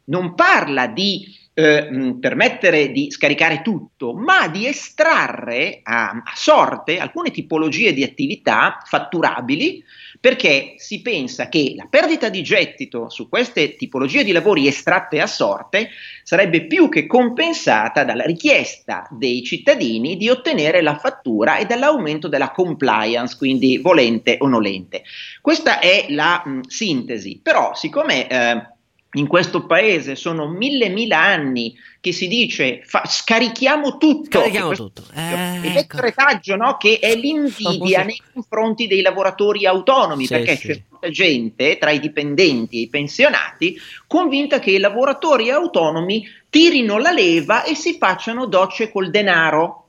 non 0.06 0.34
parla 0.34 0.88
di 0.88 1.24
eh, 1.54 2.18
permettere 2.20 2.92
di 2.92 3.12
scaricare 3.12 3.62
tutto, 3.62 4.16
ma 4.16 4.48
di 4.48 4.66
estrarre 4.66 5.82
a, 5.84 6.10
a, 6.10 6.32
sorte 6.34 6.98
alcune 6.98 7.30
tipologie 7.30 7.94
di 7.94 8.02
attività 8.02 8.82
fatturabili, 8.84 9.84
perché 10.24 10.76
si 10.78 11.02
pensa 11.02 11.50
che 11.50 11.74
la 11.76 11.86
perdita 11.90 12.30
di 12.30 12.42
gettito 12.44 13.10
su 13.10 13.28
queste 13.28 13.76
tipologie 13.76 14.24
di 14.24 14.32
lavori 14.32 14.68
estratte 14.68 15.20
a 15.20 15.28
sorte 15.28 15.90
sarebbe 16.24 16.66
più 16.66 16.88
che 16.88 17.08
compensata 17.08 18.06
dalla 18.06 18.24
richiesta 18.24 19.06
dei 19.12 19.44
cittadini 19.44 20.16
di 20.16 20.30
ottenere 20.30 20.82
la 20.82 20.98
fattura 20.98 21.58
e 21.58 21.66
dall'aumento 21.66 22.30
della 22.30 22.52
compliance, 22.52 23.36
quindi 23.36 23.80
volente 23.80 24.38
o 24.40 24.48
nolente. 24.48 25.04
Questa 25.42 25.80
è 25.80 26.06
la 26.08 26.42
mh, 26.46 26.62
sintesi, 26.68 27.42
però 27.44 27.76
siccome 27.76 28.30
eh, 28.30 28.73
in 29.14 29.28
questo 29.28 29.66
paese 29.66 30.16
sono 30.16 30.48
mille 30.48 30.90
mila 30.90 31.20
anni 31.20 31.76
che 32.00 32.12
si 32.12 32.28
dice 32.28 32.82
fa, 32.84 33.04
scarichiamo 33.06 33.98
tutto 33.98 34.40
scarichiamo 34.40 34.74
tutto 34.74 35.04
eh, 35.14 35.60
ed 35.64 35.76
ecco. 35.76 36.00
retaggio 36.00 36.56
no? 36.56 36.78
che 36.78 37.00
è 37.00 37.16
l'invidia 37.16 38.04
nei 38.04 38.22
confronti 38.34 38.88
dei 38.88 39.02
lavoratori 39.02 39.66
autonomi 39.66 40.26
sì, 40.26 40.34
perché 40.34 40.56
sì. 40.56 40.68
c'è 40.68 40.82
molta 40.90 41.10
gente 41.10 41.78
tra 41.78 41.92
i 41.92 42.00
dipendenti 42.00 42.78
e 42.78 42.82
i 42.82 42.90
pensionati 42.90 43.78
convinta 44.08 44.60
che 44.60 44.72
i 44.72 44.80
lavoratori 44.80 45.50
autonomi 45.52 46.28
tirino 46.50 46.98
la 46.98 47.12
leva 47.12 47.64
e 47.64 47.76
si 47.76 47.98
facciano 47.98 48.48
docce 48.48 48.92
col 48.92 49.10
denaro 49.10 49.83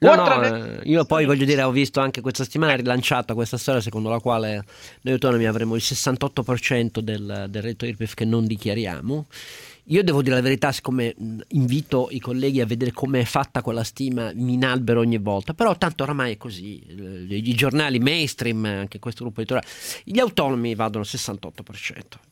No, 0.00 0.14
no, 0.14 0.42
eh, 0.42 0.80
io 0.84 1.04
poi 1.04 1.26
voglio 1.26 1.44
dire, 1.44 1.62
ho 1.62 1.70
visto 1.70 2.00
anche 2.00 2.22
questa 2.22 2.44
settimana 2.44 2.74
rilanciata 2.74 3.34
questa 3.34 3.58
storia 3.58 3.82
secondo 3.82 4.08
la 4.08 4.18
quale 4.18 4.64
noi 5.02 5.14
autonomi 5.14 5.46
avremo 5.46 5.74
il 5.74 5.82
68% 5.84 7.00
del, 7.00 7.46
del 7.50 7.62
reddito 7.62 7.84
IRPEF 7.84 8.14
che 8.14 8.24
non 8.24 8.46
dichiariamo 8.46 9.26
io 9.90 10.04
devo 10.04 10.22
dire 10.22 10.36
la 10.36 10.40
verità, 10.40 10.70
siccome 10.70 11.14
invito 11.48 12.08
i 12.10 12.20
colleghi 12.20 12.60
a 12.60 12.66
vedere 12.66 12.92
come 12.92 13.20
è 13.20 13.24
fatta 13.24 13.60
quella 13.60 13.82
stima, 13.82 14.30
mi 14.34 14.52
inalbero 14.52 15.00
ogni 15.00 15.18
volta, 15.18 15.52
però 15.52 15.76
tanto 15.76 16.04
oramai 16.04 16.34
è 16.34 16.36
così, 16.36 16.80
i 17.28 17.54
giornali 17.54 17.98
mainstream, 17.98 18.64
anche 18.64 19.00
questo 19.00 19.24
gruppo 19.24 19.40
editoriale, 19.40 19.72
gli 20.04 20.20
autonomi 20.20 20.74
vadono 20.76 21.04
al 21.04 21.10
68%, 21.10 21.52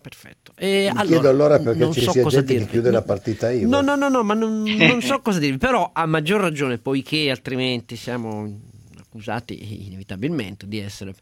perfetto. 0.01 0.53
E 0.55 0.88
mi 0.92 0.99
allora, 1.01 1.05
chiedo 1.05 1.29
allora 1.29 1.59
perché 1.59 1.79
non 1.81 1.92
ci 1.92 2.03
so 2.03 2.12
sia 2.12 2.23
cosa 2.23 2.37
gente 2.37 2.53
dirvi. 2.53 2.66
che 2.66 2.73
chiude 2.73 2.90
la 2.92 3.03
partita 3.03 3.51
io. 3.51 3.66
No, 3.66 3.81
no, 3.81 3.97
no, 3.97 4.09
no, 4.09 4.23
ma 4.23 4.35
non, 4.35 4.62
non 4.62 5.03
so 5.03 5.18
cosa 5.23 5.40
dirvi, 5.40 5.59
però 5.59 5.90
a 5.92 6.07
maggior 6.07 6.40
ragione, 6.40 6.79
poiché 6.79 7.29
altrimenti 7.29 7.97
siamo 7.97 8.67
accusati 9.18 9.87
inevitabilmente 9.87 10.66
di 10.66 10.78
essere 10.78 11.14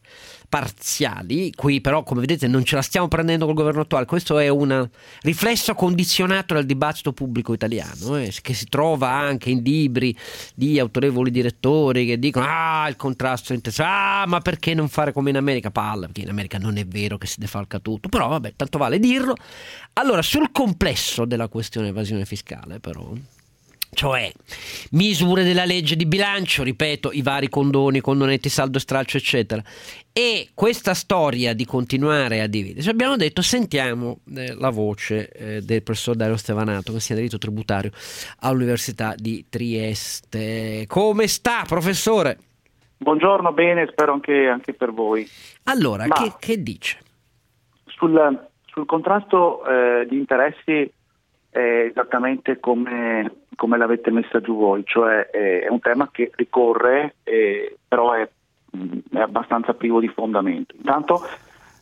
parziali. 0.47 1.51
Qui 1.53 1.81
però, 1.81 2.03
come 2.03 2.21
vedete, 2.21 2.47
non 2.47 2.63
ce 2.63 2.75
la 2.75 2.81
stiamo 2.81 3.07
prendendo 3.07 3.45
col 3.45 3.55
governo 3.55 3.81
attuale. 3.81 4.05
Questo 4.05 4.37
è 4.37 4.47
un 4.47 4.87
riflesso 5.21 5.73
condizionato 5.73 6.53
dal 6.53 6.65
dibattito 6.65 7.11
pubblico 7.11 7.53
italiano, 7.53 8.17
eh, 8.17 8.33
che 8.41 8.53
si 8.53 8.67
trova 8.67 9.09
anche 9.09 9.49
in 9.49 9.61
libri 9.61 10.15
di 10.53 10.79
autorevoli 10.79 11.31
direttori 11.31 12.05
che 12.05 12.19
dicono 12.19 12.45
ah, 12.47 12.87
il 12.87 12.95
contrasto 12.95 13.53
interesse, 13.53 13.83
ah, 13.83 14.25
ma 14.27 14.39
perché 14.39 14.73
non 14.73 14.87
fare 14.87 15.11
come 15.11 15.31
in 15.31 15.37
America? 15.37 15.71
Palla, 15.71 16.05
perché 16.05 16.21
in 16.21 16.29
America 16.29 16.57
non 16.57 16.77
è 16.77 16.85
vero 16.85 17.17
che 17.17 17.27
si 17.27 17.39
defalca 17.39 17.79
tutto, 17.79 18.09
però 18.09 18.27
vabbè, 18.29 18.53
tanto 18.55 18.77
vale 18.77 18.99
dirlo. 18.99 19.35
Allora, 19.93 20.21
sul 20.21 20.51
complesso 20.51 21.25
della 21.25 21.47
questione 21.47 21.87
evasione 21.87 22.25
fiscale, 22.25 22.79
però 22.79 23.11
cioè 23.93 24.31
misure 24.91 25.43
della 25.43 25.65
legge 25.65 25.95
di 25.95 26.05
bilancio, 26.05 26.63
ripeto, 26.63 27.11
i 27.11 27.21
vari 27.21 27.49
condoni, 27.49 28.01
condonetti, 28.01 28.49
saldo 28.49 28.77
e 28.77 28.81
stralcio, 28.81 29.17
eccetera. 29.17 29.61
E 30.11 30.49
questa 30.53 30.93
storia 30.93 31.53
di 31.53 31.65
continuare 31.65 32.41
a 32.41 32.47
dividerci, 32.47 32.89
abbiamo 32.89 33.15
detto, 33.15 33.41
sentiamo 33.41 34.19
eh, 34.35 34.55
la 34.55 34.71
voce 34.71 35.29
eh, 35.29 35.61
del 35.61 35.83
professor 35.83 36.15
Dario 36.15 36.37
Stevanato, 36.37 36.91
che 36.91 36.99
sia 36.99 37.15
diritto 37.15 37.37
tributario 37.37 37.91
all'Università 38.39 39.13
di 39.15 39.45
Trieste. 39.47 40.85
Come 40.87 41.27
sta, 41.27 41.63
professore? 41.67 42.37
Buongiorno, 42.97 43.53
bene, 43.53 43.87
spero 43.91 44.13
anche, 44.13 44.47
anche 44.47 44.73
per 44.73 44.91
voi. 44.91 45.27
Allora, 45.65 46.07
che, 46.07 46.33
che, 46.39 46.63
dice? 46.63 46.97
Sul, 47.85 48.47
sul 48.65 48.85
contrasto 48.87 49.63
eh, 49.65 50.07
di 50.09 50.17
interessi 50.17 50.91
è 51.57 51.87
esattamente 51.89 52.59
come, 52.59 53.45
come, 53.55 53.77
l'avete 53.77 54.11
messa 54.11 54.39
giù 54.39 54.55
voi, 54.55 54.83
cioè 54.85 55.29
è 55.29 55.67
un 55.69 55.79
tema 55.79 56.09
che 56.11 56.31
ricorre, 56.35 57.15
eh, 57.23 57.77
però 57.87 58.13
è, 58.13 58.29
è, 59.11 59.19
abbastanza 59.19 59.73
privo 59.73 59.99
di 59.99 60.07
fondamento. 60.07 60.75
Intanto 60.77 61.21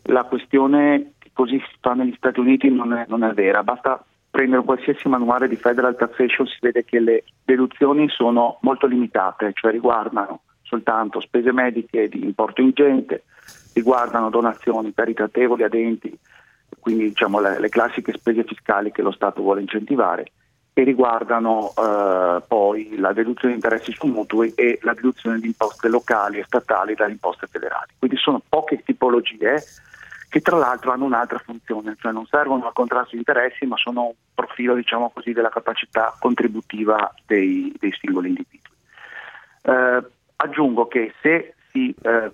la 0.03 0.23
questione 0.23 1.13
che 1.19 1.31
così 1.33 1.57
si 1.59 1.75
fa 1.81 1.93
negli 1.93 2.13
Stati 2.15 2.39
Uniti 2.39 2.69
non 2.69 2.93
è, 2.93 3.05
non 3.09 3.23
è 3.23 3.33
vera, 3.33 3.63
basta 3.63 4.01
prendere 4.29 4.63
qualsiasi 4.63 5.07
manuale 5.09 5.47
di 5.49 5.55
Federal 5.55 5.95
Taxation, 5.95 6.47
si 6.47 6.57
vede 6.61 6.85
che 6.85 6.99
le 6.99 7.23
deduzioni 7.43 8.07
sono 8.09 8.57
molto 8.61 8.87
limitate, 8.87 9.51
cioè 9.53 9.71
riguardano 9.71 10.41
soltanto 10.61 11.19
spese 11.19 11.51
mediche 11.51 12.07
di 12.07 12.23
importo 12.23 12.61
ingente, 12.61 13.23
riguardano 13.73 14.29
donazioni 14.29 14.93
caritatevoli 14.93 15.63
ad 15.63 15.73
enti 15.73 16.17
quindi 16.85 17.07
diciamo, 17.07 17.39
le, 17.39 17.59
le, 17.59 17.69
classiche 17.69 18.11
spese 18.11 18.43
fiscali 18.43 18.91
che 18.91 19.01
lo 19.01 19.09
Stato 19.09 19.41
vuole 19.41 19.59
incentivare 19.59 20.27
e 20.71 20.83
riguardano 20.83 21.73
eh, 21.75 22.43
poi 22.47 22.95
la 22.99 23.11
deduzione 23.11 23.55
di 23.55 23.59
interessi 23.59 23.91
su 23.91 24.05
mutui 24.05 24.53
e 24.53 24.77
la 24.83 24.93
deduzione 24.93 25.39
di 25.39 25.47
imposte 25.47 25.87
locali 25.87 26.37
e 26.37 26.43
statali 26.43 26.93
dalle 26.93 27.13
imposte 27.13 27.47
federali. 27.47 27.93
Quindi 27.97 28.17
sono 28.17 28.39
poche 28.47 28.83
tipologie 28.83 29.63
che 30.29 30.41
tra 30.41 30.57
l'altro 30.57 30.91
hanno 30.91 31.05
un'altra 31.05 31.39
funzione, 31.39 31.95
cioè 31.99 32.11
non 32.11 32.27
servono 32.27 32.67
al 32.67 32.73
contrasto 32.73 33.13
di 33.13 33.17
interessi 33.17 33.65
ma 33.65 33.77
sono 33.77 34.03
un 34.03 34.13
profilo 34.35 34.75
diciamo 34.75 35.09
così, 35.09 35.33
della 35.33 35.49
capacità 35.49 36.15
contributiva 36.19 37.11
dei, 37.25 37.73
dei 37.79 37.91
singoli 37.99 38.27
individui. 38.27 38.77
Eh, 39.63 40.03
aggiungo 40.35 40.87
che 40.87 41.15
se 41.19 41.55
si 41.71 41.95
eh, 42.03 42.31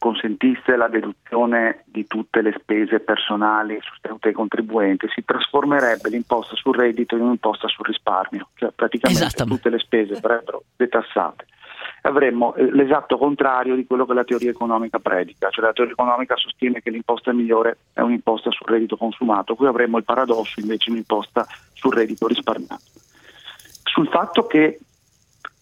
consentisse 0.00 0.76
la 0.76 0.88
deduzione 0.88 1.84
di 1.84 2.06
tutte 2.06 2.40
le 2.40 2.54
spese 2.58 3.00
personali 3.00 3.78
sostenute 3.82 4.28
ai 4.28 4.34
contribuenti, 4.34 5.06
si 5.14 5.22
trasformerebbe 5.22 6.08
l'imposta 6.08 6.56
sul 6.56 6.74
reddito 6.74 7.16
in 7.16 7.20
un'imposta 7.20 7.68
sul 7.68 7.84
risparmio, 7.84 8.48
cioè 8.54 8.70
praticamente 8.74 9.44
tutte 9.44 9.68
le 9.68 9.78
spese 9.78 10.18
verrebbero 10.18 10.64
detassate. 10.74 11.44
Avremmo 12.02 12.54
eh, 12.54 12.72
l'esatto 12.72 13.18
contrario 13.18 13.76
di 13.76 13.84
quello 13.84 14.06
che 14.06 14.14
la 14.14 14.24
teoria 14.24 14.48
economica 14.48 14.98
predica, 14.98 15.50
cioè 15.50 15.66
la 15.66 15.74
teoria 15.74 15.92
economica 15.92 16.34
sostiene 16.34 16.80
che 16.80 16.88
l'imposta 16.88 17.34
migliore 17.34 17.76
è 17.92 18.00
un'imposta 18.00 18.50
sul 18.50 18.68
reddito 18.68 18.96
consumato, 18.96 19.54
qui 19.54 19.66
avremmo 19.66 19.98
il 19.98 20.04
paradosso 20.04 20.60
invece 20.60 20.90
un'imposta 20.90 21.46
sul 21.74 21.92
reddito 21.92 22.26
risparmiato. 22.26 22.84
Sul 23.82 24.08
fatto 24.08 24.46
che 24.46 24.80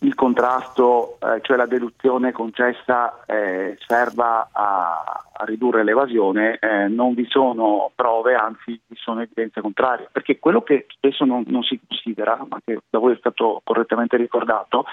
il 0.00 0.14
contrasto, 0.14 1.18
eh, 1.20 1.40
cioè 1.42 1.56
la 1.56 1.66
deduzione 1.66 2.30
concessa, 2.30 3.24
eh, 3.26 3.76
serva 3.84 4.48
a, 4.52 5.24
a, 5.32 5.44
ridurre 5.44 5.82
l'evasione, 5.82 6.58
eh, 6.60 6.86
non 6.86 7.14
vi 7.14 7.26
sono 7.28 7.90
prove, 7.94 8.34
anzi 8.34 8.80
vi 8.86 8.96
sono 8.96 9.22
evidenze 9.22 9.60
contrarie, 9.60 10.08
perché 10.12 10.38
quello 10.38 10.62
che 10.62 10.86
spesso 10.88 11.24
non, 11.24 11.42
non, 11.48 11.62
si 11.62 11.80
considera, 11.84 12.38
ma 12.48 12.60
che 12.64 12.78
da 12.88 12.98
voi 13.00 13.14
è 13.14 13.18
stato 13.18 13.60
correttamente 13.64 14.16
ricordato, 14.16 14.84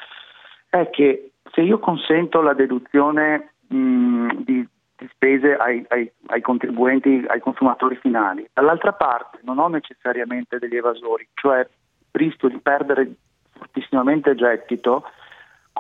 è 0.70 0.90
che 0.90 1.32
se 1.52 1.62
io 1.62 1.78
consento 1.78 2.42
la 2.42 2.54
deduzione 2.54 3.52
mh, 3.68 4.30
di, 4.38 4.68
di, 4.98 5.10
spese 5.12 5.56
ai, 5.56 5.86
ai, 5.90 6.12
ai 6.28 6.42
contribuenti, 6.42 7.24
ai 7.28 7.40
consumatori 7.42 7.96
finali, 7.98 8.50
dall'altra 8.52 8.94
parte 8.94 9.40
non 9.44 9.60
ho 9.60 9.68
necessariamente 9.68 10.58
degli 10.58 10.76
evasori, 10.76 11.28
cioè 11.36 11.68
rischio 12.12 12.50
di 12.50 12.58
perdere 12.58 13.14
fortissimamente 13.58 14.36
gettito 14.36 15.10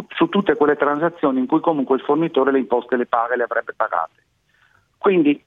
su 0.09 0.27
tutte 0.27 0.55
quelle 0.55 0.75
transazioni 0.75 1.39
in 1.39 1.47
cui 1.47 1.61
comunque 1.61 1.95
il 1.95 2.01
fornitore 2.01 2.51
le 2.51 2.59
imposte 2.59 2.97
le 2.97 3.05
paga 3.05 3.33
e 3.33 3.37
le 3.37 3.43
avrebbe 3.43 3.73
pagate. 3.75 4.23
Quindi 4.97 5.41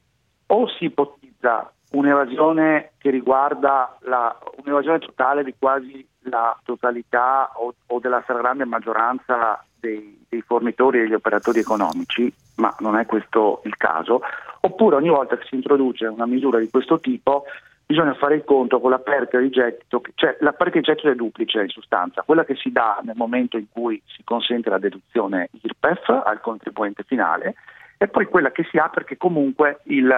o 0.46 0.68
si 0.68 0.84
ipotizza 0.84 1.70
un'evasione 1.90 2.92
che 2.98 3.10
riguarda 3.10 3.96
la, 4.00 4.36
un'evasione 4.62 4.98
totale 4.98 5.44
di 5.44 5.54
quasi 5.58 6.06
la 6.22 6.58
totalità 6.64 7.50
o, 7.56 7.74
o 7.86 7.98
della 7.98 8.20
stragrande 8.22 8.64
maggioranza 8.64 9.62
dei, 9.78 10.24
dei, 10.28 10.42
fornitori 10.42 10.98
e 10.98 11.02
degli 11.02 11.14
operatori 11.14 11.60
economici, 11.60 12.32
ma 12.56 12.74
non 12.80 12.96
è 12.96 13.06
questo 13.06 13.60
il 13.64 13.76
caso, 13.76 14.20
Oppure 14.60 14.96
ogni 14.96 15.08
volta 15.08 15.36
che 15.36 15.46
si 15.48 15.54
introduce 15.54 16.06
una 16.06 16.26
misura 16.26 16.58
di 16.58 16.68
questo 16.68 16.98
tipo 16.98 17.44
bisogna 17.88 18.12
fare 18.12 18.34
il 18.34 18.44
conto 18.44 18.80
con 18.80 18.90
la 18.90 18.98
perdita 18.98 19.38
di 19.38 19.48
gettito, 19.48 20.02
cioè 20.14 20.36
la 20.40 20.52
perdita 20.52 20.80
di 20.80 20.84
gettito 20.84 21.10
è 21.10 21.14
duplice 21.14 21.62
in 21.62 21.68
sostanza, 21.70 22.20
quella 22.20 22.44
che 22.44 22.54
si 22.54 22.70
dà 22.70 23.00
nel 23.02 23.16
momento 23.16 23.56
in 23.56 23.64
cui 23.72 24.00
si 24.04 24.22
consente 24.24 24.68
la 24.68 24.76
deduzione 24.76 25.48
IRPEF 25.62 26.10
al 26.10 26.42
contribuente 26.42 27.02
finale 27.04 27.54
e 27.96 28.06
poi 28.08 28.26
quella 28.26 28.50
che 28.50 28.66
si 28.70 28.76
ha 28.76 28.90
perché 28.90 29.16
comunque 29.16 29.80
il, 29.84 30.14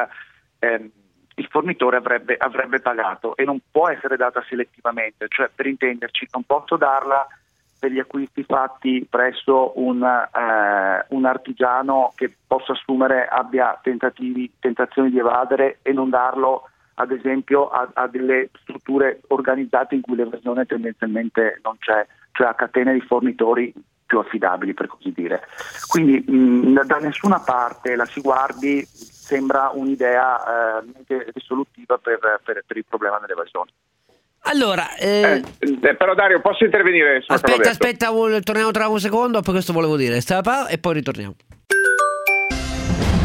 ehm, 0.58 0.90
il 1.36 1.46
fornitore 1.48 1.98
avrebbe, 1.98 2.34
avrebbe 2.36 2.80
pagato 2.80 3.36
e 3.36 3.44
non 3.44 3.60
può 3.70 3.88
essere 3.88 4.16
data 4.16 4.42
selettivamente, 4.48 5.26
cioè 5.28 5.48
per 5.54 5.66
intenderci 5.66 6.26
non 6.32 6.42
posso 6.42 6.76
darla 6.76 7.24
per 7.78 7.92
gli 7.92 8.00
acquisti 8.00 8.42
fatti 8.42 9.06
presso 9.08 9.78
un, 9.78 10.02
eh, 10.02 11.04
un, 11.08 11.24
artigiano 11.24 12.12
che 12.16 12.34
possa 12.48 12.72
assumere 12.72 13.28
abbia 13.28 13.78
tentazioni 13.80 15.08
di 15.08 15.18
evadere 15.18 15.78
e 15.82 15.92
non 15.92 16.10
darlo 16.10 16.64
ad 17.00 17.10
esempio 17.12 17.68
a, 17.68 17.88
a, 17.94 18.06
delle 18.06 18.50
strutture 18.60 19.20
organizzate 19.28 19.94
in 19.94 20.02
cui 20.02 20.16
l'evasione 20.16 20.66
tendenzialmente 20.66 21.60
non 21.62 21.76
c'è, 21.78 22.06
cioè 22.32 22.48
a 22.48 22.54
catene 22.54 22.92
di 22.92 23.00
fornitori 23.00 23.72
più 24.04 24.18
affidabili 24.18 24.74
per 24.74 24.88
così 24.88 25.12
dire. 25.12 25.42
Quindi 25.88 26.22
mh, 26.26 26.84
da 26.84 26.98
nessuna 26.98 27.40
parte 27.40 27.96
la 27.96 28.04
si 28.04 28.20
guardi 28.20 28.84
sembra 28.84 29.70
un'idea 29.72 30.80
eh, 30.80 31.30
risolutiva 31.32 31.96
per, 31.98 32.18
per, 32.44 32.64
per 32.66 32.76
il 32.76 32.84
problema 32.86 33.18
dell'evasione. 33.18 33.70
Allora, 34.44 34.96
eh... 34.96 35.42
Eh, 35.58 35.94
però 35.94 36.14
Dario, 36.14 36.40
posso 36.40 36.64
intervenire? 36.64 37.22
Aspetta, 37.26 37.70
aspetta, 37.70 38.06
torniamo 38.42 38.70
tra 38.72 38.88
un 38.88 38.98
secondo, 38.98 39.40
poi 39.42 39.54
questo 39.54 39.72
volevo 39.72 39.96
dire. 39.96 40.16
E 40.16 40.78
poi 40.78 40.94
ritorniamo. 40.94 41.34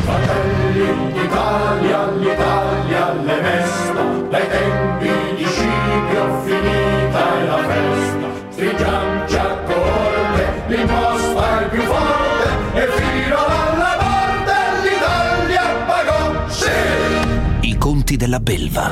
Fratelli 0.06 1.12
d'Italia, 1.14 2.12
l'Italia 2.12 3.14
le 3.24 3.42
mesta, 3.42 4.04
dai 4.30 4.48
tempi 4.50 5.10
di 5.36 5.46
Scipio 5.46 6.42
finita 6.46 7.40
è 7.40 7.44
la 7.46 7.58
festa. 7.58 8.28
Stringiamoci 8.50 9.36
a 9.36 9.58
corte, 9.66 10.64
l'imposta 10.68 11.62
è 11.62 11.70
più 11.70 11.82
forte 11.82 12.80
e 12.80 12.88
fino 12.88 13.46
alla 13.46 13.98
morte 14.00 14.54
l'Italia 14.88 15.64
pagò, 15.88 16.50
sì! 16.50 17.68
I 17.68 17.78
conti 17.78 18.16
della 18.16 18.40
belva. 18.40 18.92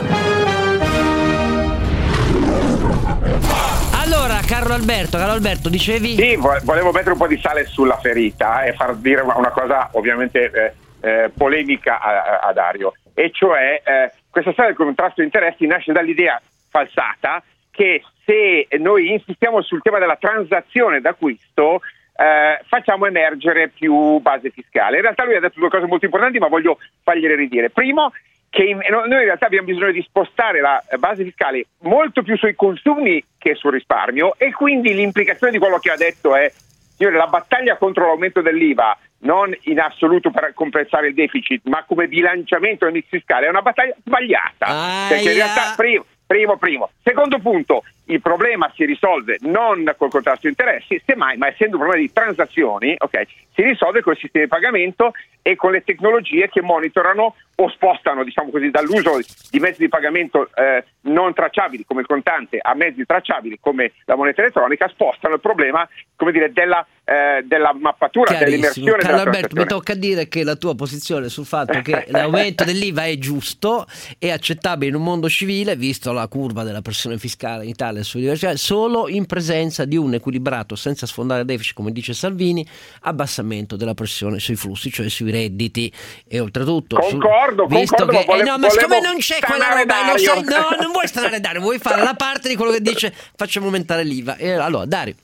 Allora, 4.02 4.40
Carlo 4.46 4.74
Alberto, 4.74 5.18
Carlo 5.18 5.34
Alberto, 5.34 5.70
dicevi? 5.70 6.16
Sì, 6.16 6.36
volevo 6.36 6.92
mettere 6.92 7.12
un 7.12 7.18
po' 7.18 7.28
di 7.28 7.40
sale 7.42 7.66
sulla 7.66 7.98
ferita 8.02 8.64
e 8.64 8.74
far 8.74 8.96
dire 8.96 9.22
una 9.22 9.52
cosa 9.52 9.90
ovviamente 9.94 10.52
eh, 10.52 10.74
eh, 11.04 11.30
polemica 11.36 12.00
a, 12.00 12.40
a, 12.40 12.54
Dario, 12.54 12.94
e 13.14 13.30
cioè 13.32 13.82
eh, 13.84 14.12
questa 14.30 14.54
storia 14.54 14.72
del 14.74 14.86
contrasto 14.86 15.20
di 15.20 15.26
interessi 15.26 15.68
nasce 15.68 15.92
dall'idea 15.92 16.42
falsata 16.70 17.44
che 17.70 18.02
se 18.26 18.68
noi 18.80 19.12
insistiamo 19.12 19.62
sul 19.62 19.82
tema 19.82 20.00
della 20.00 20.16
transazione 20.16 21.02
d'acquisto 21.02 21.82
eh, 22.16 22.64
facciamo 22.68 23.06
emergere 23.06 23.68
più 23.70 24.20
base 24.20 24.50
fiscale. 24.50 24.98
In 24.98 25.02
realtà 25.02 25.26
lui 25.26 25.36
ha 25.36 25.40
detto 25.42 25.60
due 25.60 25.70
cose 25.70 25.88
molto 25.88 26.06
importanti, 26.06 26.40
ma 26.40 26.48
voglio 26.48 26.78
fargliele 27.04 27.36
ridire. 27.36 27.70
Primo, 27.70 28.14
che 28.50 28.64
in, 28.64 28.78
noi 28.88 29.06
in 29.08 29.26
realtà 29.26 29.48
abbiamo 29.48 29.66
bisogno 29.66 29.92
di 29.92 30.04
spostare 30.04 30.62
la 30.62 30.82
base 31.00 31.24
fiscale 31.24 31.66
molto 31.82 32.22
più 32.22 32.38
sui 32.38 32.56
consumi 32.56 33.24
che 33.38 33.56
sul 33.56 33.74
risparmio 33.74 34.36
e 34.38 34.54
quindi 34.54 34.94
l'implicazione 34.94 35.52
di 35.52 35.58
quello 35.58 35.80
che 35.80 35.92
ha 35.92 35.98
detto 35.98 36.36
è 36.36 36.50
signore, 36.96 37.18
la 37.18 37.28
battaglia 37.28 37.78
contro 37.78 38.06
l'aumento 38.06 38.42
dell'IVA 38.42 38.98
non 39.24 39.56
in 39.64 39.80
assoluto 39.80 40.32
per 40.32 40.54
compensare 40.54 41.08
il 41.10 41.14
deficit 41.14 41.62
ma 41.66 41.84
come 41.86 42.08
bilanciamento 42.08 42.90
fiscale 43.08 43.48
è 43.48 43.50
una 43.50 43.62
battaglia 43.62 43.96
sbagliata 44.04 44.66
ah, 44.66 45.06
perché 45.10 45.30
in 45.30 45.36
realtà 45.36 45.74
primo, 45.76 46.06
primo, 46.26 46.58
primo. 46.58 46.90
secondo 47.04 47.40
punto 47.40 47.84
il 48.06 48.22
problema 48.22 48.72
si 48.76 48.86
risolve 48.86 49.38
non 49.42 49.94
col 49.98 50.10
contrasto 50.10 50.42
di 50.44 50.50
interessi, 50.50 51.02
semmai, 51.06 51.38
ma 51.38 51.48
essendo 51.48 51.78
un 51.78 51.84
problema 51.84 52.06
di 52.06 52.12
transazioni, 52.12 52.96
okay, 52.98 53.26
si 53.54 53.62
risolve 53.62 54.02
con 54.02 54.14
il 54.14 54.20
sistema 54.20 54.44
di 54.44 54.50
pagamento 54.50 55.12
e 55.42 55.56
con 55.56 55.72
le 55.72 55.84
tecnologie 55.84 56.50
che 56.50 56.62
monitorano 56.62 57.36
o 57.56 57.70
spostano 57.70 58.24
diciamo 58.24 58.50
così, 58.50 58.72
dall'uso 58.72 59.20
di 59.52 59.60
mezzi 59.60 59.82
di 59.82 59.90
pagamento 59.90 60.50
eh, 60.56 60.84
non 61.02 61.34
tracciabili 61.34 61.86
come 61.86 62.02
il 62.02 62.08
contante 62.08 62.58
a 62.60 62.74
mezzi 62.74 63.06
tracciabili 63.06 63.60
come 63.60 63.92
la 64.06 64.16
moneta 64.16 64.42
elettronica, 64.42 64.88
spostano 64.88 65.36
il 65.36 65.40
problema 65.40 65.88
dire, 66.32 66.52
della, 66.52 66.86
eh, 67.04 67.44
della, 67.44 67.74
mappatura, 67.74 68.38
dell'immersione. 68.38 68.98
Carlo 68.98 69.22
Alberto, 69.22 69.56
mi 69.56 69.66
tocca 69.66 69.94
dire 69.94 70.28
che 70.28 70.44
la 70.44 70.56
tua 70.56 70.74
posizione 70.74 71.30
sul 71.30 71.46
fatto 71.46 71.82
che 71.82 72.06
l'aumento 72.10 72.64
dell'IVA 72.64 73.06
è 73.06 73.18
giusto 73.18 73.86
e 74.18 74.32
accettabile 74.32 74.90
in 74.90 74.96
un 74.96 75.04
mondo 75.04 75.30
civile, 75.30 75.76
visto 75.76 76.12
la 76.12 76.28
curva 76.28 76.64
della 76.64 76.82
pressione 76.82 77.18
fiscale 77.18 77.64
in 77.64 77.70
Italia 77.70 77.93
fiscale 77.94 78.04
su 78.04 78.18
università 78.18 78.56
solo 78.56 79.08
in 79.08 79.26
presenza 79.26 79.86
di 79.86 79.96
un 79.96 80.16
equilibrato, 80.16 80.76
senza 80.76 81.06
sfondare 81.06 81.42
il 81.42 81.46
deficit, 81.46 81.76
come 81.76 81.92
dice 81.92 82.14
Salvini, 82.14 82.66
abbassamento 83.02 83.76
della 83.76 83.94
pressione 83.94 84.40
sui 84.40 84.56
flussi, 84.56 84.92
cioè 84.92 85.08
sui 85.10 85.30
redditi. 85.30 85.92
E 86.28 86.40
oltretutto, 86.40 86.98
concordo, 86.98 87.68
su, 87.70 87.76
visto 87.76 87.96
concordo, 87.96 88.20
che, 88.20 88.26
vole, 88.26 88.42
eh 88.42 88.46
no, 88.46 88.58
ma 88.58 88.70
siccome 88.70 89.02
non 89.02 89.18
c'è 89.18 89.40
quella 89.40 89.76
roba, 89.76 90.12
lo 90.12 90.18
sai, 90.18 90.44
no, 90.44 90.82
non 90.82 90.92
vuoi 90.92 91.08
stanare 91.08 91.40
Dario, 91.40 91.62
vuoi 91.62 91.78
fare 91.78 92.04
la 92.04 92.16
parte 92.16 92.50
di 92.50 92.56
quello 92.56 92.72
che 92.72 92.82
dice 92.82 93.14
facciamo 93.36 93.68
aumentare 93.68 94.04
l'IVA. 94.04 94.38
E 94.38 94.52
allora, 94.52 94.86
Dario. 94.86 95.16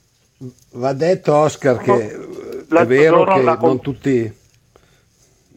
Va 0.71 0.93
detto, 0.93 1.35
Oscar, 1.35 1.77
che 1.79 2.17
è 2.69 2.85
vero 2.85 3.25
che 3.25 3.41
non 3.41 3.81
tutti, 3.81 4.33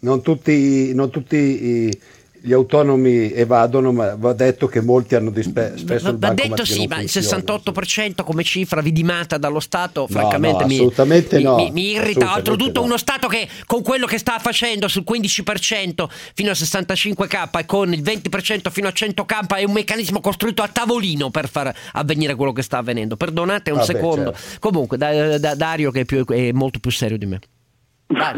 non 0.01 0.23
tutti, 0.23 0.93
non 0.95 1.11
tutti 1.11 1.37
i 1.37 2.01
gli 2.45 2.53
autonomi 2.53 3.33
evadono, 3.33 3.93
ma 3.93 4.17
va 4.17 4.33
detto 4.33 4.67
che 4.67 4.81
molti 4.81 5.15
hanno 5.15 5.31
dispe- 5.31 5.75
spesso 5.77 6.09
il 6.09 6.19
Va 6.19 6.35
detto 6.35 6.65
sì, 6.65 6.89
ma 6.89 7.01
il 7.01 7.09
68% 7.13 8.25
come 8.25 8.43
cifra 8.43 8.81
vidimata 8.81 9.39
dallo 9.39 9.61
Stato, 9.61 10.01
no, 10.01 10.07
francamente 10.09 10.65
no, 10.65 10.67
mi, 10.67 11.43
no, 11.43 11.55
mi, 11.55 11.71
mi, 11.71 11.91
irrita. 11.93 12.35
Oltretutto 12.35 12.83
uno 12.83 12.97
Stato 12.97 13.29
che 13.29 13.49
con 13.67 13.83
quello 13.83 14.07
che 14.07 14.19
sta 14.19 14.41
facendo 14.41 14.89
sul 14.89 15.05
15% 15.09 16.07
fino 16.35 16.51
a 16.51 16.55
65k 16.55 17.59
e 17.59 17.67
con 17.67 17.93
il 17.93 18.03
20% 18.03 18.71
fino 18.71 18.89
a 18.89 18.93
100k 18.93 19.57
è 19.59 19.65
un 19.65 19.73
meccanismo 19.73 20.21
costruito 20.21 20.63
a 20.63 20.69
tavolino 20.69 21.31
per 21.31 21.49
far 21.49 21.73
avvenire 21.93 22.35
quello 22.35 22.53
che 22.53 22.63
sta 22.63 22.79
avvenendo. 22.79 23.17
Perdonate 23.17 23.71
un 23.71 23.79
ah, 23.79 23.85
secondo. 23.85 24.33
certo. 24.33 24.59
Comunque, 24.59 24.97
da, 24.97 25.39
da, 25.39 25.55
Dario 25.55 25.93
che 25.93 26.01
è, 26.01 26.05
più, 26.05 26.25
è 26.25 26.51
molto 26.51 26.81
più 26.81 26.91
serio 26.91 27.19
di 27.19 27.27
me. 27.27 27.39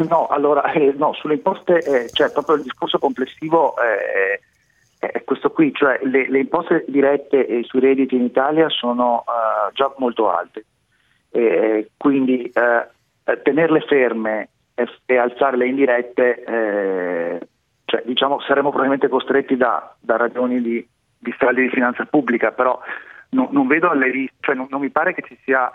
No, 0.08 0.26
allora, 0.28 0.70
eh, 0.72 0.94
no, 0.96 1.12
sulle 1.14 1.34
imposte, 1.34 1.78
eh, 1.78 2.08
cioè 2.10 2.30
proprio 2.30 2.56
il 2.56 2.62
discorso 2.62 2.98
complessivo 2.98 3.74
eh, 3.76 4.40
è 4.98 5.24
questo 5.24 5.50
qui, 5.50 5.72
cioè 5.74 5.98
le, 6.02 6.28
le 6.28 6.38
imposte 6.40 6.84
dirette 6.88 7.46
eh, 7.46 7.62
sui 7.64 7.80
redditi 7.80 8.14
in 8.14 8.24
Italia 8.24 8.68
sono 8.68 9.24
uh, 9.26 9.72
già 9.72 9.92
molto 9.98 10.30
alte, 10.30 10.64
quindi 11.96 12.50
uh, 12.54 13.32
tenerle 13.42 13.80
ferme 13.80 14.48
e, 14.74 14.88
e, 15.04 15.16
alzare 15.16 15.56
le 15.56 15.66
indirette, 15.66 17.40
cioè, 17.84 18.02
diciamo, 18.06 18.40
saremo 18.40 18.68
probabilmente 18.68 19.08
costretti 19.08 19.56
da, 19.56 19.94
da 20.00 20.16
ragioni 20.16 20.62
di, 20.62 20.88
di 21.18 21.34
saldi 21.38 21.62
di 21.62 21.68
finanza 21.68 22.06
pubblica, 22.06 22.52
però 22.52 22.80
no, 23.30 23.48
non 23.50 23.66
vedo 23.66 23.92
le, 23.92 24.30
cioè, 24.40 24.54
non, 24.54 24.68
non 24.70 24.80
mi 24.80 24.90
pare 24.90 25.12
che 25.12 25.22
ci 25.22 25.38
sia 25.44 25.70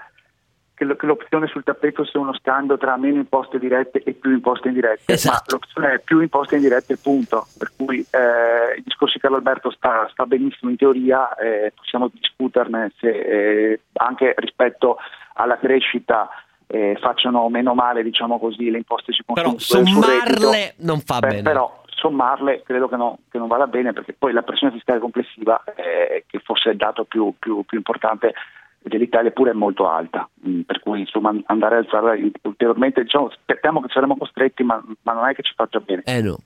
che, 0.79 1.05
l'opzione 1.05 1.47
sul 1.47 1.63
tappeto 1.63 2.05
sia 2.05 2.19
uno 2.19 2.33
scambio 2.33 2.77
tra 2.77 2.95
meno 2.95 3.17
imposte 3.17 3.59
dirette 3.59 4.01
e 4.03 4.13
più 4.13 4.31
imposte 4.31 4.69
indirette, 4.69 5.11
esatto. 5.11 5.55
ma 5.55 5.59
l'opzione 5.59 5.93
è 5.95 5.99
più 5.99 6.21
imposte 6.21 6.55
indirette, 6.55 6.97
punto. 6.97 7.47
Per 7.57 7.71
cui 7.75 7.99
eh, 7.99 8.77
il 8.77 8.83
discorso 8.83 9.15
di 9.15 9.19
Carlo 9.19 9.37
Alberto 9.37 9.71
sta, 9.71 10.07
sta 10.11 10.25
benissimo 10.25 10.71
in 10.71 10.77
teoria, 10.77 11.35
eh, 11.35 11.73
possiamo 11.75 12.09
discuterne 12.13 12.93
se, 12.97 13.09
eh, 13.09 13.81
anche 13.93 14.33
rispetto 14.37 14.97
alla 15.33 15.57
crescita 15.57 16.29
eh, 16.67 16.97
facciano 17.01 17.49
meno 17.49 17.73
male, 17.73 18.03
diciamo 18.03 18.39
così, 18.39 18.69
le 18.69 18.77
imposte 18.77 19.11
sui 19.11 19.25
consumi. 19.25 19.83
Però 19.83 20.01
sommarle 20.01 20.75
non 20.77 20.99
fa 21.01 21.19
Beh, 21.19 21.27
bene. 21.27 21.41
Però 21.41 21.81
sommarle 21.87 22.63
credo 22.63 22.87
che, 22.87 22.95
no, 22.95 23.19
che, 23.29 23.37
non 23.37 23.47
vada 23.47 23.67
bene 23.67 23.91
perché 23.91 24.13
poi 24.13 24.31
la 24.31 24.43
pressione 24.43 24.73
fiscale 24.73 24.99
complessiva, 24.99 25.61
eh, 25.75 26.23
che 26.25 26.39
fosse 26.39 26.69
il 26.69 26.77
dato 26.77 27.03
più, 27.03 27.33
più, 27.37 27.63
più 27.65 27.77
importante, 27.77 28.33
dell'Italia 28.81 29.31
pure 29.31 29.51
è 29.51 29.53
molto 29.53 29.87
alta, 29.87 30.27
mm, 30.47 30.61
per 30.61 30.79
cui 30.79 30.99
insomma 31.01 31.33
andare 31.45 31.75
a 31.75 31.77
alzarla 31.79 32.15
ulteriormente, 32.43 33.03
diciamo, 33.03 33.27
aspettiamo 33.27 33.81
che 33.81 33.89
saremo 33.91 34.17
costretti, 34.17 34.63
ma, 34.63 34.81
ma, 35.03 35.13
non 35.13 35.27
è 35.27 35.33
che 35.33 35.43
ci 35.43 35.53
faccia 35.55 35.79
bene. 35.79 36.03
Eh 36.05 36.21
no. 36.21 36.37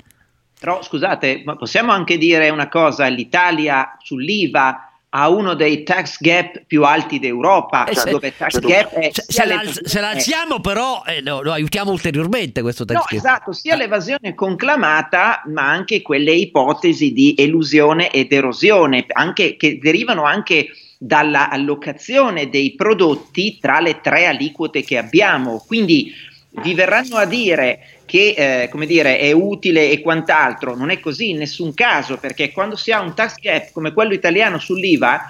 Però 0.60 0.82
scusate, 0.82 1.44
ma 1.46 1.56
possiamo 1.56 1.92
anche 1.92 2.18
dire 2.18 2.50
una 2.50 2.70
cosa, 2.70 3.08
l'Italia 3.08 3.98
sull'IVA 4.00 4.88
ha 5.16 5.30
uno 5.30 5.54
dei 5.54 5.84
tax 5.84 6.20
gap 6.20 6.64
più 6.66 6.84
alti 6.84 7.20
d'Europa, 7.20 7.86
eh, 7.86 7.94
cioè 7.94 8.04
se, 8.04 8.10
dove 8.10 8.36
tax 8.36 8.54
se, 8.54 8.60
gap 8.66 8.94
è 8.94 9.10
se, 9.12 9.26
se, 9.28 9.46
la, 9.46 9.62
se 9.64 10.00
l'alziamo 10.00 10.60
però 10.60 11.04
eh, 11.06 11.22
no, 11.22 11.42
lo 11.42 11.52
aiutiamo 11.52 11.92
ulteriormente 11.92 12.62
questo 12.62 12.84
tax 12.84 12.96
no, 12.96 13.04
gap. 13.08 13.12
Esatto, 13.12 13.52
sia 13.52 13.76
l'evasione 13.76 14.34
conclamata 14.34 15.44
ma 15.48 15.70
anche 15.70 16.02
quelle 16.02 16.32
ipotesi 16.32 17.12
di 17.12 17.36
elusione 17.38 18.10
ed 18.10 18.32
erosione, 18.32 19.06
anche, 19.08 19.56
che 19.56 19.78
derivano 19.80 20.24
anche 20.24 20.70
dalla 21.06 21.50
allocazione 21.50 22.50
dei 22.50 22.76
prodotti 22.76 23.58
tra 23.60 23.82
le 23.82 24.00
tre 24.00 24.26
aliquote 24.26 24.84
che 24.84 24.98
abbiamo. 24.98 25.62
Quindi 25.68 26.14
vi 26.62 26.74
verranno 26.74 27.18
a 27.18 27.26
dire 27.26 27.80
che 28.06 28.36
eh, 28.38 28.70
come 28.70 28.86
dire, 28.86 29.18
è 29.18 29.32
utile 29.34 29.90
e 29.90 30.00
quant'altro, 30.00 30.76
non 30.76 30.92
è 30.92 31.00
così 31.02 31.32
in 31.32 31.40
nessun 31.40 31.74
caso, 31.74 32.18
perché 32.18 32.52
quando 32.52 32.78
si 32.78 32.92
ha 32.92 33.02
un 33.02 33.14
tax 33.14 33.36
gap 33.40 33.72
come 33.72 33.92
quello 33.92 34.14
italiano 34.14 34.60
sull'IVA, 34.60 35.24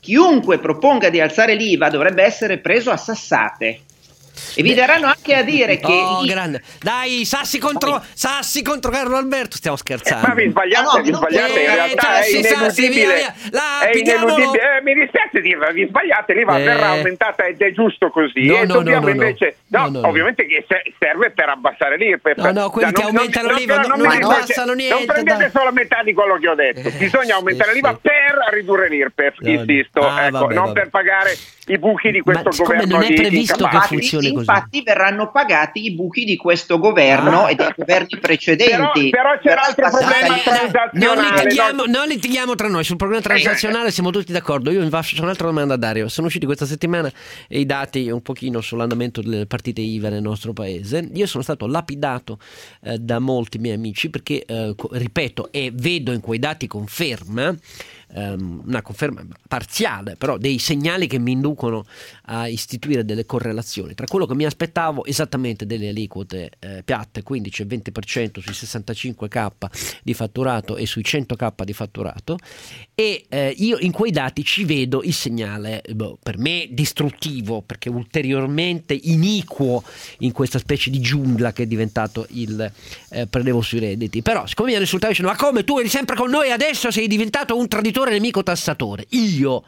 chiunque 0.00 0.58
proponga 0.58 1.10
di 1.10 1.20
alzare 1.20 1.54
l'IVA 1.54 1.90
dovrebbe 1.90 2.24
essere 2.24 2.58
preso 2.58 2.90
a 2.90 2.96
sassate. 2.96 3.80
E 4.56 4.62
vi 4.62 4.74
daranno 4.74 5.06
anche 5.06 5.34
a 5.34 5.42
dire 5.42 5.78
che. 5.78 5.86
Oh, 5.92 6.22
i- 6.22 6.26
grande. 6.28 6.62
Dai, 6.80 7.24
Sassi 7.24 7.58
contro, 7.58 8.02
Sassi 8.14 8.62
contro 8.62 8.90
Carlo 8.90 9.16
Alberto. 9.16 9.56
Stiamo 9.56 9.76
scherzando. 9.76 10.26
Ma 10.28 10.34
vi 10.34 10.48
sbagliate, 10.50 10.88
Ah, 10.88 10.96
no, 10.96 11.02
vi 11.02 11.12
sbagliate, 11.14 11.60
eh, 11.60 11.68
in 11.68 11.74
realtà 11.74 12.02
cioè, 12.02 12.20
è 12.20 12.28
ineludibile. 12.38 12.70
si 12.72 12.88
via, 12.88 13.34
la- 13.50 13.80
è 13.88 13.96
ineludibile. 13.96 14.76
Eh, 14.78 14.82
mi 14.82 14.94
dispiace 14.94 15.40
dirlo, 15.40 15.70
vi 15.72 15.86
sbagliate, 15.88 16.34
l'IVA 16.34 16.58
Eh. 16.58 16.62
verrà 16.64 16.86
aumentata 16.88 17.44
ed 17.44 17.60
è 17.60 17.72
giusto 17.72 18.10
così. 18.10 18.46
No, 18.46 18.56
e 18.58 18.66
no, 18.66 18.72
dobbiamo 18.74 19.06
no, 19.08 19.14
no, 19.14 19.22
invece, 19.22 19.56
no. 19.68 19.78
no, 19.78 19.84
No, 19.86 19.90
no, 19.92 20.00
no. 20.00 20.08
ovviamente 20.08 20.46
che 20.46 20.64
se- 20.68 20.92
serve 20.98 21.30
per 21.30 21.48
abbassare 21.48 21.96
l'IRPEF. 21.96 22.36
No, 22.38 22.50
no, 22.52 22.70
quelli 22.70 22.92
Cioè, 22.92 23.00
che 23.00 23.06
aumentano 23.06 23.52
l'IVA 23.54 23.76
non- 23.82 24.00
mi 24.00 24.06
non 24.18 24.22
abbassano 24.24 24.72
niente, 24.72 24.94
Non 24.94 25.04
prendete 25.06 25.38
dai. 25.38 25.50
solo 25.50 25.72
metà 25.72 26.02
di 26.02 26.12
quello 26.12 26.36
che 26.38 26.48
ho 26.48 26.54
detto. 26.54 26.88
Eh, 26.88 26.92
Bisogna 26.92 27.36
aumentare 27.36 27.72
l'IVA 27.74 27.98
per 28.00 28.38
ridurre 28.52 28.88
l'IRPEF, 28.88 29.38
No, 29.38 29.52
no. 29.52 29.60
insisto, 29.60 30.00
Ah, 30.00 30.26
ecco, 30.26 30.48
non 30.50 30.72
per 30.72 30.88
pagare 30.90 31.36
i 31.66 31.78
buchi 31.78 32.10
di 32.10 32.20
questo 32.20 32.50
Ma 32.50 32.56
governo 32.56 32.96
non 32.98 33.02
è 33.04 33.14
previsto 33.14 33.66
che 33.66 33.78
funzioni 33.86 34.28
così. 34.32 34.38
infatti 34.50 34.82
verranno 34.82 35.30
pagati 35.30 35.84
i 35.86 35.94
buchi 35.94 36.24
di 36.24 36.36
questo 36.36 36.78
governo 36.78 37.44
Ah. 37.44 37.50
e 37.50 37.54
dei 37.54 37.72
governi 37.76 38.18
precedenti. 38.20 39.08
Però- 39.10 39.24
però 39.24 39.38
c'è 39.40 39.54
l'altro 39.54 39.84
passata 39.90 40.06
problema 40.12 40.34
lì- 40.34 40.42
tra- 40.42 40.90
Non 40.92 41.14
transazionale, 41.14 41.42
litighiamo, 41.42 41.84
no? 41.84 41.92
non 41.98 42.08
litighiamo 42.08 42.54
tra 42.54 42.68
noi 42.68 42.84
sul 42.84 42.96
problema 42.96 43.22
transazionale, 43.22 43.90
siamo 43.90 44.10
tutti 44.10 44.32
d'accordo. 44.32 44.70
Io 44.70 44.80
vi 44.82 44.88
faccio 44.90 45.22
un'altra 45.22 45.46
domanda 45.46 45.74
a 45.74 45.76
Dario. 45.78 46.08
Sono 46.08 46.26
usciti 46.26 46.44
questa 46.46 46.66
settimana 46.66 47.10
i 47.48 47.64
dati 47.66 48.10
un 48.10 48.20
pochino 48.22 48.60
sull'andamento 48.60 49.22
delle 49.22 49.46
partite 49.46 49.80
IVA 49.80 50.08
nel 50.10 50.22
nostro 50.22 50.52
paese. 50.52 51.08
Io 51.14 51.26
sono 51.26 51.42
stato 51.42 51.66
lapidato 51.66 52.38
eh, 52.82 52.98
da 52.98 53.18
molti 53.18 53.58
miei 53.58 53.74
amici 53.74 54.10
perché, 54.10 54.44
eh, 54.44 54.74
ripeto, 54.90 55.48
e 55.50 55.70
vedo 55.72 56.12
in 56.12 56.20
quei 56.20 56.38
dati 56.38 56.66
conferma, 56.66 57.54
ehm, 58.12 58.62
una 58.66 58.82
conferma 58.82 59.24
parziale, 59.48 60.16
però 60.16 60.36
dei 60.38 60.58
segnali 60.58 61.06
che 61.06 61.18
mi 61.18 61.32
inducono 61.32 61.84
a 62.26 62.48
istituire 62.48 63.04
delle 63.04 63.26
correlazioni 63.26 63.94
tra 63.94 64.06
quello 64.06 64.26
che 64.26 64.34
mi 64.34 64.44
aspettavo 64.44 65.04
esattamente 65.04 65.66
delle 65.66 65.88
aliquote 65.88 66.50
eh, 66.58 66.82
piatte, 66.84 67.22
15 67.22 67.62
e 67.62 67.66
20% 67.66 68.40
sui 68.40 68.52
65k 68.52 69.50
di 70.02 70.14
fatturato 70.14 70.76
e 70.76 70.86
sui 70.86 71.02
100k 71.02 71.64
di 71.64 71.72
fatturato 71.72 72.38
e 72.94 73.24
eh, 73.28 73.54
io 73.56 73.78
in 73.80 73.92
quei 73.92 74.10
dati 74.10 74.44
ci 74.44 74.64
vedo 74.64 75.02
il 75.02 75.14
segnale 75.14 75.82
boh, 75.94 76.18
per 76.22 76.38
me 76.38 76.68
distruttivo 76.70 77.62
perché 77.62 77.88
ulteriormente 77.88 78.94
iniquo 78.94 79.82
in 80.18 80.32
questa 80.32 80.58
specie 80.58 80.90
di 80.90 81.00
giungla 81.00 81.52
che 81.52 81.64
è 81.64 81.66
diventato 81.66 82.26
il 82.30 82.70
eh, 83.10 83.26
prelevo 83.26 83.60
sui 83.60 83.78
redditi. 83.78 84.22
Però 84.22 84.46
siccome 84.46 84.68
mi 84.68 84.74
hanno 84.74 84.82
insultato 84.82 85.12
dicendo 85.12 85.32
ma 85.32 85.38
come 85.38 85.64
tu 85.64 85.78
eri 85.78 85.88
sempre 85.88 86.16
con 86.16 86.30
noi 86.30 86.50
adesso 86.50 86.90
sei 86.90 87.06
diventato 87.06 87.56
un 87.56 87.68
traditore 87.68 87.93
nemico 88.02 88.42
tassatore 88.42 89.06
io 89.10 89.62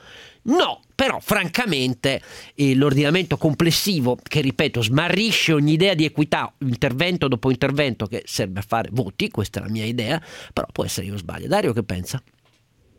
No, 0.46 0.80
però 0.94 1.18
francamente 1.20 2.20
eh, 2.54 2.76
l'ordinamento 2.76 3.36
complessivo, 3.36 4.16
che 4.22 4.40
ripeto 4.40 4.80
smarrisce 4.80 5.52
ogni 5.52 5.72
idea 5.72 5.94
di 5.94 6.04
equità, 6.04 6.52
intervento 6.58 7.26
dopo 7.26 7.50
intervento, 7.50 8.06
che 8.06 8.22
serve 8.26 8.60
a 8.60 8.64
fare 8.66 8.90
voti, 8.92 9.28
questa 9.28 9.58
è 9.58 9.62
la 9.64 9.70
mia 9.70 9.84
idea, 9.84 10.20
però 10.52 10.66
può 10.72 10.84
essere 10.84 11.06
io 11.06 11.16
sbaglio. 11.16 11.48
Dario 11.48 11.72
che 11.72 11.82
pensa? 11.82 12.22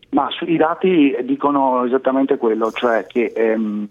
Ma 0.09 0.27
i 0.45 0.57
dati 0.57 1.15
dicono 1.23 1.85
esattamente 1.85 2.37
quello, 2.37 2.71
cioè 2.71 3.05
che 3.07 3.31
ehm, 3.33 3.87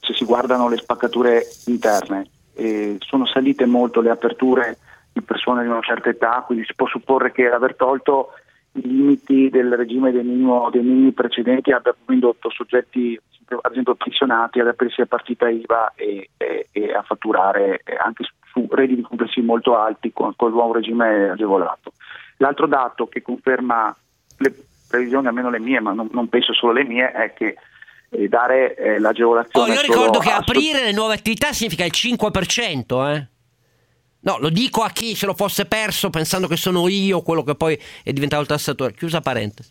se 0.00 0.14
si 0.14 0.24
guardano 0.24 0.68
le 0.68 0.76
spaccature 0.76 1.44
interne 1.66 2.26
eh, 2.54 2.96
sono 2.98 3.26
salite 3.26 3.66
molto 3.66 4.00
le 4.00 4.10
aperture 4.10 4.78
di 5.12 5.22
persone 5.22 5.62
di 5.62 5.68
una 5.68 5.82
certa 5.82 6.08
età, 6.08 6.42
quindi 6.44 6.64
si 6.64 6.74
può 6.74 6.86
supporre 6.88 7.30
che 7.30 7.48
aver 7.48 7.76
tolto 7.76 8.30
i 8.72 8.80
limiti 8.82 9.48
del 9.50 9.74
regime 9.76 10.12
dei, 10.12 10.22
minimi 10.22 11.12
precedenti 11.12 11.72
abbia 11.72 11.94
indotto 12.08 12.50
soggetti, 12.50 13.18
ad 13.48 13.72
esempio 13.72 13.94
pensionati, 13.94 14.60
ad 14.60 14.68
aprirsi 14.68 15.00
a 15.00 15.06
partita 15.06 15.48
IVA 15.48 15.92
e, 15.94 16.30
e- 16.36 16.68
e 16.70 16.92
a 16.92 17.02
fatturare 17.02 17.80
eh, 17.84 17.96
anche 17.96 18.24
su, 18.24 18.32
su 18.52 18.68
redditi 18.70 19.02
complessivi 19.02 19.46
molto 19.46 19.76
alti 19.76 20.12
con, 20.12 20.34
con 20.36 20.48
il 20.48 20.54
nuovo 20.54 20.74
regime 20.74 21.30
agevolato. 21.30 21.92
L'altro 22.38 22.66
dato 22.66 23.06
che 23.06 23.22
conferma 23.22 23.94
le 24.38 24.54
previsioni, 24.88 25.26
almeno 25.26 25.50
le 25.50 25.58
mie, 25.58 25.80
ma 25.80 25.92
non, 25.92 26.08
non 26.12 26.28
penso 26.28 26.52
solo 26.52 26.72
le 26.72 26.84
mie, 26.84 27.10
è 27.10 27.32
che 27.32 27.56
eh, 28.10 28.28
dare 28.28 28.74
eh, 28.74 28.94
Oh, 28.94 28.98
l'agevolazione 28.98 29.72
io 29.72 29.80
solo 29.80 29.92
ricordo 29.92 30.18
che 30.18 30.30
aprire 30.30 30.84
le 30.84 30.92
nuove 30.92 31.14
attività 31.14 31.52
significa 31.52 31.84
il 31.84 31.92
5%, 31.94 33.14
eh? 33.14 33.26
No, 34.20 34.38
lo 34.38 34.50
dico 34.50 34.82
a 34.82 34.90
chi 34.90 35.14
se 35.14 35.26
lo 35.26 35.34
fosse 35.34 35.66
perso 35.66 36.10
pensando 36.10 36.48
che 36.48 36.56
sono 36.56 36.88
io 36.88 37.22
quello 37.22 37.42
che 37.42 37.54
poi 37.54 37.78
è 38.02 38.12
diventato 38.12 38.42
il 38.42 38.48
tassatore. 38.48 38.94
Chiusa 38.94 39.20
parentesi. 39.20 39.70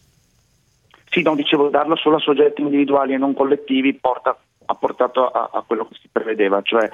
Sì, 1.10 1.22
no, 1.22 1.36
dicevo, 1.36 1.70
darlo 1.70 1.96
solo 1.96 2.18
a 2.18 2.20
soggetti 2.20 2.62
individuali 2.62 3.14
e 3.14 3.18
non 3.18 3.34
collettivi 3.34 3.94
porta- 3.94 4.38
ha 4.66 4.76
portato 4.76 5.28
a, 5.28 5.50
a 5.54 5.64
quello 5.66 5.88
che 5.88 5.96
si 6.02 6.10
prevedeva, 6.12 6.62
cioè 6.62 6.90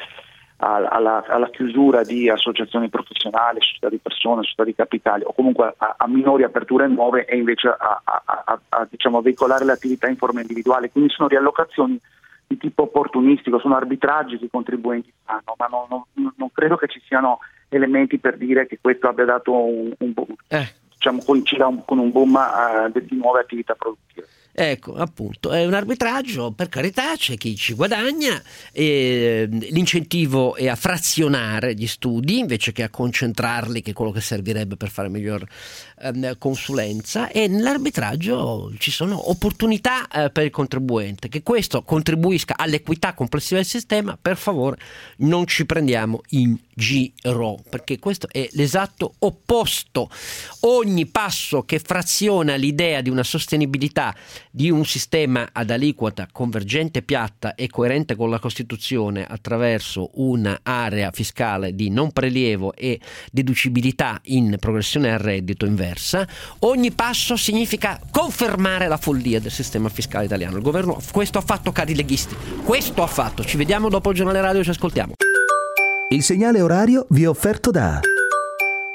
alla, 0.58 1.26
alla 1.28 1.49
chiusura 1.49 2.04
di 2.04 2.30
associazioni 2.30 2.88
professionali, 2.89 3.60
società 3.60 3.89
di 3.89 3.97
persone, 3.97 4.43
società 4.43 4.64
di 4.64 4.76
capitali 4.76 5.24
o 5.26 5.34
comunque 5.34 5.74
a, 5.76 5.95
a 5.97 6.08
minori 6.08 6.43
aperture 6.43 6.88
nuove 6.88 7.26
e 7.26 7.36
invece 7.36 7.68
a, 7.68 8.01
a- 8.04 8.88
diciamo, 8.89 9.22
veicolare 9.22 9.66
le 9.66 9.74
attività 9.74 10.08
in 10.08 10.16
forma 10.16 10.41
individuale. 10.41 10.89
Quindi 10.89 11.12
sono 11.12 11.28
riallocazioni 11.28 11.99
di 12.48 12.58
tipo 12.58 12.84
opportunistico, 12.84 13.60
sono 13.60 13.76
arbitraggi 13.76 14.38
che 14.38 14.46
i 14.46 14.50
contribuenti 14.50 15.12
fanno, 15.24 15.56
ma 15.58 15.68
non, 15.68 15.86
non- 16.14 16.34
non 16.36 16.52
credo 16.52 16.76
che 16.78 16.88
ci 16.88 17.02
siano 17.08 17.39
elementi 17.70 18.20
per 18.20 18.38
dire 18.38 18.68
che 18.68 18.78
questo 18.80 19.08
abbia 19.08 19.26
dato 19.26 19.54
un, 19.54 19.94
un 19.98 20.14
boom, 20.14 20.36
Eh. 20.48 20.68
diciamo, 20.94 21.24
coincida 21.24 21.68
un- 21.68 21.84
con 21.86 21.98
un 22.00 22.12
boom 22.12 22.36
eh, 22.38 23.06
di 23.06 23.16
nuove 23.18 23.39
attività 23.39 23.74
produttive. 23.76 24.28
Ecco, 24.56 24.93
appunto, 24.93 25.51
è 25.51 25.66
un 25.66 25.74
arbitraggio, 25.74 26.51
per 26.51 26.70
carità, 26.70 27.16
c'è 27.16 27.36
chi 27.38 27.56
ci 27.56 27.74
guadagna, 27.74 28.39
e 28.72 29.47
l'incentivo 29.49 30.56
è 30.56 30.68
a 30.68 30.76
frazionare 30.76 31.74
gli 31.74 31.88
studi 31.88 32.38
invece 32.38 32.72
che 32.72 32.84
a 32.84 32.89
concentrarli, 32.89 33.82
che 33.82 33.91
è 33.91 33.93
quello 33.95 34.12
che 34.12 34.22
servirebbe 34.22 34.76
per 34.76 34.89
fare 34.89 35.10
miglior 35.10 35.43
ehm, 36.01 36.38
consulenza, 36.38 37.30
e 37.32 37.47
nell'arbitraggio 37.47 38.72
ci 38.78 38.91
sono 38.91 39.32
opportunità 39.32 40.08
eh, 40.08 40.30
per 40.30 40.43
il 40.43 40.51
contribuente, 40.51 41.30
che 41.30 41.41
questo 41.41 41.82
contribuisca 41.82 42.54
all'equità 42.56 43.16
complessiva 43.16 43.60
del 43.60 43.68
sistema, 43.68 44.16
per 44.22 44.38
favore 44.38 44.78
non 45.18 45.47
ci 45.47 45.66
prendiamo 45.66 46.22
in 46.30 46.56
giro, 46.76 47.60
perché 47.70 47.97
questo 47.97 48.28
è 48.32 48.47
l'esatto 48.51 49.16
opposto. 49.20 50.10
Ogni 50.62 51.08
passo 51.08 51.64
che 51.64 51.80
fraziona 51.80 52.56
l'idea 52.56 53.01
di 53.01 53.10
una 53.10 53.24
sostenibilità 53.24 54.16
di 54.56 54.70
un 54.70 54.86
sistema 54.86 55.49
ad 55.51 55.72
aliquota 55.72 56.28
convergente, 56.32 57.01
piatta 57.01 57.56
e 57.56 57.68
coerente 57.70 58.16
con 58.16 58.30
la 58.30 58.38
Costituzione 58.38 59.26
attraverso 59.26 60.12
un'area 60.14 61.10
fiscale 61.10 61.74
di 61.74 61.89
non 61.89 62.12
prelievo 62.12 62.76
e 62.76 62.99
deducibilità 63.32 64.20
in 64.26 64.58
progressione 64.60 65.12
al 65.12 65.18
reddito 65.18 65.66
inversa, 65.66 66.28
ogni 66.60 66.91
passo 66.91 67.36
significa 67.36 67.99
confermare 68.12 68.88
la 68.88 68.97
follia 68.97 69.39
del 69.39 69.51
sistema 69.51 69.89
fiscale 69.89 70.26
italiano. 70.26 70.58
Il 70.58 70.64
governo 70.64 71.01
questo 71.12 71.39
ha 71.39 71.41
fatto, 71.41 71.72
cari 71.72 71.95
leghisti, 71.95 72.36
questo 72.64 73.01
ha 73.01 73.08
fatto. 73.08 73.43
Ci 73.43 73.58
vediamo 73.58 73.89
dopo 73.89 74.12
il 74.12 74.16
giornale 74.16 74.39
radio, 74.39 74.64
ci 74.64 74.70
ascoltiamo. 74.70 75.14
Il 76.10 76.22
segnale 76.22 76.62
orario 76.62 77.08
vi 77.10 77.24
è 77.24 77.28
offerto 77.28 77.72
da 77.72 77.99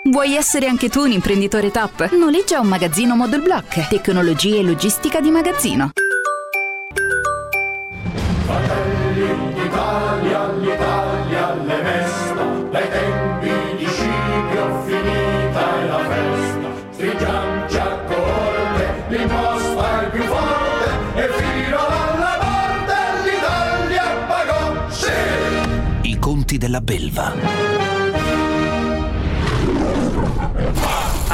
Vuoi 0.04 0.36
essere 0.36 0.66
anche 0.66 0.88
tu 0.88 1.00
un 1.00 1.10
imprenditore 1.10 1.70
top? 1.72 2.12
Noleggia 2.12 2.60
un 2.60 2.68
magazzino 2.68 3.16
Model 3.16 3.42
Block. 3.42 3.88
Tecnologia 3.88 4.56
e 4.56 4.62
logistica 4.62 5.20
di 5.20 5.30
magazzino. 5.30 5.90
Fratelli 8.46 9.52
d'Italia, 9.54 10.52
l'Italia 10.52 11.54
le 11.54 11.82
mesta, 11.82 12.44
dai 12.70 12.88
tempi 12.90 13.50
di 13.76 13.86
Scipio 13.86 14.82
finita 14.86 15.80
è 15.80 15.86
la 15.86 15.98
festa. 15.98 16.68
Stringiamoci 16.90 17.76
a 17.76 17.98
corte, 18.06 19.04
l'imposta 19.08 20.02
è 20.02 20.10
più 20.10 20.22
forte 20.22 20.90
e 21.16 21.28
fino 21.36 21.86
alla 21.86 22.38
morte 22.40 23.30
l'Italia 23.30 24.04
pagò, 24.26 24.90
sì! 24.90 26.08
I 26.08 26.18
conti 26.18 26.56
della 26.56 26.80
belva. 26.80 27.97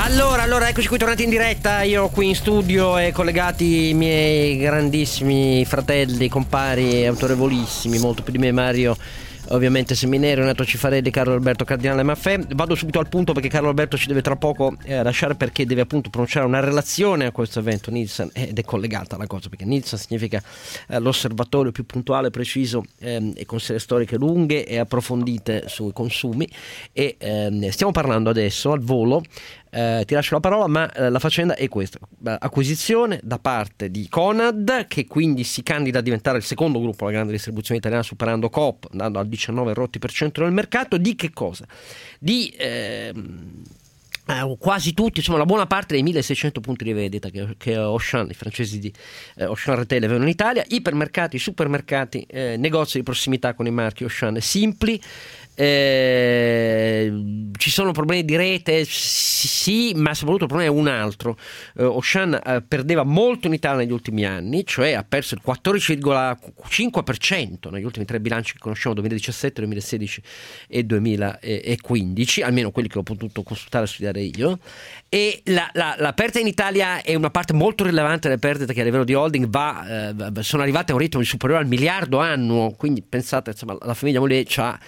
Allora, 0.05 0.43
allora, 0.43 0.69
eccoci 0.69 0.87
qui 0.87 0.99
tornati 0.99 1.23
in 1.23 1.31
diretta. 1.31 1.81
Io 1.81 2.11
qui 2.11 2.29
in 2.29 2.35
studio 2.35 2.99
e 2.99 3.11
collegati 3.11 3.89
i 3.89 3.95
miei 3.95 4.59
grandissimi 4.59 5.65
fratelli, 5.65 6.29
compari, 6.29 7.07
autorevolissimi, 7.07 7.99
molto 7.99 8.23
più 8.23 8.31
di 8.31 8.39
me, 8.39 8.53
Mario 8.53 8.95
ovviamente 9.49 9.95
Seminere, 9.95 10.41
Renato 10.41 10.65
Cifarelli, 10.65 11.11
Carlo 11.11 11.35
Alberto 11.35 11.65
Cardinale 11.65 12.03
Maffè. 12.03 12.39
Vado 12.55 12.75
subito 12.75 12.99
al 12.99 13.09
punto 13.09 13.33
perché 13.33 13.49
Carlo 13.49 13.69
Alberto 13.69 13.97
ci 13.97 14.07
deve 14.07 14.23
tra 14.23 14.37
poco 14.37 14.77
eh, 14.85 15.03
lasciare 15.03 15.35
perché 15.35 15.67
deve 15.67 15.83
appunto 15.83 16.11
pronunciare 16.11 16.47
una 16.47 16.61
relazione 16.61 17.27
a 17.27 17.33
questo 17.33 17.59
evento. 17.59 17.91
Nielsen 17.91 18.31
ed 18.33 18.59
è 18.59 18.65
collegata 18.65 19.17
la 19.17 19.27
cosa 19.27 19.49
perché 19.49 19.65
Nielsen 19.65 19.99
significa 19.99 20.43
eh, 20.89 20.99
l'osservatorio 20.99 21.73
più 21.73 21.85
puntuale, 21.85 22.31
preciso 22.31 22.85
ehm, 23.01 23.33
e 23.37 23.45
con 23.45 23.61
serie 23.61 23.81
storiche 23.81 24.17
lunghe 24.17 24.65
e 24.65 24.79
approfondite 24.79 25.65
sui 25.67 25.93
consumi. 25.93 26.49
E 26.93 27.17
ehm, 27.19 27.69
stiamo 27.69 27.93
parlando 27.93 28.31
adesso 28.31 28.73
al 28.73 28.81
volo 28.81 29.23
eh, 29.75 30.05
ti 30.07 30.15
lascio 30.15 30.35
la 30.35 30.41
parola, 30.41 30.69
ma 30.69 30.93
eh, 30.93 31.11
la 31.11 31.19
faccenda 31.19 31.57
è 31.57 31.69
questa: 31.69 31.99
acquisizione 32.39 33.19
da 33.25 33.41
parte 33.41 33.91
di 33.91 34.09
Conad, 34.09 34.87
che 34.87 35.05
quindi 35.07 35.43
si 35.43 35.65
candida 35.65 35.99
a 35.99 36.03
diventare 36.03 36.39
il 36.39 36.45
secondo 36.45 36.79
gruppo 36.79 37.05
della 37.05 37.17
grande 37.17 37.33
distribuzione 37.33 37.81
italiana, 37.81 38.05
superando 38.05 38.49
Coop, 38.51 38.87
andando 38.93 39.19
al 39.19 39.27
19 39.35 39.74
rotti 39.74 39.99
per 39.99 40.12
cento 40.12 40.43
del 40.43 40.53
mercato. 40.53 40.97
Di 40.97 41.14
che 41.14 41.32
cosa? 41.32 41.66
Di. 42.18 42.55
Ehm, 42.57 43.62
eh, 44.27 44.57
quasi 44.59 44.95
tutti, 44.95 45.18
insomma 45.18 45.39
la 45.39 45.47
buona 45.47 45.66
parte 45.66 45.95
dei 45.95 46.03
1600 46.03 46.61
punti 46.61 46.85
di 46.85 46.93
vendita 46.93 47.31
che, 47.31 47.55
che 47.59 47.75
Auchan, 47.75 48.29
i 48.31 48.35
francesi 48.35 48.79
di 48.79 48.93
eh, 49.37 49.45
Auchan 49.45 49.77
Retail 49.77 50.05
avevano 50.05 50.25
in 50.25 50.31
Italia, 50.31 50.64
ipermercati, 50.66 51.39
supermercati, 51.39 52.27
eh, 52.29 52.57
negozi 52.57 52.99
di 52.99 53.05
prossimità 53.05 53.55
con 53.55 53.66
i 53.66 53.70
marchi 53.70 54.05
Auchan 54.05 54.41
Simpli, 54.41 55.01
eh, 55.57 57.12
ci 57.57 57.70
sono 57.70 57.93
problemi 57.93 58.25
di 58.25 58.35
rete, 58.35 58.85
sì, 58.85 59.93
ma 59.95 60.12
soprattutto 60.12 60.43
il 60.45 60.51
problema 60.51 60.72
è 60.72 60.77
un 60.77 60.89
altro. 60.89 61.39
Eh, 61.77 61.85
Ocean 61.85 62.41
eh, 62.45 62.61
perdeva 62.66 63.05
molto 63.05 63.47
in 63.47 63.53
Italia 63.53 63.79
negli 63.79 63.93
ultimi 63.93 64.25
anni, 64.25 64.66
cioè 64.66 64.91
ha 64.93 65.05
perso 65.05 65.37
il 65.37 65.43
14,5% 65.47 67.70
negli 67.70 67.85
ultimi 67.85 68.05
tre 68.05 68.18
bilanci 68.20 68.55
che 68.55 68.59
conosciamo, 68.59 68.97
2017, 68.97 69.61
2016 69.61 70.22
e 70.68 70.83
2015, 70.83 72.43
almeno 72.43 72.72
quelli 72.72 72.89
che 72.89 72.99
ho 72.99 73.05
potuto 73.05 73.45
consultare 73.45 73.85
e 73.85 73.89
studiare 73.89 74.14
io. 74.23 74.59
E 75.09 75.43
la, 75.45 75.71
la, 75.75 75.95
la, 75.97 76.12
perdita 76.12 76.41
in 76.41 76.49
Italia 76.49 77.01
è 77.01 77.15
una 77.15 77.31
parte 77.31 77.53
molto 77.53 77.85
rilevante 77.85 78.27
delle 78.27 78.41
perdite 78.41 78.73
che 78.73 78.81
a 78.81 78.85
livello 78.85 79.05
di 79.05 79.15
holding 79.15 79.47
va, 79.47 80.09
eh, 80.11 80.43
sono 80.43 80.62
arrivate 80.62 80.91
a 80.91 80.97
un 80.97 81.01
ritmo 81.01 81.23
superiore 81.23 81.62
al 81.62 81.69
miliardo 81.69 82.19
annuo, 82.19 82.73
quindi 82.73 83.01
pensate, 83.01 83.51
insomma, 83.51 83.77
la 83.81 83.95
famiglia 83.95 84.19
Mollet 84.19 84.53
ha 84.59 84.79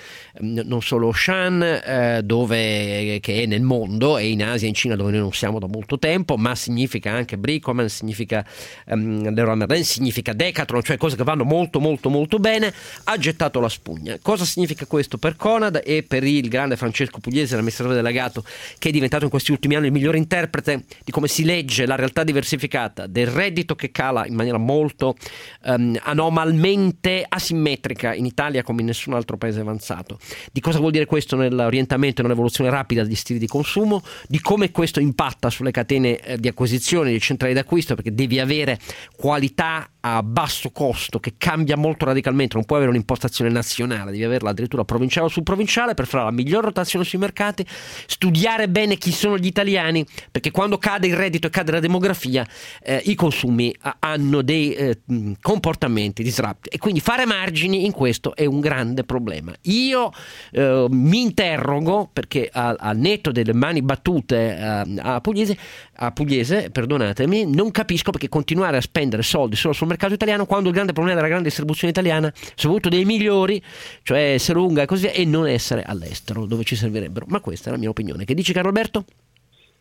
non 0.41 0.83
solo 0.83 1.12
Shan, 1.12 1.62
eh, 1.62 2.20
dove, 2.24 3.18
che 3.20 3.43
è 3.43 3.47
nel 3.47 3.62
mondo, 3.62 4.18
e 4.18 4.29
in 4.29 4.43
Asia 4.43 4.66
e 4.66 4.70
in 4.70 4.74
Cina 4.74 4.97
dove 4.97 5.12
noi 5.12 5.20
non 5.20 5.33
siamo 5.33 5.59
da 5.59 5.66
molto 5.66 5.99
tempo, 5.99 6.37
ma 6.37 6.55
significa 6.55 7.12
anche 7.12 7.39
Bricoman, 7.39 7.89
significa 7.89 8.45
um, 8.87 9.33
Leroy 9.33 9.57
Merlin, 9.57 9.85
significa 9.85 10.33
Decathlon, 10.33 10.83
cioè 10.83 10.97
cose 10.97 11.16
che 11.16 11.22
vanno 11.22 11.45
molto 11.45 11.81
molto 11.81 12.09
molto 12.09 12.39
bene, 12.39 12.72
ha 13.05 13.16
gettato 13.16 13.61
la 13.61 13.68
spugna. 13.68 14.18
Cosa 14.20 14.45
significa 14.45 14.87
questo 14.87 15.18
per 15.18 15.37
Conad 15.37 15.81
e 15.85 16.03
per 16.03 16.24
il 16.24 16.49
grande 16.49 16.77
Francesco 16.77 17.18
Pugliese, 17.18 17.55
l'amministratore 17.55 17.97
delegato, 17.97 18.45
che 18.79 18.89
è 18.89 18.93
diventato 18.93 19.16
in 19.25 19.31
questi 19.31 19.51
ultimi 19.51 19.75
anni 19.75 19.87
il 19.87 19.93
migliore 19.93 20.19
interprete 20.19 20.85
di 21.05 21.11
come 21.11 21.29
si 21.29 21.45
legge 21.45 21.87
la 21.87 21.95
realtà 21.95 22.25
diversificata 22.25 23.07
del 23.07 23.27
reddito 23.27 23.75
che 23.75 23.91
cala 23.91 24.27
in 24.27 24.35
maniera 24.35 24.59
molto 24.59 25.17
um, 25.64 25.99
anomalmente 26.03 27.25
asimmetrica 27.27 28.14
in 28.14 28.27
Italia 28.27 28.62
come 28.62 28.81
in 28.81 28.87
nessun 28.87 29.14
altro 29.14 29.37
paese 29.37 29.61
avanzato. 29.61 30.19
Di 30.53 30.61
cosa 30.61 30.79
vuol 30.79 30.93
dire 30.93 31.07
questo 31.07 31.37
nell'orientamento 31.37 32.21
e 32.21 32.25
nell'evoluzione 32.25 32.71
rapida 32.71 33.03
degli 33.03 33.14
stili 33.14 33.39
di 33.39 33.47
consumo, 33.47 34.03
di 34.29 34.41
come 34.41 34.71
questo 34.71 35.01
impatta 35.01 35.51
sulle 35.51 35.71
catene 35.71 36.19
eh, 36.21 36.39
di 36.39 36.49
acquisizione, 36.49 37.11
di 37.11 37.21
centrali 37.21 37.55
d'acquisto, 37.55 37.95
perché 37.95 38.14
devi 38.14 38.39
avere 38.39 38.79
qualità 39.17 39.89
a 40.15 40.23
basso 40.23 40.71
costo 40.71 41.19
che 41.19 41.35
cambia 41.37 41.77
molto 41.77 42.05
radicalmente, 42.05 42.55
non 42.55 42.65
puoi 42.65 42.79
avere 42.79 42.95
un'impostazione 42.95 43.51
nazionale, 43.51 44.13
devi 44.13 44.23
averla 44.23 44.51
addirittura 44.51 44.85
provinciale 44.85 45.27
o 45.27 45.29
subprovinciale 45.29 45.95
per 45.95 46.07
fare 46.07 46.25
la 46.25 46.31
miglior 46.31 46.63
rotazione 46.63 47.05
sui 47.05 47.19
mercati, 47.19 47.67
studiare 48.07 48.69
bene 48.69 48.99
chi 48.99 49.11
sono 49.11 49.37
gli 49.37 49.47
italiani, 49.47 50.07
perché 50.31 50.53
quando 50.53 50.79
cade 50.79 51.09
il 51.09 51.17
reddito 51.17 51.49
e 51.49 51.51
cade 51.51 51.73
la 51.73 51.81
demografia, 51.81 52.47
eh, 52.83 53.03
i 53.07 53.17
consumi 53.17 53.75
hanno 53.99 54.43
dei 54.43 54.75
eh, 54.75 55.01
comportamenti 55.41 56.23
disrupti 56.23 56.69
e 56.69 56.79
quindi 56.79 57.01
fare 57.01 57.27
margini 57.27 57.85
in 57.85 57.91
questo 57.91 58.37
è 58.37 58.45
un 58.45 58.61
grande 58.61 59.03
problema. 59.03 59.53
Io 59.63 60.13
eh, 60.53 60.87
mi 60.89 61.23
interrogo 61.23 62.09
perché 62.13 62.49
al 62.53 62.97
netto 62.97 63.33
delle 63.33 63.55
mani 63.55 63.83
battute 63.83 64.57
eh, 64.57 64.85
a 64.99 65.21
Pugliese, 65.21 65.59
a 65.97 66.13
Pugliese, 66.13 66.71
perdonatemi, 66.71 67.53
non 67.53 67.73
capisco 67.73 68.13
perché 68.13 68.29
continuare 68.29 68.77
a 68.77 68.81
spendere 68.81 69.23
soldi 69.23 69.57
solo 69.57 69.73
sul 69.73 69.87
mercato 69.89 69.95
italiano 70.14 70.47
quando 70.47 70.68
il 70.68 70.74
grande 70.74 70.92
problema 70.92 71.16
della 71.16 71.30
grande 71.30 71.49
distribuzione 71.49 71.92
italiana, 71.92 72.30
soprattutto 72.34 72.88
dei 72.88 73.05
migliori, 73.05 73.62
cioè 74.03 74.34
essere 74.34 74.59
lunga 74.59 74.82
e 74.82 74.86
così 74.86 75.07
via, 75.07 75.12
e 75.12 75.24
non 75.24 75.47
essere 75.47 75.82
all'estero 75.84 76.47
dove 76.47 76.64
ci 76.64 76.76
servirebbero. 76.76 77.26
Ma 77.28 77.40
questa 77.40 77.68
è 77.68 77.72
la 77.72 77.78
mia 77.78 77.88
opinione. 77.88 78.24
Che 78.24 78.34
dici 78.34 78.53
Carlo 78.53 78.68
Alberto? 78.68 79.05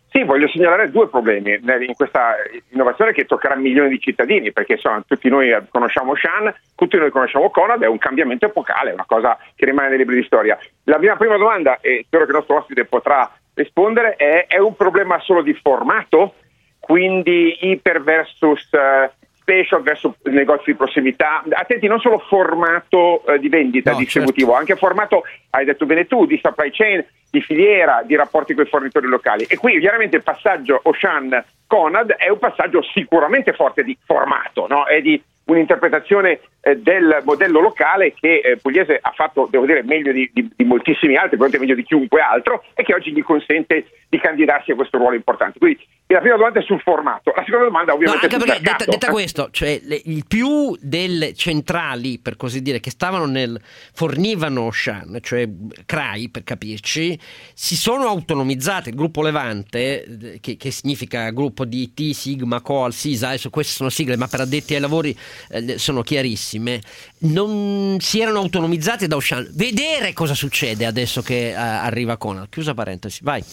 Sì, 0.10 0.24
voglio 0.24 0.48
segnalare 0.48 0.92
due 0.92 1.10
problemi 1.10 1.56
in 1.56 1.94
questa 1.94 2.36
innovazione 2.70 3.12
che 3.12 3.26
toccherà 3.26 3.56
milioni 3.58 3.90
di 3.90 4.00
cittadini, 4.00 4.54
perché 4.54 4.74
insomma, 4.74 5.04
tutti 5.06 5.28
noi 5.28 5.54
conosciamo 5.68 6.16
Shan, 6.16 6.54
tutti 6.74 6.96
noi 6.96 7.10
conosciamo 7.10 7.50
Conad, 7.50 7.82
è 7.82 7.88
un 7.88 7.98
cambiamento 7.98 8.46
epocale, 8.46 8.92
è 8.92 8.94
una 8.94 9.04
cosa 9.06 9.38
che 9.56 9.66
rimane 9.66 9.90
nei 9.90 9.98
libri 9.98 10.16
di 10.16 10.24
storia. 10.24 10.58
La 10.84 11.00
mia 11.00 11.18
prima 11.18 11.36
domanda, 11.36 11.80
e 11.82 12.04
spero 12.06 12.24
che 12.24 12.32
il 12.32 12.38
nostro 12.38 12.60
ospite 12.60 12.86
potrà 12.86 13.30
rispondere, 13.56 14.16
è, 14.16 14.46
è 14.48 14.58
un 14.58 14.78
problema 14.78 15.20
solo 15.20 15.42
di 15.42 15.54
formato? 15.54 16.36
Quindi 16.80 17.58
iper 17.72 18.02
versus 18.02 18.70
uh, 18.72 19.10
special 19.46 19.84
verso 19.84 20.16
negozi 20.24 20.72
di 20.72 20.76
prossimità. 20.76 21.44
Attenti, 21.52 21.86
non 21.86 22.00
solo 22.00 22.18
formato 22.18 23.24
eh, 23.28 23.38
di 23.38 23.48
vendita 23.48 23.92
no, 23.92 23.98
distributivo, 23.98 24.48
certo. 24.48 24.60
anche 24.60 24.76
formato, 24.76 25.24
hai 25.52 25.66
detto 25.66 25.86
bene 25.86 26.08
tu, 26.08 26.26
di 26.26 26.40
supply 26.42 26.72
chain, 26.72 27.06
di 27.30 27.42
filiera, 27.42 28.02
di 28.04 28.16
rapporti 28.16 28.56
con 28.56 28.66
i 28.66 28.70
fornitori 28.70 29.08
locali. 29.08 29.46
E 29.48 29.58
qui 29.58 29.80
chiaramente 29.80 30.18
il 30.18 30.24
passaggio 30.24 30.80
Ocean-Conad 30.82 32.14
è 32.14 32.30
un 32.30 32.40
passaggio 32.40 32.82
sicuramente 32.82 33.54
forte 33.54 33.84
di 33.84 33.96
formato, 34.04 34.66
no? 34.68 34.86
è 34.86 35.00
di 35.02 35.22
un'interpretazione 35.46 36.40
eh, 36.62 36.78
del 36.78 37.22
modello 37.24 37.60
locale 37.60 38.14
che 38.14 38.40
eh, 38.40 38.58
Pugliese 38.58 38.98
ha 39.00 39.12
fatto, 39.12 39.48
devo 39.50 39.66
dire, 39.66 39.84
meglio 39.84 40.12
di, 40.12 40.30
di, 40.34 40.50
di, 40.56 40.64
moltissimi 40.64 41.16
altri, 41.16 41.38
probabilmente 41.38 41.60
meglio 41.60 41.76
di 41.76 41.84
chiunque 41.84 42.20
altro, 42.20 42.64
e 42.74 42.84
che 42.84 42.94
oggi 42.94 43.12
gli 43.12 43.22
consente 43.22 43.86
di 44.16 44.22
candidarsi 44.22 44.72
a 44.72 44.76
questo 44.76 44.98
ruolo 44.98 45.16
importante. 45.16 45.60
Quindi 45.60 45.86
la 46.08 46.20
prima 46.20 46.36
domanda 46.36 46.60
è 46.60 46.64
sul 46.64 46.80
formato, 46.82 47.34
la 47.36 47.44
seconda 47.44 47.66
domanda 47.66 47.94
ovviamente 47.94 48.28
no, 48.28 48.34
anche 48.34 48.46
perché 48.46 48.62
detta, 48.62 48.86
detta, 48.86 49.12
questo, 49.12 49.50
cioè 49.52 49.80
le, 49.84 50.00
il 50.06 50.24
più 50.28 50.78
delle 50.80 51.34
centrali, 51.34 52.20
per 52.20 52.38
così 52.38 52.62
dire, 52.62 52.80
che 52.80 52.92
stavano 52.92 53.26
nel 53.26 53.60
fornivano 53.94 54.70
Shan, 54.72 55.18
cioè 55.22 55.48
CRAI 55.86 56.30
per 56.30 56.44
capirci, 56.44 57.20
si 57.54 57.76
sono 57.76 58.08
autonomizzate. 58.08 58.90
Il 58.90 58.96
gruppo 58.96 59.22
Levante, 59.22 60.04
eh, 60.04 60.40
che, 60.40 60.58
che 60.58 60.72
significa 60.72 61.30
gruppo 61.32 61.66
di 61.66 61.92
IT, 61.94 62.14
Sigma, 62.14 62.62
Coal, 62.62 62.94
Sisa, 62.94 63.30
adesso 63.30 63.50
queste 63.50 63.74
sono 63.74 63.90
sigle, 63.90 64.16
ma 64.16 64.28
per 64.28 64.42
addetti 64.42 64.76
ai 64.76 64.82
lavori 64.82 65.18
eh, 65.50 65.78
sono 65.80 66.02
chiarissime, 66.02 66.82
non 67.22 67.98
si 68.00 68.22
erano 68.22 68.40
autonomizzati 68.40 69.08
da 69.08 69.16
Ocean. 69.16 69.50
Vedere 69.54 70.14
cosa 70.14 70.36
succede 70.36 70.86
adesso 70.86 71.22
che 71.22 71.52
uh, 71.56 71.60
arriva 71.60 72.18
Conal. 72.18 72.48
Chiusa 72.48 72.74
parentesi, 72.76 73.22
vai. 73.24 73.44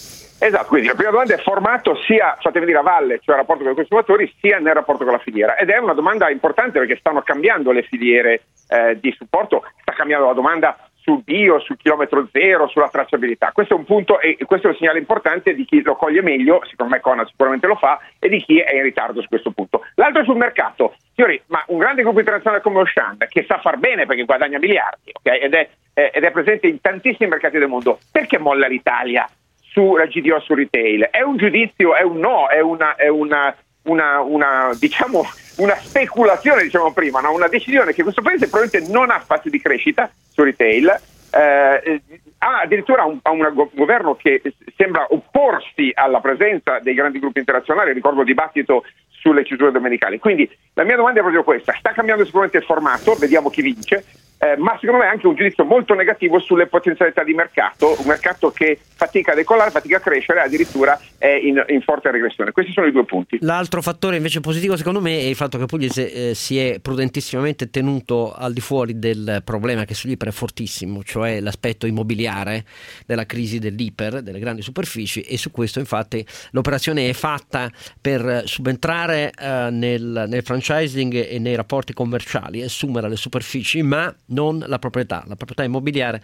Esatto, 0.45 0.67
quindi 0.67 0.89
la 0.89 0.95
prima 0.95 1.13
domanda 1.13 1.35
è 1.35 1.39
formato 1.39 1.95
sia, 2.03 2.37
fatemi 2.41 2.67
dire, 2.67 2.79
a 2.79 2.83
valle, 2.83 3.21
cioè 3.23 3.37
il 3.37 3.43
rapporto 3.43 3.63
con 3.63 3.73
i 3.73 3.77
consumatori, 3.77 4.35
sia 4.41 4.59
nel 4.59 4.75
rapporto 4.75 5.05
con 5.05 5.13
la 5.13 5.21
filiera. 5.21 5.55
Ed 5.55 5.71
è 5.71 5.79
una 5.79 5.93
domanda 5.93 6.29
importante 6.31 6.81
perché 6.81 6.97
stanno 6.97 7.23
cambiando 7.23 7.71
le 7.71 7.83
filiere 7.85 8.43
eh, 8.69 8.99
di 8.99 9.15
supporto, 9.17 9.63
sta 9.83 9.93
cambiando 9.93 10.27
la 10.27 10.33
domanda 10.33 10.77
sul 10.97 11.23
bio, 11.23 11.61
sul 11.61 11.77
chilometro 11.77 12.27
zero, 12.33 12.67
sulla 12.67 12.89
tracciabilità. 12.89 13.53
Questo 13.53 13.75
è 13.75 13.77
un 13.77 13.85
punto 13.85 14.19
e 14.19 14.37
questo 14.45 14.67
è 14.67 14.71
un 14.71 14.77
segnale 14.77 14.99
importante 14.99 15.55
di 15.55 15.65
chi 15.65 15.81
lo 15.81 15.95
coglie 15.95 16.23
meglio, 16.23 16.61
secondo 16.69 16.95
me 16.95 17.01
Conad 17.01 17.29
sicuramente 17.29 17.69
lo 17.69 17.77
fa, 17.77 18.01
e 18.19 18.29
di 18.29 18.43
chi 18.43 18.59
è 18.59 18.75
in 18.75 18.83
ritardo 18.83 19.21
su 19.21 19.29
questo 19.29 19.53
punto. 19.53 19.83
L'altro 19.95 20.23
è 20.23 20.25
sul 20.25 20.37
mercato. 20.37 20.97
Signori, 21.15 21.41
ma 21.47 21.63
un 21.69 21.79
grande 21.79 22.03
gruppo 22.03 22.19
internazionale 22.19 22.63
come 22.63 22.81
Ocean, 22.81 23.17
che 23.29 23.45
sa 23.47 23.61
far 23.61 23.77
bene 23.77 24.07
perché 24.07 24.25
guadagna 24.25 24.59
miliardi 24.59 25.13
okay, 25.13 25.39
ed, 25.39 25.55
è, 25.55 25.69
eh, 25.95 26.11
ed, 26.13 26.25
è, 26.25 26.33
presente 26.33 26.67
in 26.67 26.81
tantissimi 26.81 27.29
mercati 27.31 27.59
del 27.59 27.69
mondo, 27.69 27.99
perché 28.11 28.39
molla 28.39 28.67
l'Italia 28.67 29.29
sulla 29.73 30.07
GDO 30.07 30.41
su 30.41 30.55
retail? 30.55 31.09
È 31.11 31.23
un 31.23 31.37
giudizio, 31.37 31.95
è 31.95 32.03
un 32.03 32.19
no, 32.19 32.49
è 32.49 32.61
una, 32.61 32.95
è 32.97 33.09
una 33.09 33.55
una, 33.85 34.21
una, 34.21 34.71
diciamo, 34.79 35.25
una 35.57 35.75
speculazione, 35.77 36.63
diciamo 36.63 36.93
prima, 36.93 37.21
no? 37.21 37.33
una 37.33 37.49
decisione 37.49 37.93
che 37.93 38.03
questo 38.03 38.23
paese 38.23 38.49
probabilmente 38.49 38.93
non 38.93 39.11
ha 39.11 39.21
spazio 39.21 39.51
di 39.51 39.61
crescita 39.61 40.11
su 40.31 40.43
retail, 40.43 40.87
eh, 41.35 42.03
ha 42.39 42.61
addirittura 42.61 43.05
un, 43.05 43.19
ha 43.23 43.31
un 43.31 43.69
governo 43.73 44.15
che 44.15 44.43
sembra 44.77 45.07
opporsi 45.11 45.91
alla 45.95 46.21
presenza 46.21 46.79
dei 46.81 46.95
grandi 46.95 47.19
gruppi 47.19 47.39
internazionali, 47.39 47.93
ricordo 47.93 48.21
il 48.21 48.27
dibattito 48.27 48.85
sulle 49.09 49.45
chiusure 49.45 49.71
domenicali. 49.71 50.19
Quindi 50.19 50.51
la 50.75 50.85
mia 50.85 50.97
domanda 50.97 51.19
è 51.21 51.23
proprio 51.23 51.45
questa, 51.45 51.75
sta 51.79 51.93
cambiando 51.93 52.25
sicuramente 52.25 52.59
il 52.59 52.65
formato, 52.65 53.15
vediamo 53.15 53.51
chi 53.51 53.63
vince, 53.63 54.05
eh, 54.43 54.57
ma 54.57 54.77
secondo 54.81 55.05
me 55.05 55.09
anche 55.09 55.29
un 55.29 55.37
giudizio 55.37 55.65
molto 55.65 55.95
negativo 55.95 56.41
sulle 56.41 56.67
potenzialità 56.67 57.23
di 57.23 57.33
mercato, 57.33 57.95
un 58.01 58.07
mercato 58.07 58.51
che 58.51 58.77
fatica 58.93 59.33
a 59.33 59.35
decollare, 59.37 59.71
fatica 59.71 59.99
a 59.99 60.01
crescere, 60.01 60.41
addirittura 60.41 61.01
è 61.17 61.29
in, 61.29 61.65
in 61.69 61.81
forte 61.81 62.11
regressione. 62.11 62.51
Questi 62.51 62.73
sono 62.73 62.89
i 62.89 62.91
due 62.91 63.05
punti. 63.05 63.39
L'altro 63.43 63.81
fattore 63.83 64.17
invece 64.17 64.41
positivo 64.41 64.77
secondo 64.77 65.01
me 65.01 65.17
è 65.17 65.23
il 65.23 65.37
fatto 65.37 65.59
che 65.59 65.67
Pugliese 65.67 66.31
eh, 66.31 66.35
si 66.35 66.59
è 66.59 66.81
prudentissimamente 66.81 67.71
tenuto 67.71 68.35
al 68.35 68.53
di 68.53 68.61
fuori 68.61 68.99
del 68.99 69.43
problema 69.45 69.85
che 69.85 69.95
sull'Iper 69.95 70.29
è 70.29 70.33
fortissimo, 70.33 71.05
cioè 71.05 71.39
l'aspetto 71.39 71.87
immobiliare 71.87 72.65
della 73.07 73.27
crisi 73.27 73.61
dell'Iper, 73.61 74.23
delle 74.23 74.41
grandi 74.41 74.63
superfici 74.63 75.21
e 75.21 75.39
su 75.39 75.53
questo 75.53 75.79
infatti 75.79 76.27
l'operazione 76.51 77.09
è 77.09 77.13
fatta 77.13 77.71
per 78.01 78.43
subentrare 78.47 79.31
eh, 79.39 79.69
nel, 79.71 80.25
nel 80.27 80.43
franchising 80.43 81.29
e 81.29 81.39
nei 81.39 81.55
rapporti 81.55 81.93
commerciali, 81.93 82.61
assumere 82.61 83.09
le 83.09 83.17
superfici, 83.17 83.83
ma 83.83 84.13
non 84.33 84.65
la 84.67 84.79
proprietà. 84.79 85.23
La 85.27 85.37
proprietà 85.37 85.63
immobiliare 85.63 86.23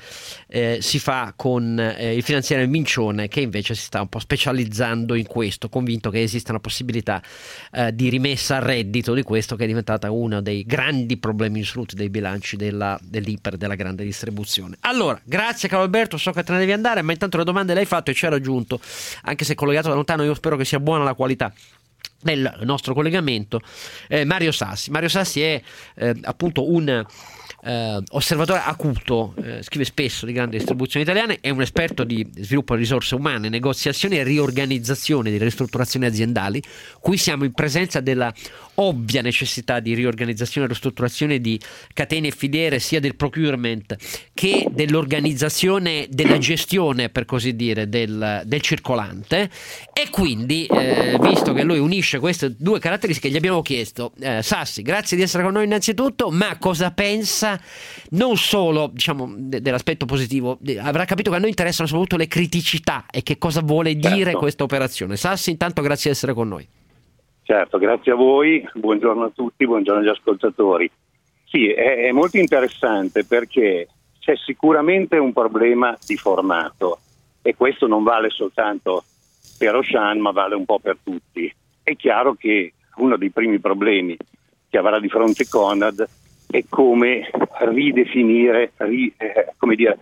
eh, 0.48 0.78
si 0.80 0.98
fa 0.98 1.32
con 1.36 1.78
eh, 1.78 2.16
il 2.16 2.22
finanziario 2.22 2.66
Mincione 2.68 3.28
che 3.28 3.40
invece 3.40 3.74
si 3.74 3.82
sta 3.82 4.00
un 4.00 4.08
po' 4.08 4.18
specializzando 4.18 5.14
in 5.14 5.26
questo, 5.26 5.68
convinto 5.68 6.10
che 6.10 6.22
esista 6.22 6.50
una 6.50 6.60
possibilità 6.60 7.22
eh, 7.72 7.94
di 7.94 8.08
rimessa 8.08 8.56
a 8.56 8.58
reddito 8.60 9.14
di 9.14 9.22
questo 9.22 9.56
che 9.56 9.64
è 9.64 9.66
diventata 9.66 10.10
uno 10.10 10.40
dei 10.40 10.64
grandi 10.64 11.16
problemi 11.16 11.58
insoluti 11.58 11.94
dei 11.94 12.10
bilanci 12.10 12.56
della, 12.56 12.98
dell'Iper, 13.02 13.56
della 13.56 13.74
grande 13.74 14.04
distribuzione. 14.04 14.76
Allora, 14.80 15.20
grazie 15.24 15.68
Carlo 15.68 15.84
Alberto, 15.84 16.16
so 16.16 16.32
che 16.32 16.42
te 16.42 16.52
ne 16.52 16.58
devi 16.58 16.72
andare, 16.72 17.02
ma 17.02 17.12
intanto 17.12 17.36
le 17.36 17.44
domande 17.44 17.74
le 17.74 17.80
hai 17.80 17.86
fatto 17.86 18.10
e 18.10 18.14
ci 18.14 18.26
ha 18.26 18.30
raggiunto, 18.30 18.80
anche 19.22 19.44
se 19.44 19.54
collegato 19.54 19.88
da 19.88 19.94
lontano, 19.94 20.22
io 20.24 20.34
spero 20.34 20.56
che 20.56 20.64
sia 20.64 20.80
buona 20.80 21.04
la 21.04 21.14
qualità 21.14 21.52
del 22.20 22.52
nostro 22.62 22.94
collegamento 22.94 23.60
eh, 24.08 24.24
Mario 24.24 24.52
Sassi. 24.52 24.90
Mario 24.90 25.08
Sassi 25.08 25.40
è 25.40 25.62
eh, 25.94 26.16
appunto 26.22 26.70
un 26.70 27.04
eh, 27.68 28.02
osservatore 28.12 28.62
acuto, 28.64 29.34
eh, 29.42 29.62
scrive 29.62 29.84
spesso 29.84 30.24
di 30.24 30.32
grandi 30.32 30.56
distribuzioni 30.56 31.04
italiane, 31.04 31.38
è 31.40 31.50
un 31.50 31.60
esperto 31.60 32.02
di 32.02 32.26
sviluppo 32.38 32.74
di 32.74 32.80
risorse 32.80 33.14
umane, 33.14 33.50
negoziazione 33.50 34.16
e 34.16 34.22
riorganizzazione 34.22 35.30
di 35.30 35.36
ristrutturazioni 35.36 36.06
aziendali. 36.06 36.62
Qui 36.98 37.18
siamo 37.18 37.44
in 37.44 37.52
presenza 37.52 38.00
della 38.00 38.32
ovvia 38.80 39.22
necessità 39.22 39.80
di 39.80 39.94
riorganizzazione 39.94 40.66
e 40.66 40.70
ristrutturazione 40.70 41.40
di 41.40 41.58
catene 41.92 42.28
e 42.28 42.30
filiere 42.30 42.78
sia 42.78 43.00
del 43.00 43.16
procurement 43.16 43.96
che 44.34 44.66
dell'organizzazione 44.70 46.06
della 46.10 46.38
gestione 46.38 47.08
per 47.08 47.24
così 47.24 47.54
dire 47.56 47.88
del, 47.88 48.42
del 48.44 48.60
circolante. 48.60 49.50
E 49.92 50.10
quindi 50.10 50.66
eh, 50.66 51.18
visto 51.20 51.52
che 51.52 51.62
lui 51.62 51.78
unisce 51.78 52.18
queste 52.18 52.54
due 52.56 52.78
caratteristiche 52.78 53.30
gli 53.30 53.36
abbiamo 53.36 53.62
chiesto 53.62 54.12
eh, 54.20 54.42
Sassi 54.42 54.82
grazie 54.82 55.16
di 55.16 55.22
essere 55.22 55.42
con 55.42 55.52
noi 55.52 55.64
innanzitutto 55.64 56.30
ma 56.30 56.56
cosa 56.58 56.90
pensa 56.92 57.60
non 58.10 58.36
solo 58.36 58.90
diciamo 58.92 59.34
de- 59.36 59.60
dell'aspetto 59.60 60.06
positivo 60.06 60.58
avrà 60.80 61.04
capito 61.04 61.30
che 61.30 61.36
a 61.36 61.40
noi 61.40 61.48
interessano 61.48 61.88
soprattutto 61.88 62.16
le 62.16 62.28
criticità 62.28 63.06
e 63.10 63.22
che 63.22 63.38
cosa 63.38 63.60
vuole 63.60 63.96
dire 63.96 64.16
Certo. 64.18 64.38
questa 64.38 64.64
operazione. 64.64 65.16
Sassi 65.16 65.50
intanto 65.50 65.82
grazie 65.82 66.10
di 66.10 66.16
essere 66.16 66.34
con 66.34 66.48
noi 66.48 66.66
Certo, 67.48 67.78
grazie 67.78 68.12
a 68.12 68.14
voi, 68.14 68.62
buongiorno 68.74 69.24
a 69.24 69.30
tutti, 69.34 69.64
buongiorno 69.64 70.02
agli 70.02 70.10
ascoltatori. 70.10 70.90
Sì, 71.46 71.70
è, 71.70 72.04
è 72.04 72.12
molto 72.12 72.36
interessante 72.36 73.24
perché 73.24 73.88
c'è 74.18 74.36
sicuramente 74.36 75.16
un 75.16 75.32
problema 75.32 75.96
di 76.06 76.18
formato 76.18 76.98
e 77.40 77.56
questo 77.56 77.86
non 77.86 78.02
vale 78.02 78.28
soltanto 78.28 79.02
per 79.56 79.74
Oshan 79.76 80.18
ma 80.18 80.30
vale 80.30 80.56
un 80.56 80.66
po' 80.66 80.78
per 80.78 80.98
tutti. 81.02 81.50
È 81.82 81.96
chiaro 81.96 82.34
che 82.34 82.74
uno 82.96 83.16
dei 83.16 83.30
primi 83.30 83.58
problemi 83.58 84.14
che 84.68 84.76
avrà 84.76 85.00
di 85.00 85.08
fronte 85.08 85.48
Conad 85.48 86.06
è 86.50 86.64
come 86.68 87.30
ridefinire, 87.60 88.72
ri- 88.76 89.14
eh, 89.16 89.54
come 89.56 89.74
dire, 89.74 89.96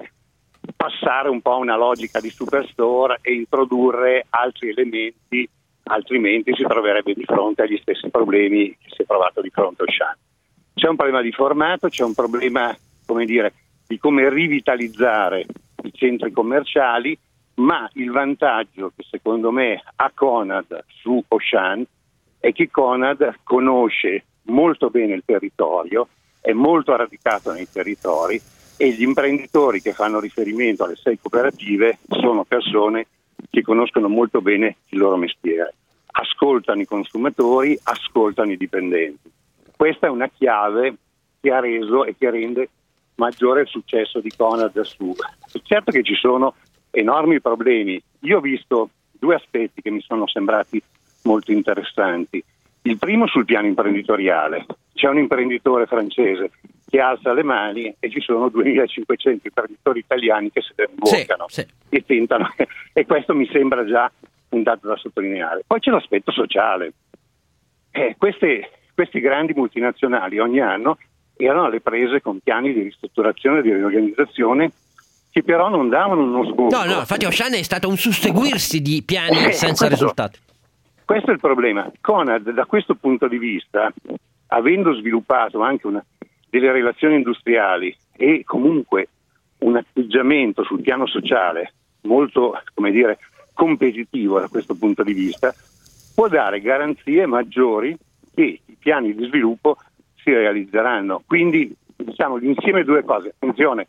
passare 0.74 1.28
un 1.28 1.40
po' 1.40 1.52
a 1.52 1.58
una 1.58 1.76
logica 1.76 2.18
di 2.18 2.28
superstore 2.28 3.20
e 3.22 3.34
introdurre 3.34 4.26
altri 4.30 4.70
elementi 4.70 5.48
altrimenti 5.88 6.52
si 6.54 6.62
troverebbe 6.62 7.14
di 7.14 7.24
fronte 7.24 7.62
agli 7.62 7.78
stessi 7.80 8.08
problemi 8.10 8.70
che 8.70 8.88
si 8.88 9.02
è 9.02 9.06
trovato 9.06 9.40
di 9.40 9.50
fronte 9.50 9.84
Shan. 9.86 10.16
C'è 10.74 10.88
un 10.88 10.96
problema 10.96 11.22
di 11.22 11.32
formato, 11.32 11.88
c'è 11.88 12.04
un 12.04 12.14
problema 12.14 12.76
come 13.06 13.24
dire, 13.24 13.52
di 13.86 13.98
come 13.98 14.28
rivitalizzare 14.28 15.46
i 15.82 15.92
centri 15.92 16.32
commerciali, 16.32 17.16
ma 17.54 17.88
il 17.94 18.10
vantaggio 18.10 18.92
che 18.94 19.04
secondo 19.08 19.50
me 19.50 19.82
ha 19.96 20.10
Conad 20.12 20.84
su 20.88 21.22
Ocean 21.28 21.84
è 22.38 22.52
che 22.52 22.68
Conad 22.70 23.38
conosce 23.42 24.24
molto 24.42 24.90
bene 24.90 25.14
il 25.14 25.22
territorio, 25.24 26.08
è 26.40 26.52
molto 26.52 26.94
radicato 26.94 27.52
nei 27.52 27.68
territori 27.70 28.40
e 28.76 28.90
gli 28.90 29.02
imprenditori 29.02 29.80
che 29.80 29.92
fanno 29.92 30.20
riferimento 30.20 30.84
alle 30.84 30.96
sei 30.96 31.18
cooperative 31.18 31.98
sono 32.08 32.44
persone 32.44 33.06
che 33.50 33.62
conoscono 33.62 34.08
molto 34.08 34.40
bene 34.40 34.76
il 34.88 34.98
loro 34.98 35.16
mestiere, 35.16 35.74
ascoltano 36.06 36.80
i 36.80 36.86
consumatori, 36.86 37.78
ascoltano 37.82 38.52
i 38.52 38.56
dipendenti. 38.56 39.30
Questa 39.76 40.06
è 40.06 40.10
una 40.10 40.28
chiave 40.28 40.96
che 41.40 41.50
ha 41.52 41.60
reso 41.60 42.04
e 42.04 42.14
che 42.16 42.30
rende 42.30 42.68
maggiore 43.16 43.62
il 43.62 43.68
successo 43.68 44.20
di 44.20 44.32
Conad 44.36 44.80
su. 44.80 45.14
Certo 45.62 45.90
che 45.90 46.02
ci 46.02 46.14
sono 46.14 46.54
enormi 46.90 47.40
problemi. 47.40 48.00
Io 48.20 48.38
ho 48.38 48.40
visto 48.40 48.90
due 49.12 49.34
aspetti 49.34 49.82
che 49.82 49.90
mi 49.90 50.00
sono 50.00 50.26
sembrati 50.26 50.82
molto 51.22 51.52
interessanti. 51.52 52.42
Il 52.86 52.98
primo 52.98 53.26
sul 53.26 53.44
piano 53.44 53.66
imprenditoriale. 53.66 54.64
C'è 54.94 55.08
un 55.08 55.18
imprenditore 55.18 55.86
francese 55.86 56.50
che 56.88 57.00
alza 57.00 57.32
le 57.32 57.42
mani 57.42 57.92
e 57.98 58.10
ci 58.10 58.20
sono 58.20 58.48
2500 58.48 59.46
imprenditori 59.48 59.98
italiani 59.98 60.50
che 60.52 60.60
se 60.62 60.72
ne 60.76 60.88
bloccano 60.94 61.46
e 61.88 62.04
tentano. 62.06 62.48
E 62.96 63.04
questo 63.04 63.34
mi 63.34 63.46
sembra 63.52 63.84
già 63.84 64.10
un 64.50 64.62
dato 64.62 64.86
da 64.88 64.96
sottolineare. 64.96 65.64
Poi 65.66 65.80
c'è 65.80 65.90
l'aspetto 65.90 66.30
sociale. 66.32 66.92
Eh, 67.90 68.14
queste, 68.16 68.70
questi 68.94 69.20
grandi 69.20 69.52
multinazionali 69.54 70.38
ogni 70.38 70.60
anno 70.60 70.96
erano 71.36 71.64
alle 71.64 71.80
prese 71.80 72.22
con 72.22 72.38
piani 72.42 72.72
di 72.72 72.82
ristrutturazione 72.82 73.58
e 73.58 73.62
di 73.62 73.72
riorganizzazione 73.74 74.70
che 75.30 75.42
però 75.42 75.68
non 75.68 75.90
davano 75.90 76.22
uno 76.22 76.44
sbocco. 76.44 76.74
no 76.74 76.84
no 76.84 76.98
infatti 77.00 77.26
Ocean 77.26 77.52
è 77.52 77.62
stato 77.62 77.88
un 77.88 77.98
susseguirsi 77.98 78.80
di 78.80 79.02
piani 79.04 79.44
Eh, 79.44 79.52
senza 79.52 79.86
questo- 79.86 79.88
risultati 79.88 80.38
Questo 81.06 81.30
è 81.30 81.34
il 81.34 81.40
problema. 81.40 81.88
Conad, 82.00 82.50
da 82.50 82.66
questo 82.66 82.96
punto 82.96 83.28
di 83.28 83.38
vista, 83.38 83.92
avendo 84.48 84.92
sviluppato 84.92 85.60
anche 85.60 85.86
una- 85.86 86.04
delle 86.50 86.72
relazioni 86.72 87.14
industriali 87.14 87.96
e 88.16 88.42
comunque 88.44 89.08
un 89.58 89.76
atteggiamento 89.76 90.64
sul 90.64 90.80
piano 90.80 91.06
sociale 91.06 91.74
molto, 92.02 92.60
dire, 92.90 93.18
competitivo 93.54 94.40
da 94.40 94.48
questo 94.48 94.74
punto 94.74 95.04
di 95.04 95.12
vista, 95.12 95.54
può 96.12 96.26
dare 96.26 96.60
garanzie 96.60 97.24
maggiori 97.26 97.96
che 98.34 98.60
i 98.64 98.76
piani 98.76 99.14
di 99.14 99.26
sviluppo 99.26 99.76
si 100.16 100.32
realizzeranno. 100.32 101.22
Quindi, 101.24 101.72
diciamo, 101.94 102.34
l'insieme 102.34 102.82
due 102.82 103.04
cose. 103.04 103.28
Attenzione, 103.28 103.86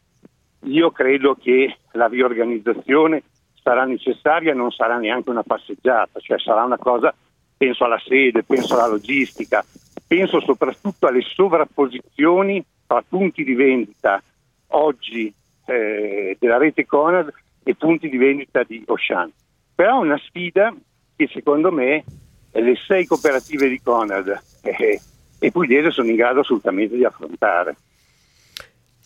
io 0.66 0.92
credo 0.92 1.34
che 1.34 1.78
la 1.94 2.06
riorganizzazione 2.06 3.24
sarà 3.68 3.84
necessaria 3.84 4.54
non 4.54 4.72
sarà 4.72 4.98
neanche 4.98 5.30
una 5.30 5.44
passeggiata, 5.44 6.22
cioè 6.22 6.40
sarà 6.40 6.64
una 6.64 6.78
cosa, 6.78 7.14
penso 7.58 7.84
alla 7.84 8.00
sede, 8.00 8.44
penso 8.44 8.76
alla 8.76 8.88
logistica, 8.88 9.66
penso 10.08 10.40
soprattutto 10.40 11.06
alle 11.06 11.20
sovrapposizioni 11.20 12.64
tra 12.88 13.04
punti 13.06 13.44
di 13.44 13.56
vendita 13.56 14.24
oggi 14.68 15.34
eh, 15.66 16.38
della 16.40 16.58
rete 16.58 16.86
Conad 16.86 17.30
e 17.62 17.76
punti 17.76 18.08
di 18.08 18.16
vendita 18.16 18.64
di 18.64 18.82
Ocean. 18.88 19.30
Però 19.76 19.98
è 19.98 20.06
una 20.06 20.18
sfida 20.18 20.74
che 21.18 21.28
secondo 21.28 21.70
me 21.70 22.06
le 22.52 22.76
sei 22.88 23.06
cooperative 23.06 23.68
di 23.68 23.82
Conad 23.82 24.44
eh, 24.62 25.02
e 25.40 25.52
Pugliese 25.52 25.92
sono 25.92 26.08
in 26.08 26.16
grado 26.16 26.40
assolutamente 26.40 26.96
di 26.96 27.04
affrontare. 27.04 27.76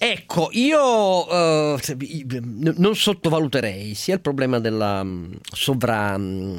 Ecco, 0.04 0.49
io 0.54 1.30
eh, 1.30 1.80
non 2.78 2.95
sottovaluterei 2.95 3.93
sia 3.93 4.16
il 4.16 4.20
problema 4.20 4.60
della 4.60 5.04
mm, 5.04 5.34
sovra 5.43 6.18
mm, 6.18 6.56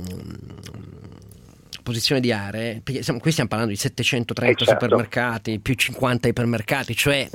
di 2.20 2.30
aree, 2.30 2.80
perché 2.84 3.02
siamo- 3.02 3.18
qui 3.18 3.32
stiamo 3.32 3.48
parlando 3.50 3.74
di 3.74 3.80
730 3.80 4.62
Eh, 4.62 4.64
certo. 4.64 4.84
supermercati, 4.84 5.58
più 5.58 5.74
50 5.74 6.28
ipermercati, 6.28 6.94
cioè 6.94 7.28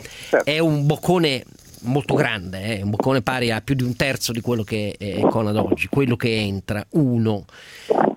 è 0.46 0.60
un 0.60 0.86
boccone 0.86 1.44
molto 1.82 2.16
grande, 2.16 2.78
eh, 2.78 2.84
un 2.84 2.92
boccone 2.92 3.22
pari 3.22 3.52
a 3.52 3.60
più 3.60 3.76
di 3.76 3.84
un 3.84 3.98
terzo 3.98 4.32
di 4.32 4.40
quello 4.40 4.64
che 4.64 4.96
è 4.98 5.20
Conad 5.20 5.58
oggi, 5.58 5.88
quello 5.90 6.16
che 6.16 6.34
entra, 6.38 6.86
uno. 6.92 7.44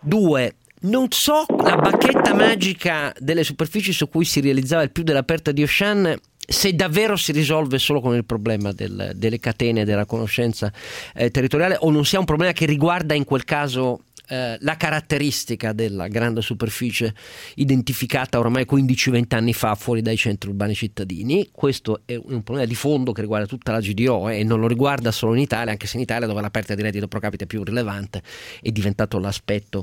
Due, 0.01 0.55
non 0.82 1.11
so 1.11 1.45
la 1.61 1.74
bacchetta 1.74 2.34
magica 2.34 3.12
delle 3.18 3.43
superfici 3.43 3.93
su 3.93 4.09
cui 4.09 4.24
si 4.24 4.41
realizzava 4.41 4.82
il 4.84 4.93
più 4.93 5.03
dell'aperta 5.03 5.51
di 5.51 5.64
Ocean 5.64 6.16
se 6.53 6.74
davvero 6.74 7.14
si 7.14 7.30
risolve 7.30 7.78
solo 7.78 8.01
con 8.01 8.16
il 8.16 8.24
problema 8.24 8.72
del- 8.72 9.12
delle 9.14 9.38
catene 9.38 9.84
della 9.84 10.05
conoscenza 10.05 10.72
eh, 11.14 11.30
territoriale 11.30 11.76
o 11.78 11.90
non 11.92 12.05
sia 12.05 12.18
un 12.18 12.24
problema 12.24 12.51
che 12.51 12.66
riguarda 12.66 13.14
in 13.14 13.22
quel 13.22 13.44
caso 13.44 14.01
eh, 14.26 14.57
la 14.61 14.76
caratteristica 14.76 15.72
della 15.72 16.09
grande 16.09 16.40
superficie 16.40 17.14
identificata 17.55 18.38
ormai 18.40 18.66
15-20 18.68 19.24
anni 19.30 19.53
fa 19.53 19.76
fuori 19.76 20.03
dai 20.03 20.16
centri 20.16 20.51
urbani 20.51 20.74
cittadini. 20.74 21.48
Questo 21.53 22.03
è 22.05 22.14
un 22.14 22.42
problema 22.42 22.66
di 22.66 22.74
fondo 22.74 23.12
che 23.12 23.20
riguarda 23.20 23.46
tutta 23.46 23.70
la 23.70 23.80
GDO 23.80 24.28
eh, 24.28 24.40
e 24.40 24.44
non 24.44 24.59
lo 24.59 24.66
riguarda 24.66 25.12
solo 25.12 25.34
in 25.34 25.40
Italia, 25.40 25.72
anche 25.72 25.86
se 25.86 25.96
in 25.96 26.03
Italia 26.03 26.26
dove 26.26 26.40
la 26.40 26.51
perdita 26.51 26.74
di 26.74 26.82
reddito 26.82 27.07
pro 27.07 27.20
capite 27.20 27.44
è 27.44 27.46
più 27.46 27.62
rilevante 27.62 28.22
è 28.61 28.70
diventato 28.70 29.18
l'aspetto, 29.18 29.82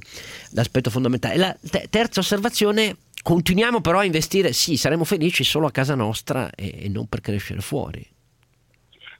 l'aspetto 0.52 0.90
fondamentale. 0.90 1.38
La 1.38 1.58
te- 1.70 1.88
terza 1.90 2.20
osservazione 2.20 2.96
continuiamo 3.28 3.82
però 3.82 4.00
a 4.00 4.06
investire, 4.06 4.54
sì, 4.54 4.78
saremo 4.78 5.04
felici 5.04 5.44
solo 5.44 5.66
a 5.66 5.72
casa 5.72 5.96
nostra 5.96 6.50
e, 6.56 6.86
e 6.86 6.88
non 6.88 7.10
per 7.10 7.20
crescere 7.20 7.60
fuori. 7.60 8.02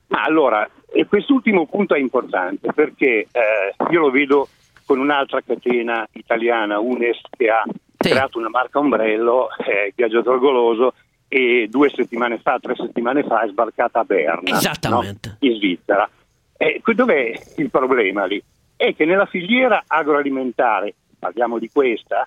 Ma 0.08 0.24
allora, 0.24 0.66
e 0.94 1.06
quest'ultimo 1.08 1.66
punto 1.66 1.94
è 1.94 2.00
importante 2.00 2.72
perché 2.72 3.28
eh, 3.30 3.76
io 3.90 4.00
lo 4.00 4.10
vedo 4.10 4.48
con 4.86 5.00
un'altra 5.00 5.42
catena 5.46 6.08
italiana, 6.14 6.80
Unes, 6.80 7.20
che 7.30 7.50
ha 7.50 7.64
sì. 7.66 8.12
creato 8.12 8.38
una 8.38 8.48
marca 8.48 8.80
ombrello, 8.80 9.50
eh, 9.58 9.92
Viaggiatore 9.94 10.40
Goloso, 10.40 10.94
e 11.28 11.68
due 11.70 11.90
settimane 11.90 12.40
fa, 12.40 12.60
tre 12.62 12.76
settimane 12.78 13.24
fa 13.24 13.42
è 13.42 13.50
sbarcata 13.50 14.00
a 14.00 14.04
Berna, 14.06 14.58
no? 14.88 15.04
in 15.40 15.56
Svizzera. 15.56 16.10
Eh, 16.56 16.82
dov'è 16.82 17.34
il 17.58 17.70
problema 17.70 18.24
lì? 18.24 18.42
È 18.74 18.96
che 18.96 19.04
nella 19.04 19.26
filiera 19.26 19.84
agroalimentare, 19.86 20.96
parliamo 21.20 21.60
di 21.60 21.70
questa, 21.70 22.26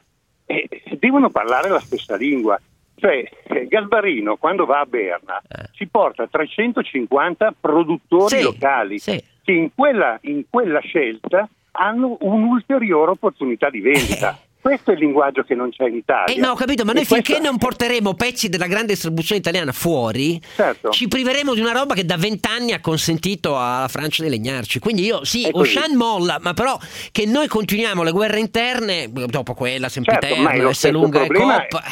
eh, 0.50 0.68
devono 0.98 1.30
parlare 1.30 1.68
la 1.68 1.78
stessa 1.78 2.16
lingua. 2.16 2.60
Cioè, 2.96 3.22
eh, 3.44 3.66
Galbarino 3.66 4.36
quando 4.36 4.66
va 4.66 4.80
a 4.80 4.84
Berna 4.84 5.40
eh. 5.48 5.70
ci 5.72 5.86
porta 5.86 6.26
350 6.26 7.54
produttori 7.58 8.36
sì, 8.36 8.42
locali 8.42 8.98
sì. 8.98 9.22
che 9.42 9.52
in 9.52 9.70
quella, 9.74 10.18
in 10.22 10.42
quella, 10.50 10.80
scelta 10.80 11.48
hanno 11.72 12.18
un'ulteriore 12.20 13.12
opportunità 13.12 13.70
di 13.70 13.80
vendita. 13.80 14.38
Questo 14.60 14.90
è 14.90 14.94
il 14.94 15.00
linguaggio 15.00 15.42
che 15.42 15.54
non 15.54 15.70
c'è 15.70 15.88
in 15.88 15.96
Italia. 15.96 16.34
Eh 16.34 16.38
no, 16.38 16.50
ho 16.50 16.54
capito, 16.54 16.84
ma 16.84 16.92
noi 16.92 17.02
e 17.02 17.06
finché 17.06 17.32
questo... 17.32 17.48
non 17.48 17.56
porteremo 17.56 18.14
pezzi 18.14 18.50
della 18.50 18.66
grande 18.66 18.92
distribuzione 18.92 19.40
italiana 19.40 19.72
fuori, 19.72 20.38
certo. 20.54 20.90
ci 20.90 21.08
priveremo 21.08 21.54
di 21.54 21.60
una 21.60 21.72
roba 21.72 21.94
che 21.94 22.04
da 22.04 22.16
vent'anni 22.16 22.72
ha 22.72 22.80
consentito 22.80 23.56
alla 23.56 23.88
Francia 23.88 24.22
di 24.22 24.28
legnarci. 24.28 24.78
Quindi 24.78 25.04
io, 25.04 25.24
sì, 25.24 25.48
Ocean 25.50 25.96
molla, 25.96 26.38
ma 26.40 26.52
però 26.52 26.78
che 27.10 27.24
noi 27.24 27.48
continuiamo 27.48 28.02
le 28.02 28.10
guerre 28.10 28.38
interne, 28.38 29.10
dopo 29.10 29.54
quella, 29.54 29.88
Sempiterno, 29.88 30.48
certo, 30.48 30.72
S 30.72 30.90
lunga 30.90 31.22
e 31.22 31.28
Cop... 31.28 31.82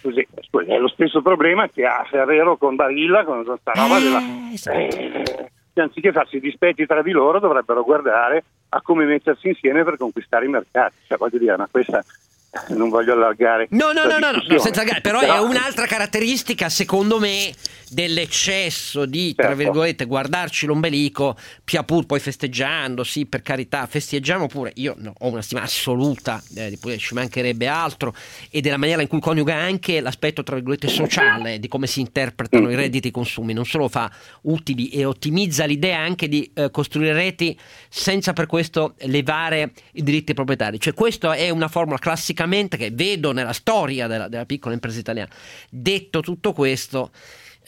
Scusi, 0.00 0.26
scusi, 0.48 0.70
è 0.70 0.78
lo 0.78 0.88
stesso 0.88 1.22
problema 1.22 1.68
che 1.68 1.84
ha 1.84 2.06
Ferrero 2.08 2.56
con 2.56 2.76
Barilla, 2.76 3.24
con 3.24 3.44
questa 3.44 3.72
roba 3.74 3.96
eh, 3.96 4.02
della... 4.02 4.22
Esatto. 4.52 4.76
Eh, 4.76 5.50
anziché 5.80 6.12
farsi 6.12 6.40
dispetti 6.40 6.86
tra 6.86 7.02
di 7.02 7.10
loro 7.10 7.40
dovrebbero 7.40 7.84
guardare 7.84 8.44
a 8.70 8.80
come 8.82 9.04
mettersi 9.04 9.48
insieme 9.48 9.84
per 9.84 9.96
conquistare 9.96 10.46
i 10.46 10.48
mercati. 10.48 10.96
Cioè, 11.06 11.18
voglio 11.18 11.38
dire, 11.38 11.56
ma 11.56 11.68
questa 11.70 12.04
non 12.68 12.88
voglio 12.88 13.12
allargare. 13.12 13.66
No, 13.70 13.92
no, 13.92 14.04
no, 14.04 14.18
no, 14.18 14.30
no, 14.30 14.58
senza 14.58 14.80
allargare, 14.80 15.00
però, 15.00 15.20
però 15.20 15.34
è 15.34 15.40
un'altra 15.40 15.86
caratteristica, 15.86 16.68
secondo 16.68 17.18
me, 17.18 17.52
dell'eccesso 17.90 19.04
di, 19.06 19.34
tra 19.34 19.48
certo. 19.48 19.62
virgolette, 19.62 20.04
guardarci 20.04 20.66
l'ombelico, 20.66 21.36
pia 21.64 21.82
pur 21.82 22.06
poi 22.06 22.20
festeggiando, 22.20 23.04
sì, 23.04 23.26
per 23.26 23.42
carità, 23.42 23.86
festeggiamo 23.86 24.46
pure. 24.46 24.72
Io 24.76 24.94
no, 24.98 25.12
ho 25.18 25.28
una 25.28 25.42
stima 25.42 25.62
assoluta, 25.62 26.42
eh, 26.54 26.78
ci 26.98 27.14
mancherebbe 27.14 27.66
altro, 27.66 28.14
e 28.50 28.60
della 28.60 28.76
maniera 28.76 29.02
in 29.02 29.08
cui 29.08 29.20
coniuga 29.20 29.54
anche 29.54 30.00
l'aspetto, 30.00 30.42
tra 30.42 30.54
virgolette, 30.54 30.88
sociale 30.88 31.58
di 31.58 31.68
come 31.68 31.86
si 31.86 32.00
interpretano 32.00 32.70
i 32.70 32.74
redditi 32.74 33.06
e 33.06 33.10
i 33.10 33.12
consumi. 33.12 33.52
Non 33.52 33.64
solo 33.64 33.88
fa 33.88 34.10
utili 34.42 34.88
e 34.88 35.04
ottimizza 35.04 35.64
l'idea 35.64 35.98
anche 35.98 36.28
di 36.28 36.50
eh, 36.54 36.70
costruire 36.70 37.12
reti 37.12 37.58
senza 37.88 38.32
per 38.32 38.46
questo 38.46 38.94
levare 39.00 39.72
i 39.92 40.02
diritti 40.02 40.34
proprietari. 40.34 40.80
Cioè, 40.80 40.94
questa 40.94 41.34
è 41.34 41.50
una 41.50 41.68
formula 41.68 41.98
classicamente 42.38 42.76
che 42.76 42.90
vedo 42.92 43.32
nella 43.32 43.52
storia 43.52 44.06
della, 44.06 44.28
della 44.28 44.46
piccola 44.46 44.74
impresa 44.74 45.00
italiana. 45.00 45.30
Detto 45.68 46.20
tutto 46.20 46.52
questo 46.52 47.10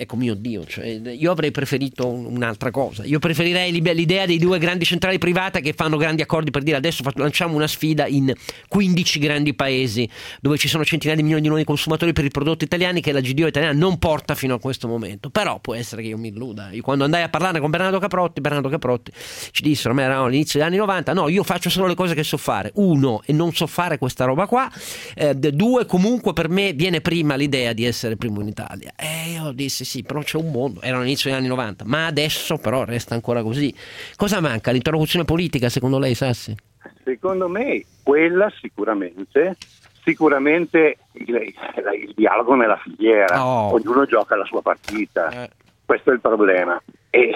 ecco 0.01 0.17
mio 0.17 0.35
Dio, 0.35 0.65
cioè, 0.65 0.87
io 0.87 1.31
avrei 1.31 1.51
preferito 1.51 2.09
un'altra 2.09 2.71
cosa. 2.71 3.05
Io 3.05 3.19
preferirei 3.19 3.71
l'idea 3.71 4.25
dei 4.25 4.39
due 4.39 4.59
grandi 4.59 4.87
centrali 4.87 5.19
private 5.19 5.61
che 5.61 5.75
fanno 5.75 5.99
grandi 5.99 6.23
accordi 6.23 6.51
per 6.51 6.63
dire 6.63 6.79
adesso 6.79 7.03
lanciamo 7.17 7.55
una 7.55 7.67
sfida 7.67 8.07
in 8.07 8.33
15 8.69 9.19
grandi 9.19 9.53
paesi 9.53 10.09
dove 10.41 10.57
ci 10.57 10.69
sono 10.69 10.87
centinaia 10.87 11.17
di 11.17 11.23
milioni 11.23 11.43
di 11.43 11.49
nuovi 11.49 11.65
consumatori 11.65 12.15
per 12.15 12.25
i 12.25 12.31
prodotti 12.31 12.65
italiani 12.65 13.03
che 13.03 13.13
la 13.13 13.21
GDO 13.21 13.47
italiana 13.47 13.79
non 13.79 13.99
porta 13.99 14.35
fino 14.35 14.55
a 14.55 14.59
questo 14.59 14.89
momento. 14.89 15.29
Però 15.29 15.61
può 15.61 15.75
essere 15.75 16.01
che 16.01 16.09
io 16.09 16.17
mi 16.17 16.29
illuda. 16.29 16.71
Io 16.71 16.81
quando 16.81 17.05
andai 17.05 17.23
a 17.23 17.29
parlare 17.29 17.61
con 17.61 17.69
Bernardo 17.69 17.99
Caprotti, 17.99 18.41
Bernardo 18.41 18.71
Caprotti 18.71 19.13
ci 19.51 19.63
dissero, 19.63 19.93
ma 19.93 20.01
eravamo 20.01 20.29
all'inizio 20.29 20.59
degli 20.59 20.69
anni 20.69 20.79
90, 20.79 21.13
no, 21.13 21.29
io 21.29 21.43
faccio 21.43 21.69
solo 21.69 21.89
le 21.89 21.95
cose 21.95 22.15
che 22.15 22.25
so 22.25 22.39
fare. 22.39 22.71
Uno, 22.77 23.21
e 23.27 23.35
non 23.35 23.53
so 23.53 23.67
fare 23.67 23.99
questa 23.99 24.25
roba 24.25 24.47
qua. 24.47 24.71
Eh, 25.15 25.35
due, 25.35 25.85
comunque 25.85 26.33
per 26.33 26.49
me 26.49 26.73
viene 26.73 27.03
prima 27.03 27.35
l'idea 27.35 27.75
di 27.75 27.85
essere 27.85 28.17
primo 28.17 28.41
in 28.41 28.49
Italia. 28.49 28.95
E 28.97 29.33
io 29.33 29.53
dissi 29.53 29.85
sì, 29.91 30.05
però 30.05 30.21
c'è 30.21 30.37
un 30.37 30.53
mondo, 30.53 30.81
era 30.83 31.01
l'inizio 31.01 31.29
degli 31.29 31.39
anni 31.41 31.49
90, 31.49 31.85
ma 31.85 32.07
adesso 32.07 32.59
però 32.59 32.85
resta 32.85 33.15
ancora 33.15 33.43
così. 33.43 33.75
Cosa 34.15 34.41
manca? 34.41 34.71
L'interlocuzione 34.71 35.25
politica 35.25 35.69
secondo 35.69 35.99
lei, 35.99 36.15
Sassi? 36.15 36.55
Secondo 37.03 37.49
me 37.49 37.85
quella 38.05 38.49
sicuramente, 38.61 39.57
sicuramente 40.05 40.99
il, 41.15 41.35
il 41.35 42.13
dialogo 42.15 42.55
nella 42.55 42.77
filiera, 42.77 43.45
oh. 43.45 43.73
ognuno 43.75 44.07
gioca 44.07 44.37
la 44.37 44.45
sua 44.45 44.63
partita, 44.63 45.29
eh. 45.31 45.51
questo 45.85 46.11
è 46.11 46.13
il 46.13 46.21
problema. 46.21 46.81
E, 47.11 47.35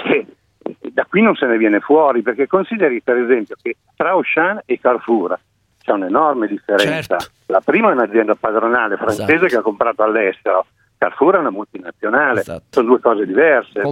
e 0.62 0.90
da 0.92 1.04
qui 1.06 1.22
non 1.22 1.34
se 1.34 1.46
ne 1.46 1.58
viene 1.58 1.80
fuori, 1.80 2.22
perché 2.22 2.46
consideri 2.46 3.02
per 3.02 3.16
esempio 3.16 3.56
che 3.60 3.78
tra 3.96 4.10
Auchan 4.10 4.60
e 4.64 4.78
Carrefour 4.78 5.36
c'è 5.82 5.90
un'enorme 5.90 6.46
differenza. 6.46 7.18
Certo. 7.18 7.32
La 7.46 7.60
prima 7.60 7.90
è 7.90 7.94
un'azienda 7.94 8.36
padronale 8.36 8.96
francese 8.96 9.32
esatto. 9.32 9.46
che 9.46 9.56
ha 9.56 9.62
comprato 9.62 10.04
all'estero, 10.04 10.66
Carrefour 11.04 11.34
è 11.34 11.38
una 11.38 11.50
multinazionale, 11.50 12.40
esatto. 12.40 12.64
sono 12.70 12.88
due 12.88 13.00
cose 13.00 13.26
diverse. 13.26 13.82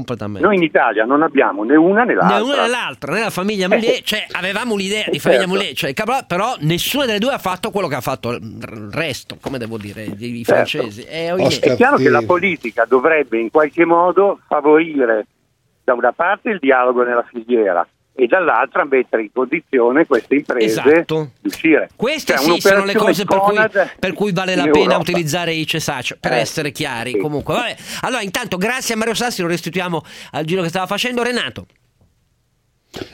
Noi 0.41 0.57
in 0.57 0.63
Italia 0.63 1.05
non 1.05 1.23
abbiamo 1.23 1.63
né 1.63 1.77
una 1.77 2.05
né 2.05 2.15
l'altra. 2.15 2.39
Né 2.39 2.43
una 2.43 2.63
né 2.63 2.69
l'altra, 2.69 3.13
né 3.13 3.21
la 3.21 3.31
famiglia 3.31 3.69
Moulier, 3.69 3.97
eh, 3.97 4.03
cioè 4.03 4.27
avevamo 4.33 4.77
l'idea 4.77 5.05
di 5.11 5.19
famiglia 5.19 5.43
certo. 5.43 5.55
Moulier, 5.55 5.75
cioè, 5.75 5.93
però 6.27 6.55
nessuna 6.61 7.05
delle 7.05 7.19
due 7.19 7.33
ha 7.33 7.39
fatto 7.39 7.71
quello 7.71 7.89
che 7.89 7.97
ha 7.97 8.01
fatto 8.01 8.31
il 8.31 8.89
resto, 8.91 9.37
come 9.41 9.59
devo 9.59 9.77
dire, 9.77 10.05
i 10.05 10.45
certo. 10.45 10.79
francesi. 10.79 11.03
Eh, 11.03 11.35
è 11.35 11.77
chiaro 11.77 11.97
che 11.97 12.09
la 12.09 12.23
politica 12.23 12.87
dovrebbe 12.89 13.39
in 13.39 13.51
qualche 13.51 13.85
modo 13.85 14.41
favorire 14.47 15.27
da 15.85 15.93
una 15.93 16.13
parte 16.13 16.49
il 16.49 16.59
dialogo 16.61 17.03
nella 17.03 17.27
filiera, 17.29 17.87
e 18.23 18.27
dall'altra 18.29 18.85
mettere 18.85 19.23
in 19.23 19.33
condizione 19.33 20.07
queste 20.07 20.37
imprese 20.37 20.81
esatto. 20.81 21.31
di 21.41 21.49
uscire. 21.49 21.91
Queste 21.97 22.37
cioè, 22.37 22.55
sì 22.55 22.61
sono 22.61 22.85
le 22.85 22.95
cose 22.95 23.25
per 23.25 23.39
cui, 23.39 23.57
per 23.99 24.13
cui, 24.13 24.33
vale 24.33 24.55
la 24.55 24.69
pena 24.69 24.97
utilizzare 24.97 25.53
i 25.53 25.67
CESAC, 25.67 26.19
per 26.21 26.33
eh, 26.33 26.39
essere 26.39 26.71
chiari. 26.71 27.13
Sì. 27.13 27.19
Comunque, 27.19 27.55
vabbè. 27.55 27.77
Allora, 28.03 28.23
intanto, 28.23 28.57
grazie 28.57 28.95
a 28.95 28.97
Mario 28.97 29.15
Sassi, 29.15 29.43
lo 29.43 29.49
restituiamo 29.49 30.03
al 30.33 30.45
giro 30.45 30.63
che 30.63 30.69
stava 30.69 30.87
facendo 30.87 31.23
Renato. 31.23 31.67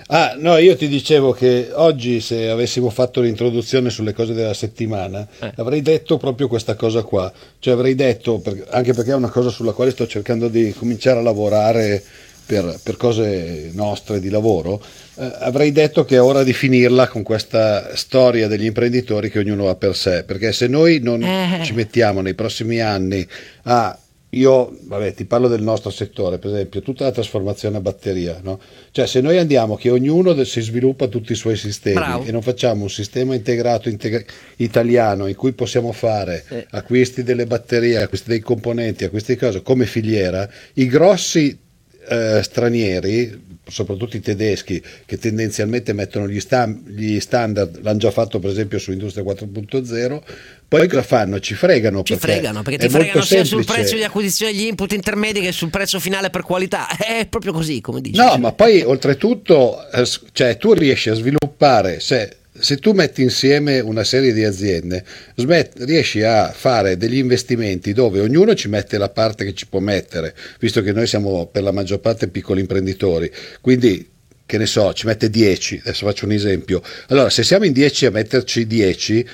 Ah, 0.08 0.34
no, 0.36 0.56
io 0.58 0.76
ti 0.76 0.88
dicevo 0.88 1.30
che 1.32 1.70
oggi 1.72 2.20
se 2.20 2.50
avessimo 2.50 2.90
fatto 2.90 3.20
l'introduzione 3.20 3.90
sulle 3.90 4.12
cose 4.12 4.34
della 4.34 4.52
settimana, 4.52 5.26
eh. 5.38 5.52
avrei 5.56 5.82
detto 5.82 6.16
proprio 6.18 6.48
questa 6.48 6.74
cosa 6.74 7.02
qua, 7.02 7.32
cioè 7.60 7.74
avrei 7.74 7.94
detto, 7.94 8.42
anche 8.70 8.92
perché 8.92 9.12
è 9.12 9.14
una 9.14 9.30
cosa 9.30 9.50
sulla 9.50 9.72
quale 9.72 9.92
sto 9.92 10.06
cercando 10.06 10.48
di 10.48 10.74
cominciare 10.76 11.20
a 11.20 11.22
lavorare 11.22 12.02
per, 12.48 12.80
per 12.82 12.96
cose 12.96 13.70
nostre 13.74 14.20
di 14.20 14.30
lavoro, 14.30 14.82
eh, 15.16 15.32
avrei 15.40 15.70
detto 15.70 16.06
che 16.06 16.16
è 16.16 16.22
ora 16.22 16.42
di 16.42 16.54
finirla 16.54 17.06
con 17.06 17.22
questa 17.22 17.94
storia 17.94 18.48
degli 18.48 18.64
imprenditori 18.64 19.30
che 19.30 19.38
ognuno 19.38 19.68
ha 19.68 19.74
per 19.74 19.94
sé, 19.94 20.24
perché 20.24 20.52
se 20.52 20.66
noi 20.66 20.98
non 21.02 21.22
eh. 21.22 21.60
ci 21.62 21.74
mettiamo 21.74 22.22
nei 22.22 22.32
prossimi 22.32 22.80
anni 22.80 23.26
a 23.64 23.98
io, 24.30 24.76
vabbè, 24.82 25.12
ti 25.14 25.26
parlo 25.26 25.48
del 25.48 25.62
nostro 25.62 25.90
settore, 25.90 26.38
per 26.38 26.50
esempio, 26.50 26.80
tutta 26.80 27.04
la 27.04 27.12
trasformazione 27.12 27.78
a 27.78 27.80
batteria, 27.80 28.40
no? 28.42 28.60
Cioè, 28.90 29.06
se 29.06 29.20
noi 29.22 29.38
andiamo 29.38 29.76
che 29.76 29.90
ognuno 29.90 30.42
si 30.44 30.60
sviluppa 30.60 31.06
tutti 31.06 31.32
i 31.32 31.34
suoi 31.34 31.56
sistemi 31.56 31.96
Bravo. 31.96 32.24
e 32.24 32.32
non 32.32 32.42
facciamo 32.42 32.82
un 32.82 32.90
sistema 32.90 33.34
integrato 33.34 33.88
integra- 33.88 34.24
italiano 34.56 35.26
in 35.26 35.34
cui 35.34 35.52
possiamo 35.52 35.92
fare 35.92 36.44
sì. 36.46 36.66
acquisti 36.70 37.22
delle 37.22 37.46
batterie, 37.46 38.02
acquisti 38.02 38.28
dei 38.28 38.40
componenti, 38.40 39.04
acquisti 39.04 39.32
di 39.32 39.38
cose 39.38 39.62
come 39.62 39.86
filiera, 39.86 40.48
i 40.74 40.86
grossi 40.86 41.66
eh, 42.08 42.42
stranieri, 42.42 43.58
soprattutto 43.66 44.16
i 44.16 44.20
tedeschi, 44.20 44.82
che 45.04 45.18
tendenzialmente 45.18 45.92
mettono 45.92 46.28
gli, 46.28 46.40
sta- 46.40 46.66
gli, 46.66 47.20
standard, 47.20 47.80
l'hanno 47.82 47.98
già 47.98 48.10
fatto 48.10 48.38
per 48.38 48.50
esempio 48.50 48.78
su 48.78 48.92
Industria 48.92 49.24
4.0, 49.24 50.20
poi 50.68 50.88
cosa 50.88 51.02
fanno? 51.02 51.40
Ci 51.40 51.54
fregano. 51.54 52.02
Ci 52.02 52.16
perché 52.16 52.32
fregano, 52.32 52.62
perché 52.62 52.78
ti 52.78 52.88
fregano 52.88 53.22
sia 53.22 53.44
sul 53.44 53.64
prezzo 53.64 53.94
di 53.94 54.04
acquisizione 54.04 54.52
degli 54.52 54.66
input 54.66 54.92
intermedi 54.92 55.40
che 55.40 55.52
sul 55.52 55.70
prezzo 55.70 55.98
finale 55.98 56.30
per 56.30 56.42
qualità. 56.42 56.88
È 56.96 57.26
proprio 57.26 57.52
così, 57.52 57.80
come 57.80 58.00
dici. 58.00 58.18
No, 58.18 58.36
ma 58.36 58.52
poi 58.52 58.82
oltretutto, 58.82 59.90
eh, 59.90 60.06
cioè, 60.32 60.56
tu 60.56 60.72
riesci 60.72 61.08
a 61.10 61.14
sviluppare, 61.14 62.00
se 62.00 62.36
se 62.60 62.76
tu 62.76 62.92
metti 62.92 63.22
insieme 63.22 63.80
una 63.80 64.04
serie 64.04 64.32
di 64.32 64.44
aziende, 64.44 65.04
smet, 65.34 65.74
riesci 65.78 66.22
a 66.22 66.52
fare 66.52 66.96
degli 66.96 67.16
investimenti 67.16 67.92
dove 67.92 68.20
ognuno 68.20 68.54
ci 68.54 68.68
mette 68.68 68.98
la 68.98 69.08
parte 69.08 69.44
che 69.44 69.54
ci 69.54 69.66
può 69.66 69.80
mettere, 69.80 70.34
visto 70.58 70.82
che 70.82 70.92
noi 70.92 71.06
siamo 71.06 71.46
per 71.46 71.62
la 71.62 71.72
maggior 71.72 72.00
parte 72.00 72.28
piccoli 72.28 72.60
imprenditori, 72.60 73.30
quindi 73.60 74.16
che 74.48 74.56
ne 74.56 74.64
so, 74.64 74.94
ci 74.94 75.04
mette 75.04 75.28
10, 75.28 75.80
adesso 75.84 76.06
faccio 76.06 76.24
un 76.24 76.32
esempio. 76.32 76.82
Allora, 77.08 77.28
se 77.28 77.42
siamo 77.42 77.66
in 77.66 77.72
10 77.72 78.06
a 78.06 78.10
metterci 78.10 78.66
10, 78.66 79.26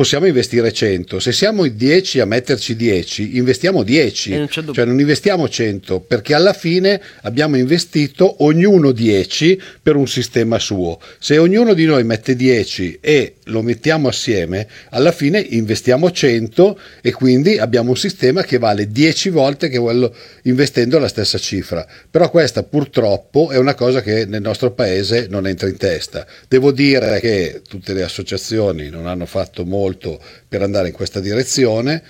possiamo 0.00 0.24
investire 0.24 0.72
100. 0.72 1.20
Se 1.20 1.30
siamo 1.30 1.66
in 1.66 1.76
10 1.76 2.20
a 2.20 2.24
metterci 2.24 2.74
10, 2.74 3.36
investiamo 3.36 3.82
10, 3.82 4.30
non 4.30 4.46
c'è 4.46 4.60
dubbio. 4.60 4.72
cioè 4.72 4.86
non 4.86 4.98
investiamo 4.98 5.46
100, 5.46 6.00
perché 6.00 6.32
alla 6.32 6.54
fine 6.54 6.98
abbiamo 7.20 7.58
investito 7.58 8.42
ognuno 8.42 8.92
10 8.92 9.60
per 9.82 9.96
un 9.96 10.08
sistema 10.08 10.58
suo. 10.58 10.98
Se 11.18 11.36
ognuno 11.36 11.74
di 11.74 11.84
noi 11.84 12.04
mette 12.04 12.34
10 12.34 12.96
e 12.98 13.34
lo 13.50 13.62
mettiamo 13.62 14.08
assieme, 14.08 14.66
alla 14.90 15.12
fine 15.12 15.38
investiamo 15.40 16.10
100 16.10 16.78
e 17.02 17.12
quindi 17.12 17.58
abbiamo 17.58 17.90
un 17.90 17.96
sistema 17.96 18.42
che 18.42 18.58
vale 18.58 18.90
10 18.90 19.28
volte 19.30 19.68
che 19.68 19.78
quello 19.78 20.14
investendo 20.44 20.98
la 20.98 21.08
stessa 21.08 21.38
cifra. 21.38 21.86
Però 22.10 22.30
questa 22.30 22.62
purtroppo 22.62 23.50
è 23.50 23.58
una 23.58 23.74
cosa 23.74 24.00
che 24.00 24.24
nel 24.24 24.40
nostro 24.40 24.72
paese 24.72 25.26
non 25.28 25.46
entra 25.46 25.68
in 25.68 25.76
testa. 25.76 26.26
Devo 26.48 26.72
dire 26.72 27.20
che 27.20 27.62
tutte 27.68 27.92
le 27.92 28.02
associazioni 28.02 28.88
non 28.88 29.06
hanno 29.06 29.26
fatto 29.26 29.64
molto 29.64 30.20
per 30.48 30.62
andare 30.62 30.88
in 30.88 30.94
questa 30.94 31.20
direzione, 31.20 32.02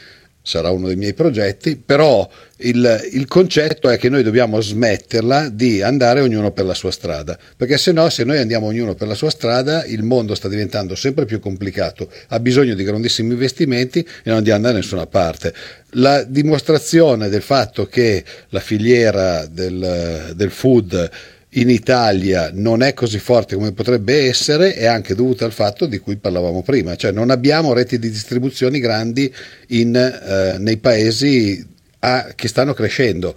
sarà 0.43 0.71
uno 0.71 0.87
dei 0.87 0.97
miei 0.97 1.15
progetti, 1.15 1.77
però 1.77 2.29
il, 2.59 3.09
il 3.13 3.27
concetto 3.27 3.89
è 3.89 3.99
che 3.99 4.09
noi 4.09 4.23
dobbiamo 4.23 4.61
smetterla 4.61 5.49
di 5.49 5.83
andare 5.83 6.21
ognuno 6.21 6.51
per 6.53 6.65
la 6.65 6.75
sua 6.75 6.91
strada, 6.91 7.39
perché 7.57 7.79
se 7.79 7.93
no, 7.93 8.09
se 8.09 8.25
noi 8.25 8.39
andiamo 8.39 8.67
ognuno 8.67 8.95
per 8.95 9.09
la 9.09 9.15
sua 9.15 9.31
strada, 9.31 9.85
il 9.85 10.03
mondo 10.03 10.35
sta 10.35 10.49
diventando 10.49 10.95
sempre 10.95 11.25
più 11.25 11.41
complicato, 11.41 12.11
ha 12.29 12.41
bisogno 12.41 12.75
di 12.75 12.85
grandissimi 12.85 13.33
investimenti 13.33 14.01
e 14.01 14.23
non 14.25 14.39
andiamo 14.39 14.63
da 14.63 14.73
nessuna 14.73 15.07
parte. 15.07 15.55
La 15.95 16.23
dimostrazione 16.23 17.29
del 17.29 17.43
fatto 17.43 17.87
che 17.87 18.25
la 18.51 18.61
filiera 18.61 19.47
del, 19.47 20.33
del 20.35 20.51
food 20.51 21.11
in 21.55 21.69
Italia 21.69 22.51
non 22.53 22.83
è 22.83 22.95
così 22.95 23.19
forte 23.19 23.57
come 23.57 23.73
potrebbe 23.73 24.29
essere 24.29 24.75
è 24.75 24.87
anche 24.87 25.15
dovuta 25.15 25.45
al 25.45 25.53
fatto 25.53 25.87
di 25.87 25.99
cui 25.99 26.17
parlavamo 26.17 26.63
prima, 26.63 26.95
cioè 26.95 27.11
non 27.11 27.31
abbiamo 27.31 27.73
reti 27.73 27.99
di 27.99 28.09
distribuzioni 28.09 28.79
grandi 28.79 29.33
in, 29.69 29.97
eh, 29.97 30.59
nei 30.59 30.77
paesi 30.77 31.67
a- 32.01 32.33
che 32.37 32.47
stanno 32.47 32.73
crescendo. 32.73 33.35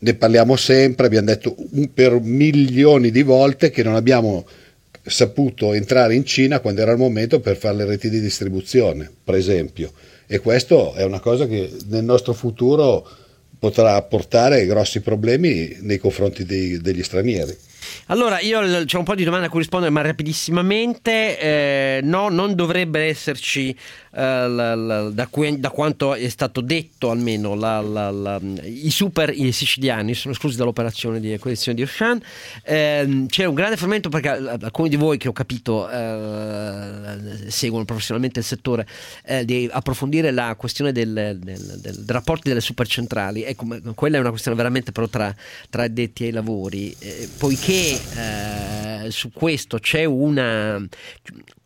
Ne 0.00 0.14
parliamo 0.14 0.56
sempre, 0.56 1.06
abbiamo 1.06 1.26
detto 1.26 1.56
per 1.94 2.20
milioni 2.20 3.10
di 3.10 3.22
volte 3.22 3.70
che 3.70 3.82
non 3.82 3.94
abbiamo 3.94 4.46
saputo 5.02 5.72
entrare 5.72 6.14
in 6.14 6.24
Cina 6.26 6.60
quando 6.60 6.82
era 6.82 6.92
il 6.92 6.98
momento 6.98 7.40
per 7.40 7.56
fare 7.56 7.76
le 7.76 7.84
reti 7.86 8.10
di 8.10 8.20
distribuzione, 8.20 9.10
per 9.24 9.36
esempio. 9.36 9.92
E 10.26 10.38
questo 10.38 10.94
è 10.94 11.04
una 11.04 11.20
cosa 11.20 11.46
che 11.46 11.70
nel 11.88 12.04
nostro 12.04 12.34
futuro 12.34 13.08
potrà 13.64 14.02
portare 14.02 14.66
grossi 14.66 15.00
problemi 15.00 15.78
nei 15.80 15.96
confronti 15.96 16.44
dei- 16.44 16.76
degli 16.82 17.02
stranieri. 17.02 17.56
Allora, 18.06 18.40
io 18.40 18.60
c'ho 18.84 18.98
un 18.98 19.04
po' 19.04 19.14
di 19.14 19.24
domande 19.24 19.46
a 19.46 19.50
cui 19.50 19.60
rispondere, 19.60 19.90
ma 19.92 20.00
rapidissimamente. 20.02 21.38
Eh, 21.38 22.00
no, 22.02 22.28
non 22.28 22.54
dovrebbe 22.54 23.00
esserci, 23.06 23.70
eh, 23.70 23.76
la- 24.48 24.74
la- 24.74 25.08
da, 25.10 25.26
cui- 25.28 25.58
da 25.58 25.70
quanto 25.70 26.14
è 26.14 26.28
stato 26.28 26.60
detto 26.60 27.10
almeno, 27.10 27.54
la- 27.54 28.40
i 28.64 28.90
super 28.90 29.30
i 29.30 29.52
siciliani 29.52 30.14
sono 30.14 30.34
esclusi 30.34 30.56
dall'operazione 30.56 31.20
di 31.20 31.32
acquisizione 31.32 31.76
di 31.76 31.82
Ocean. 31.82 32.20
Ehm, 32.64 33.26
c'è 33.26 33.44
un 33.44 33.54
grande 33.54 33.76
fermento 33.76 34.08
perché 34.08 34.28
eh, 34.36 34.56
alcuni 34.62 34.88
di 34.88 34.96
voi 34.96 35.16
che 35.18 35.28
ho 35.28 35.32
capito 35.32 35.88
eh, 35.88 37.50
seguono 37.50 37.84
professionalmente 37.84 38.38
il 38.40 38.44
settore 38.44 38.86
eh, 39.24 39.44
di 39.44 39.68
approfondire 39.70 40.30
la 40.30 40.54
questione 40.56 40.92
del, 40.92 41.12
del, 41.12 41.38
del- 41.38 41.78
del 41.80 42.04
rapporti 42.06 42.48
delle 42.48 42.60
supercentrali. 42.60 43.42
Ecco, 43.44 43.66
quella 43.94 44.16
è 44.16 44.20
una 44.20 44.30
questione 44.30 44.56
veramente 44.56 44.92
però 44.92 45.06
tra, 45.08 45.34
tra 45.70 45.82
addetti 45.84 46.24
ai 46.24 46.30
lavori, 46.32 46.94
eh, 46.98 47.28
poiché 47.74 49.06
eh, 49.06 49.10
su 49.10 49.30
questo 49.32 49.78
c'è 49.78 50.04
una 50.04 50.80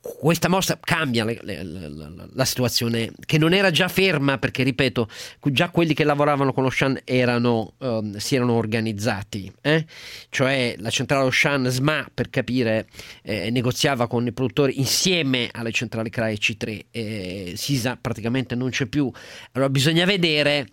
questa 0.00 0.48
mossa 0.48 0.78
cambia 0.80 1.24
le- 1.24 1.38
le- 1.42 1.62
la, 1.62 2.26
la 2.32 2.44
situazione 2.46 3.10
che 3.26 3.36
non 3.36 3.52
era 3.52 3.70
già 3.70 3.88
ferma 3.88 4.38
perché 4.38 4.62
ripeto 4.62 5.06
già 5.50 5.68
quelli 5.68 5.92
che 5.92 6.04
lavoravano 6.04 6.52
con 6.54 6.64
Ocean 6.64 6.98
erano, 7.04 7.74
ehm, 7.78 8.16
si 8.16 8.34
erano 8.36 8.54
organizzati 8.54 9.52
eh? 9.60 9.84
cioè 10.30 10.76
la 10.78 10.88
centrale 10.88 11.26
Ocean 11.26 11.70
SMA 11.70 12.10
per 12.14 12.30
capire 12.30 12.86
eh, 13.22 13.50
negoziava 13.50 14.06
con 14.06 14.26
i 14.26 14.32
produttori 14.32 14.78
insieme 14.78 15.50
alle 15.52 15.72
centrali 15.72 16.08
CRA 16.08 16.30
e 16.30 16.38
C3 16.38 16.84
eh, 16.90 17.52
Sisa 17.56 17.98
praticamente 18.00 18.54
non 18.54 18.70
c'è 18.70 18.86
più 18.86 19.10
allora 19.52 19.68
bisogna 19.70 20.06
vedere 20.06 20.68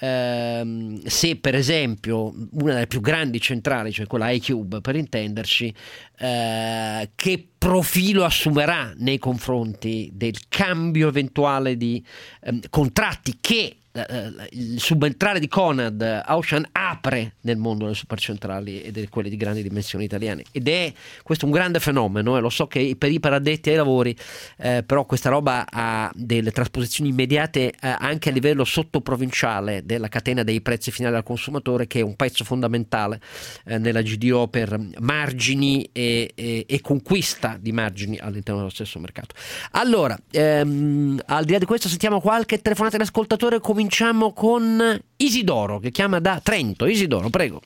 ehm, 0.00 1.02
se 1.04 1.36
per 1.36 1.54
esempio 1.54 2.32
una 2.52 2.74
delle 2.74 2.86
più 2.86 3.00
grandi 3.00 3.40
centrali, 3.40 3.92
cioè 3.92 4.06
quella 4.06 4.30
iCube 4.30 4.80
per 4.80 4.96
intenderci, 4.96 5.74
eh, 6.18 7.10
che 7.14 7.48
profilo 7.56 8.24
assumerà 8.24 8.92
nei 8.96 9.18
confronti 9.18 10.10
del 10.12 10.48
cambio 10.48 11.08
eventuale 11.08 11.76
di 11.76 12.04
ehm, 12.42 12.60
contratti 12.70 13.36
che 13.40 13.76
eh, 13.92 14.32
il 14.52 14.80
subentrare 14.80 15.40
di 15.40 15.48
Conad 15.48 16.00
a 16.02 16.36
Ocean 16.36 16.66
apre 16.72 17.34
nel 17.42 17.56
mondo 17.56 17.84
delle 17.84 17.96
supercentrali 17.96 18.82
e 18.82 18.90
di 18.92 19.08
quelle 19.08 19.28
di 19.28 19.36
grandi 19.36 19.62
dimensioni 19.62 20.04
italiane. 20.04 20.44
Ed 20.52 20.68
è 20.68 20.92
questo 21.22 21.46
un 21.46 21.52
grande 21.52 21.80
fenomeno 21.80 22.36
e 22.36 22.40
lo 22.40 22.50
so 22.50 22.66
che 22.66 22.94
per 22.98 23.10
i 23.10 23.20
paraddetti 23.20 23.70
ai 23.70 23.76
lavori 23.76 24.16
eh, 24.58 24.82
però 24.84 25.04
questa 25.04 25.28
roba 25.28 25.66
ha 25.68 26.10
delle 26.14 26.52
trasposizioni 26.52 27.10
immediate 27.10 27.72
eh, 27.80 27.96
anche 27.98 28.28
a 28.28 28.32
livello 28.32 28.64
sottoprovinciale 28.64 29.84
della 29.84 30.08
catena 30.08 30.42
dei 30.42 30.60
prezzi 30.60 30.90
finali 30.90 31.16
al 31.16 31.22
consumatore 31.22 31.86
che 31.86 32.00
è 32.00 32.02
un 32.02 32.16
pezzo 32.16 32.44
fondamentale 32.44 33.20
eh, 33.64 33.78
nella 33.78 34.02
GDO 34.02 34.48
per 34.48 34.78
margini 34.98 35.88
e, 35.92 36.30
e- 36.34 36.64
e 36.66 36.80
conquista 36.80 37.56
di 37.60 37.72
margini 37.72 38.18
all'interno 38.18 38.60
dello 38.60 38.72
stesso 38.72 38.98
mercato. 38.98 39.34
Allora 39.72 40.18
ehm, 40.30 41.20
al 41.26 41.44
di 41.44 41.52
là 41.52 41.58
di 41.58 41.64
questo 41.64 41.88
sentiamo 41.88 42.20
qualche 42.20 42.60
telefonata 42.60 42.96
dell'ascoltatore 42.96 43.58
cominciamo 43.80 44.34
con 44.34 44.78
Isidoro 45.16 45.78
che 45.78 45.90
chiama 45.90 46.20
da 46.20 46.38
Trento 46.42 46.84
Isidoro 46.84 47.30
prego 47.30 47.60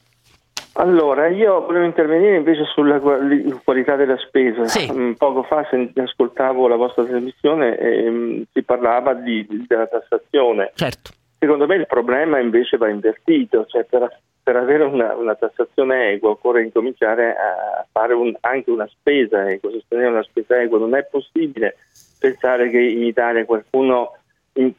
Allora, 0.75 1.27
io 1.27 1.67
volevo 1.67 1.85
intervenire 1.85 2.37
invece 2.37 2.63
sulla 2.73 3.01
quali- 3.01 3.51
qualità 3.65 3.97
della 3.97 4.17
spesa. 4.19 4.63
Mm, 4.93 5.13
Poco 5.15 5.43
fa 5.43 5.67
ascoltavo 5.95 6.69
la 6.69 6.77
vostra 6.77 7.03
trasmissione 7.05 7.77
e 7.79 8.09
mm, 8.11 8.43
si 8.53 8.63
parlava 8.63 9.15
di- 9.15 9.65
della 9.67 9.87
tassazione. 9.89 10.71
Certo. 10.75 11.11
Secondo 11.39 11.67
me 11.67 11.75
il 11.77 11.87
problema 11.89 12.39
invece 12.39 12.77
va 12.77 12.89
invertito, 12.89 13.67
cioè 13.67 13.83
per, 13.85 14.21
per 14.41 14.55
avere 14.57 14.85
una, 14.85 15.15
una 15.17 15.35
tassazione 15.35 16.13
equa 16.13 16.31
occorre 16.31 16.63
incominciare 16.63 17.31
a 17.31 17.85
fare 17.91 18.15
un- 18.15 18.35
anche 18.41 18.71
una 18.71 18.87
spesa 18.89 19.51
equa, 19.51 19.71
sostenere 19.73 20.09
una 20.11 20.23
spesa 20.23 20.61
equa. 20.63 20.79
Non 20.79 20.95
è 20.95 21.05
possibile 21.11 21.77
pensare 22.21 22.71
che 22.71 22.79
in 22.81 23.03
Italia 23.03 23.45
qualcuno 23.45 24.17
in- 24.55 24.73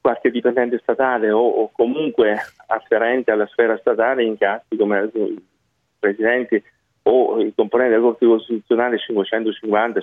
qualche 0.00 0.30
dipendente 0.30 0.78
statale 0.78 1.30
o, 1.30 1.40
o 1.40 1.70
comunque 1.72 2.36
afferente 2.66 3.30
alla 3.30 3.46
sfera 3.46 3.78
statale 3.78 4.24
incassi 4.24 4.76
come 4.76 5.10
i 5.14 5.42
presidenti 5.98 6.62
o 7.04 7.40
i 7.40 7.52
componenti 7.54 7.92
della 7.92 8.04
Corte 8.04 8.26
Costituzionale 8.26 8.98
550 8.98 10.00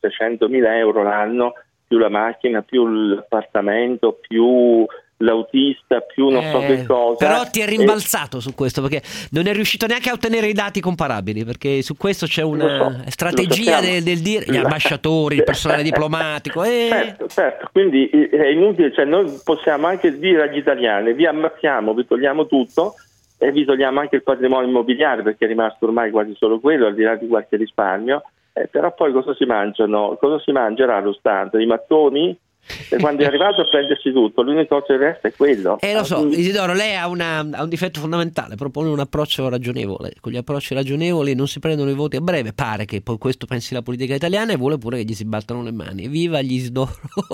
600 0.00 0.48
mila 0.48 0.76
euro 0.76 1.02
l'anno 1.02 1.52
più 1.86 1.98
la 1.98 2.10
macchina, 2.10 2.62
più 2.62 2.86
l'appartamento, 2.86 4.18
più 4.20 4.86
l'autista, 5.18 6.00
più 6.00 6.28
non 6.28 6.42
so 6.42 6.62
Eh, 6.62 6.66
che 6.66 6.86
cosa. 6.86 7.16
Però 7.26 7.44
ti 7.44 7.60
è 7.60 7.64
E- 7.64 7.66
rimbalzato 7.66 8.40
su 8.40 8.54
questo 8.54 8.80
perché 8.82 9.02
non 9.32 9.46
è 9.46 9.52
riuscito 9.52 9.86
neanche 9.86 10.10
a 10.10 10.12
ottenere 10.12 10.46
i 10.46 10.52
dati 10.52 10.80
comparabili 10.80 11.44
perché 11.44 11.82
su 11.82 11.96
questo 11.96 12.26
c'è 12.26 12.42
una 12.42 12.78
so, 12.78 13.10
strategia 13.10 13.80
del, 13.80 14.02
del 14.02 14.20
dire 14.20 14.44
gli 14.46 14.56
ambasciatori, 14.56 15.36
il 15.36 15.44
personale 15.44 15.82
diplomatico. 15.84 16.62
eh, 16.62 16.88
Certo, 16.90 17.26
certo, 17.28 17.68
quindi 17.72 18.08
eh, 18.08 18.28
è 18.30 18.46
inutile, 18.48 18.92
cioè 18.92 19.04
noi 19.04 19.40
possiamo 19.44 19.86
anche 19.86 20.16
dire 20.18 20.42
agli 20.42 20.58
italiani 20.58 21.12
vi 21.12 21.26
ammazziamo, 21.26 21.94
vi 21.94 22.06
togliamo 22.06 22.46
tutto 22.46 22.94
e 23.38 23.50
vi 23.52 23.64
togliamo 23.64 24.00
anche 24.00 24.16
il 24.16 24.22
patrimonio 24.22 24.68
immobiliare 24.68 25.22
perché 25.22 25.44
è 25.44 25.48
rimasto 25.48 25.84
ormai 25.86 26.10
quasi 26.10 26.34
solo 26.36 26.58
quello, 26.60 26.86
al 26.86 26.94
di 26.94 27.02
là 27.02 27.14
di 27.16 27.26
qualche 27.28 27.56
risparmio, 27.56 28.22
eh, 28.52 28.66
però 28.68 28.92
poi 28.94 29.12
cosa 29.12 29.34
si 29.34 29.44
mangiano? 29.44 30.16
Cosa 30.20 30.40
si 30.40 30.50
mangerà 30.52 31.00
lo 31.00 31.12
Stato? 31.12 31.58
I 31.58 31.66
mattoni? 31.66 32.36
E 32.90 32.96
quando 32.98 33.22
è 33.22 33.26
arrivato 33.28 33.60
a 33.62 33.68
prendersi 33.68 34.12
tutto, 34.12 34.42
l'unica 34.42 34.66
cosa 34.66 34.86
che 34.86 34.96
resta 34.96 35.28
è 35.28 35.32
quello. 35.34 35.78
Eh 35.80 35.94
lo 35.94 36.04
so, 36.04 36.26
Isidoro, 36.28 36.72
lei 36.74 36.94
ha, 36.96 37.08
una- 37.08 37.38
ha 37.52 37.62
un 37.62 37.68
difetto 37.68 38.00
fondamentale, 38.00 38.54
propone 38.56 38.88
un 38.88 38.98
approccio 39.00 39.48
ragionevole. 39.48 40.12
Con 40.20 40.32
gli 40.32 40.36
approcci 40.36 40.74
ragionevoli 40.74 41.34
non 41.34 41.46
si 41.46 41.60
prendono 41.60 41.90
i 41.90 41.94
voti 41.94 42.16
a 42.16 42.20
breve, 42.20 42.52
pare 42.52 42.84
che 42.84 43.00
poi 43.00 43.18
questo 43.18 43.46
pensi 43.46 43.74
la 43.74 43.82
politica 43.82 44.14
italiana 44.14 44.52
e 44.52 44.56
vuole 44.56 44.78
pure 44.78 44.98
che 44.98 45.04
gli 45.04 45.14
si 45.14 45.24
battano 45.24 45.62
le 45.62 45.72
mani. 45.72 46.08
Viva 46.08 46.40
gli 46.42 46.52
Isidoro 46.54 46.90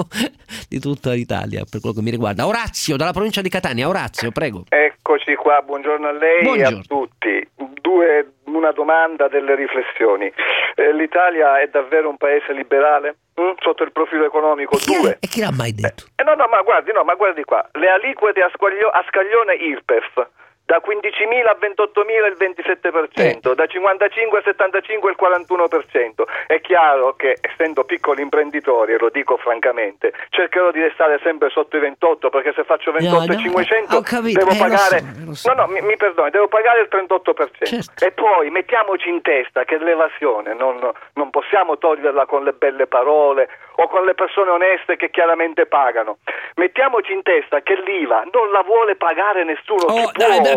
di 0.69 0.79
tutta 0.79 1.13
l'Italia, 1.13 1.65
per 1.69 1.81
quello 1.81 1.95
che 1.97 2.03
mi 2.03 2.11
riguarda. 2.11 2.47
Orazio, 2.47 2.97
dalla 2.97 3.13
provincia 3.13 3.41
di 3.41 3.49
Catania. 3.49 3.89
Orazio, 3.89 4.31
prego. 4.31 4.65
Eccoci 4.69 5.35
qua, 5.35 5.63
buongiorno 5.65 6.07
a 6.09 6.13
lei 6.13 6.43
Buongiorno. 6.43 6.77
e 6.77 6.81
a 6.81 6.83
tutti. 6.87 7.49
Due, 7.81 8.33
una 8.55 8.73
domanda, 8.73 9.29
delle 9.29 9.55
riflessioni. 9.55 10.33
Eh, 10.75 10.93
L'Italia 10.93 11.61
è 11.61 11.69
davvero 11.69 12.09
un 12.09 12.17
paese 12.17 12.53
liberale? 12.53 13.17
Mm? 13.41 13.53
Sotto 13.61 13.83
il 13.83 13.93
profilo 13.93 14.25
economico? 14.25 14.77
Due. 14.85 15.19
E 15.21 15.27
chi 15.27 15.41
l'ha 15.41 15.53
mai 15.53 15.73
detto? 15.73 16.05
Eh, 16.17 16.23
no, 16.23 16.35
no, 16.35 16.47
ma 16.47 16.63
guardi, 16.63 16.93
no, 16.93 17.03
ma 17.05 17.15
guardi 17.15 17.45
qua. 17.45 17.67
Le 17.73 17.89
aliquote 17.91 18.41
a, 18.43 18.51
squaglio- 18.55 18.91
a 18.91 19.05
scaglione 19.09 19.55
IRPEF 19.55 20.27
da 20.67 20.81
15.000 20.85 21.47
a 21.47 21.57
28.000 21.61 22.27
il 22.27 22.37
27%, 22.39 23.55
da 23.55 23.67
55 23.67 24.39
a 24.39 24.43
75 24.43 25.11
il 25.11 25.17
41%. 25.21 26.23
È 26.47 26.61
chiaro 26.61 27.15
che 27.17 27.37
essendo 27.41 27.85
piccoli 27.85 28.23
imprenditori, 28.23 28.95
e 28.95 28.99
lo 28.99 29.11
dico 29.11 29.37
francamente, 29.37 30.13
cercherò 30.31 30.71
di 30.71 30.81
restare 30.81 31.21
sempre 31.23 31.51
sotto 31.51 31.77
i 31.77 31.81
28 31.81 32.31
perché 32.31 32.53
se 32.55 32.65
faccio 32.65 32.93
28 32.93 33.33
e 33.33 33.35
no, 33.35 33.41
500 33.41 33.97
ho 33.97 34.01
capito, 34.01 34.39
devo 34.39 34.51
eh, 34.51 34.55
lo 34.55 34.61
pagare 34.61 34.99
so, 34.99 35.25
lo 35.25 35.35
so. 35.35 35.53
No, 35.53 35.61
no, 35.63 35.67
mi, 35.69 35.81
mi 35.83 35.97
perdoni, 35.97 36.31
devo 36.31 36.49
pagare 36.49 36.81
il 36.81 36.89
38%. 36.91 37.65
Certo. 37.65 38.05
E 38.05 38.11
poi 38.13 38.51
mettiamoci 38.51 39.09
in 39.09 39.21
testa 39.21 39.65
che 39.65 39.79
l'evasione 39.79 40.55
non, 40.55 40.81
non 41.15 41.31
possiamo 41.31 41.77
toglierla 41.77 42.25
con 42.27 42.43
le 42.43 42.53
belle 42.53 42.87
parole 42.87 43.49
o 43.77 43.89
con 43.89 44.05
le 44.05 44.15
persone 44.15 44.51
oneste 44.51 44.97
che 44.97 45.11
chiaramente 45.11 45.67
pagano. 45.67 46.19
Mettiamoci 46.57 47.13
in 47.13 47.23
testa 47.23 47.61
che 47.61 47.75
l'IVA 47.85 48.25
non 48.33 48.51
la 48.51 48.63
vuole 48.63 48.97
pagare 48.97 49.45
nessuno. 49.45 49.85
Oh, 49.87 49.95
chi 49.95 50.11
può 50.13 50.27
dai, 50.29 50.41
dai, 50.41 50.54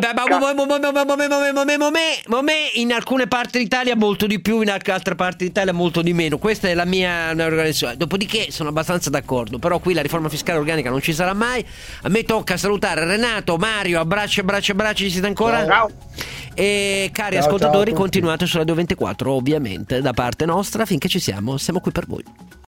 in 2.73 2.93
alcune 2.93 3.27
parti 3.27 3.57
d'Italia 3.59 3.95
molto 3.95 4.27
di 4.27 4.39
più, 4.39 4.61
in 4.61 4.69
altre 4.69 5.15
parti 5.15 5.45
d'Italia 5.45 5.73
molto 5.73 6.01
di 6.01 6.13
meno. 6.13 6.37
Questa 6.37 6.67
è 6.67 6.73
la 6.73 6.85
mia 6.85 7.29
organizzazione. 7.31 7.97
Dopodiché 7.97 8.51
sono 8.51 8.69
abbastanza 8.69 9.09
d'accordo, 9.09 9.59
però 9.59 9.79
qui 9.79 9.93
la 9.93 10.01
riforma 10.01 10.29
fiscale 10.29 10.59
organica 10.59 10.89
non 10.89 11.01
ci 11.01 11.13
sarà 11.13 11.33
mai. 11.33 11.65
A 12.03 12.09
me 12.09 12.23
tocca 12.23 12.57
salutare 12.57 13.05
Renato, 13.05 13.57
Mario, 13.57 13.99
abbraccio, 13.99 14.41
abbracci, 14.41 14.71
abbracci, 14.71 15.03
ci 15.05 15.11
siete 15.11 15.27
ancora? 15.27 15.65
Ciao. 15.65 15.89
E 16.53 17.09
cari 17.11 17.35
ciao, 17.35 17.45
ascoltatori, 17.45 17.91
ciao 17.91 17.99
continuate 17.99 18.45
su 18.45 18.57
Radio 18.57 18.73
24, 18.75 19.31
ovviamente, 19.31 20.01
da 20.01 20.13
parte 20.13 20.45
nostra, 20.45 20.85
finché 20.85 21.07
ci 21.07 21.19
siamo, 21.19 21.57
siamo 21.57 21.79
qui 21.79 21.91
per 21.91 22.05
voi. 22.07 22.55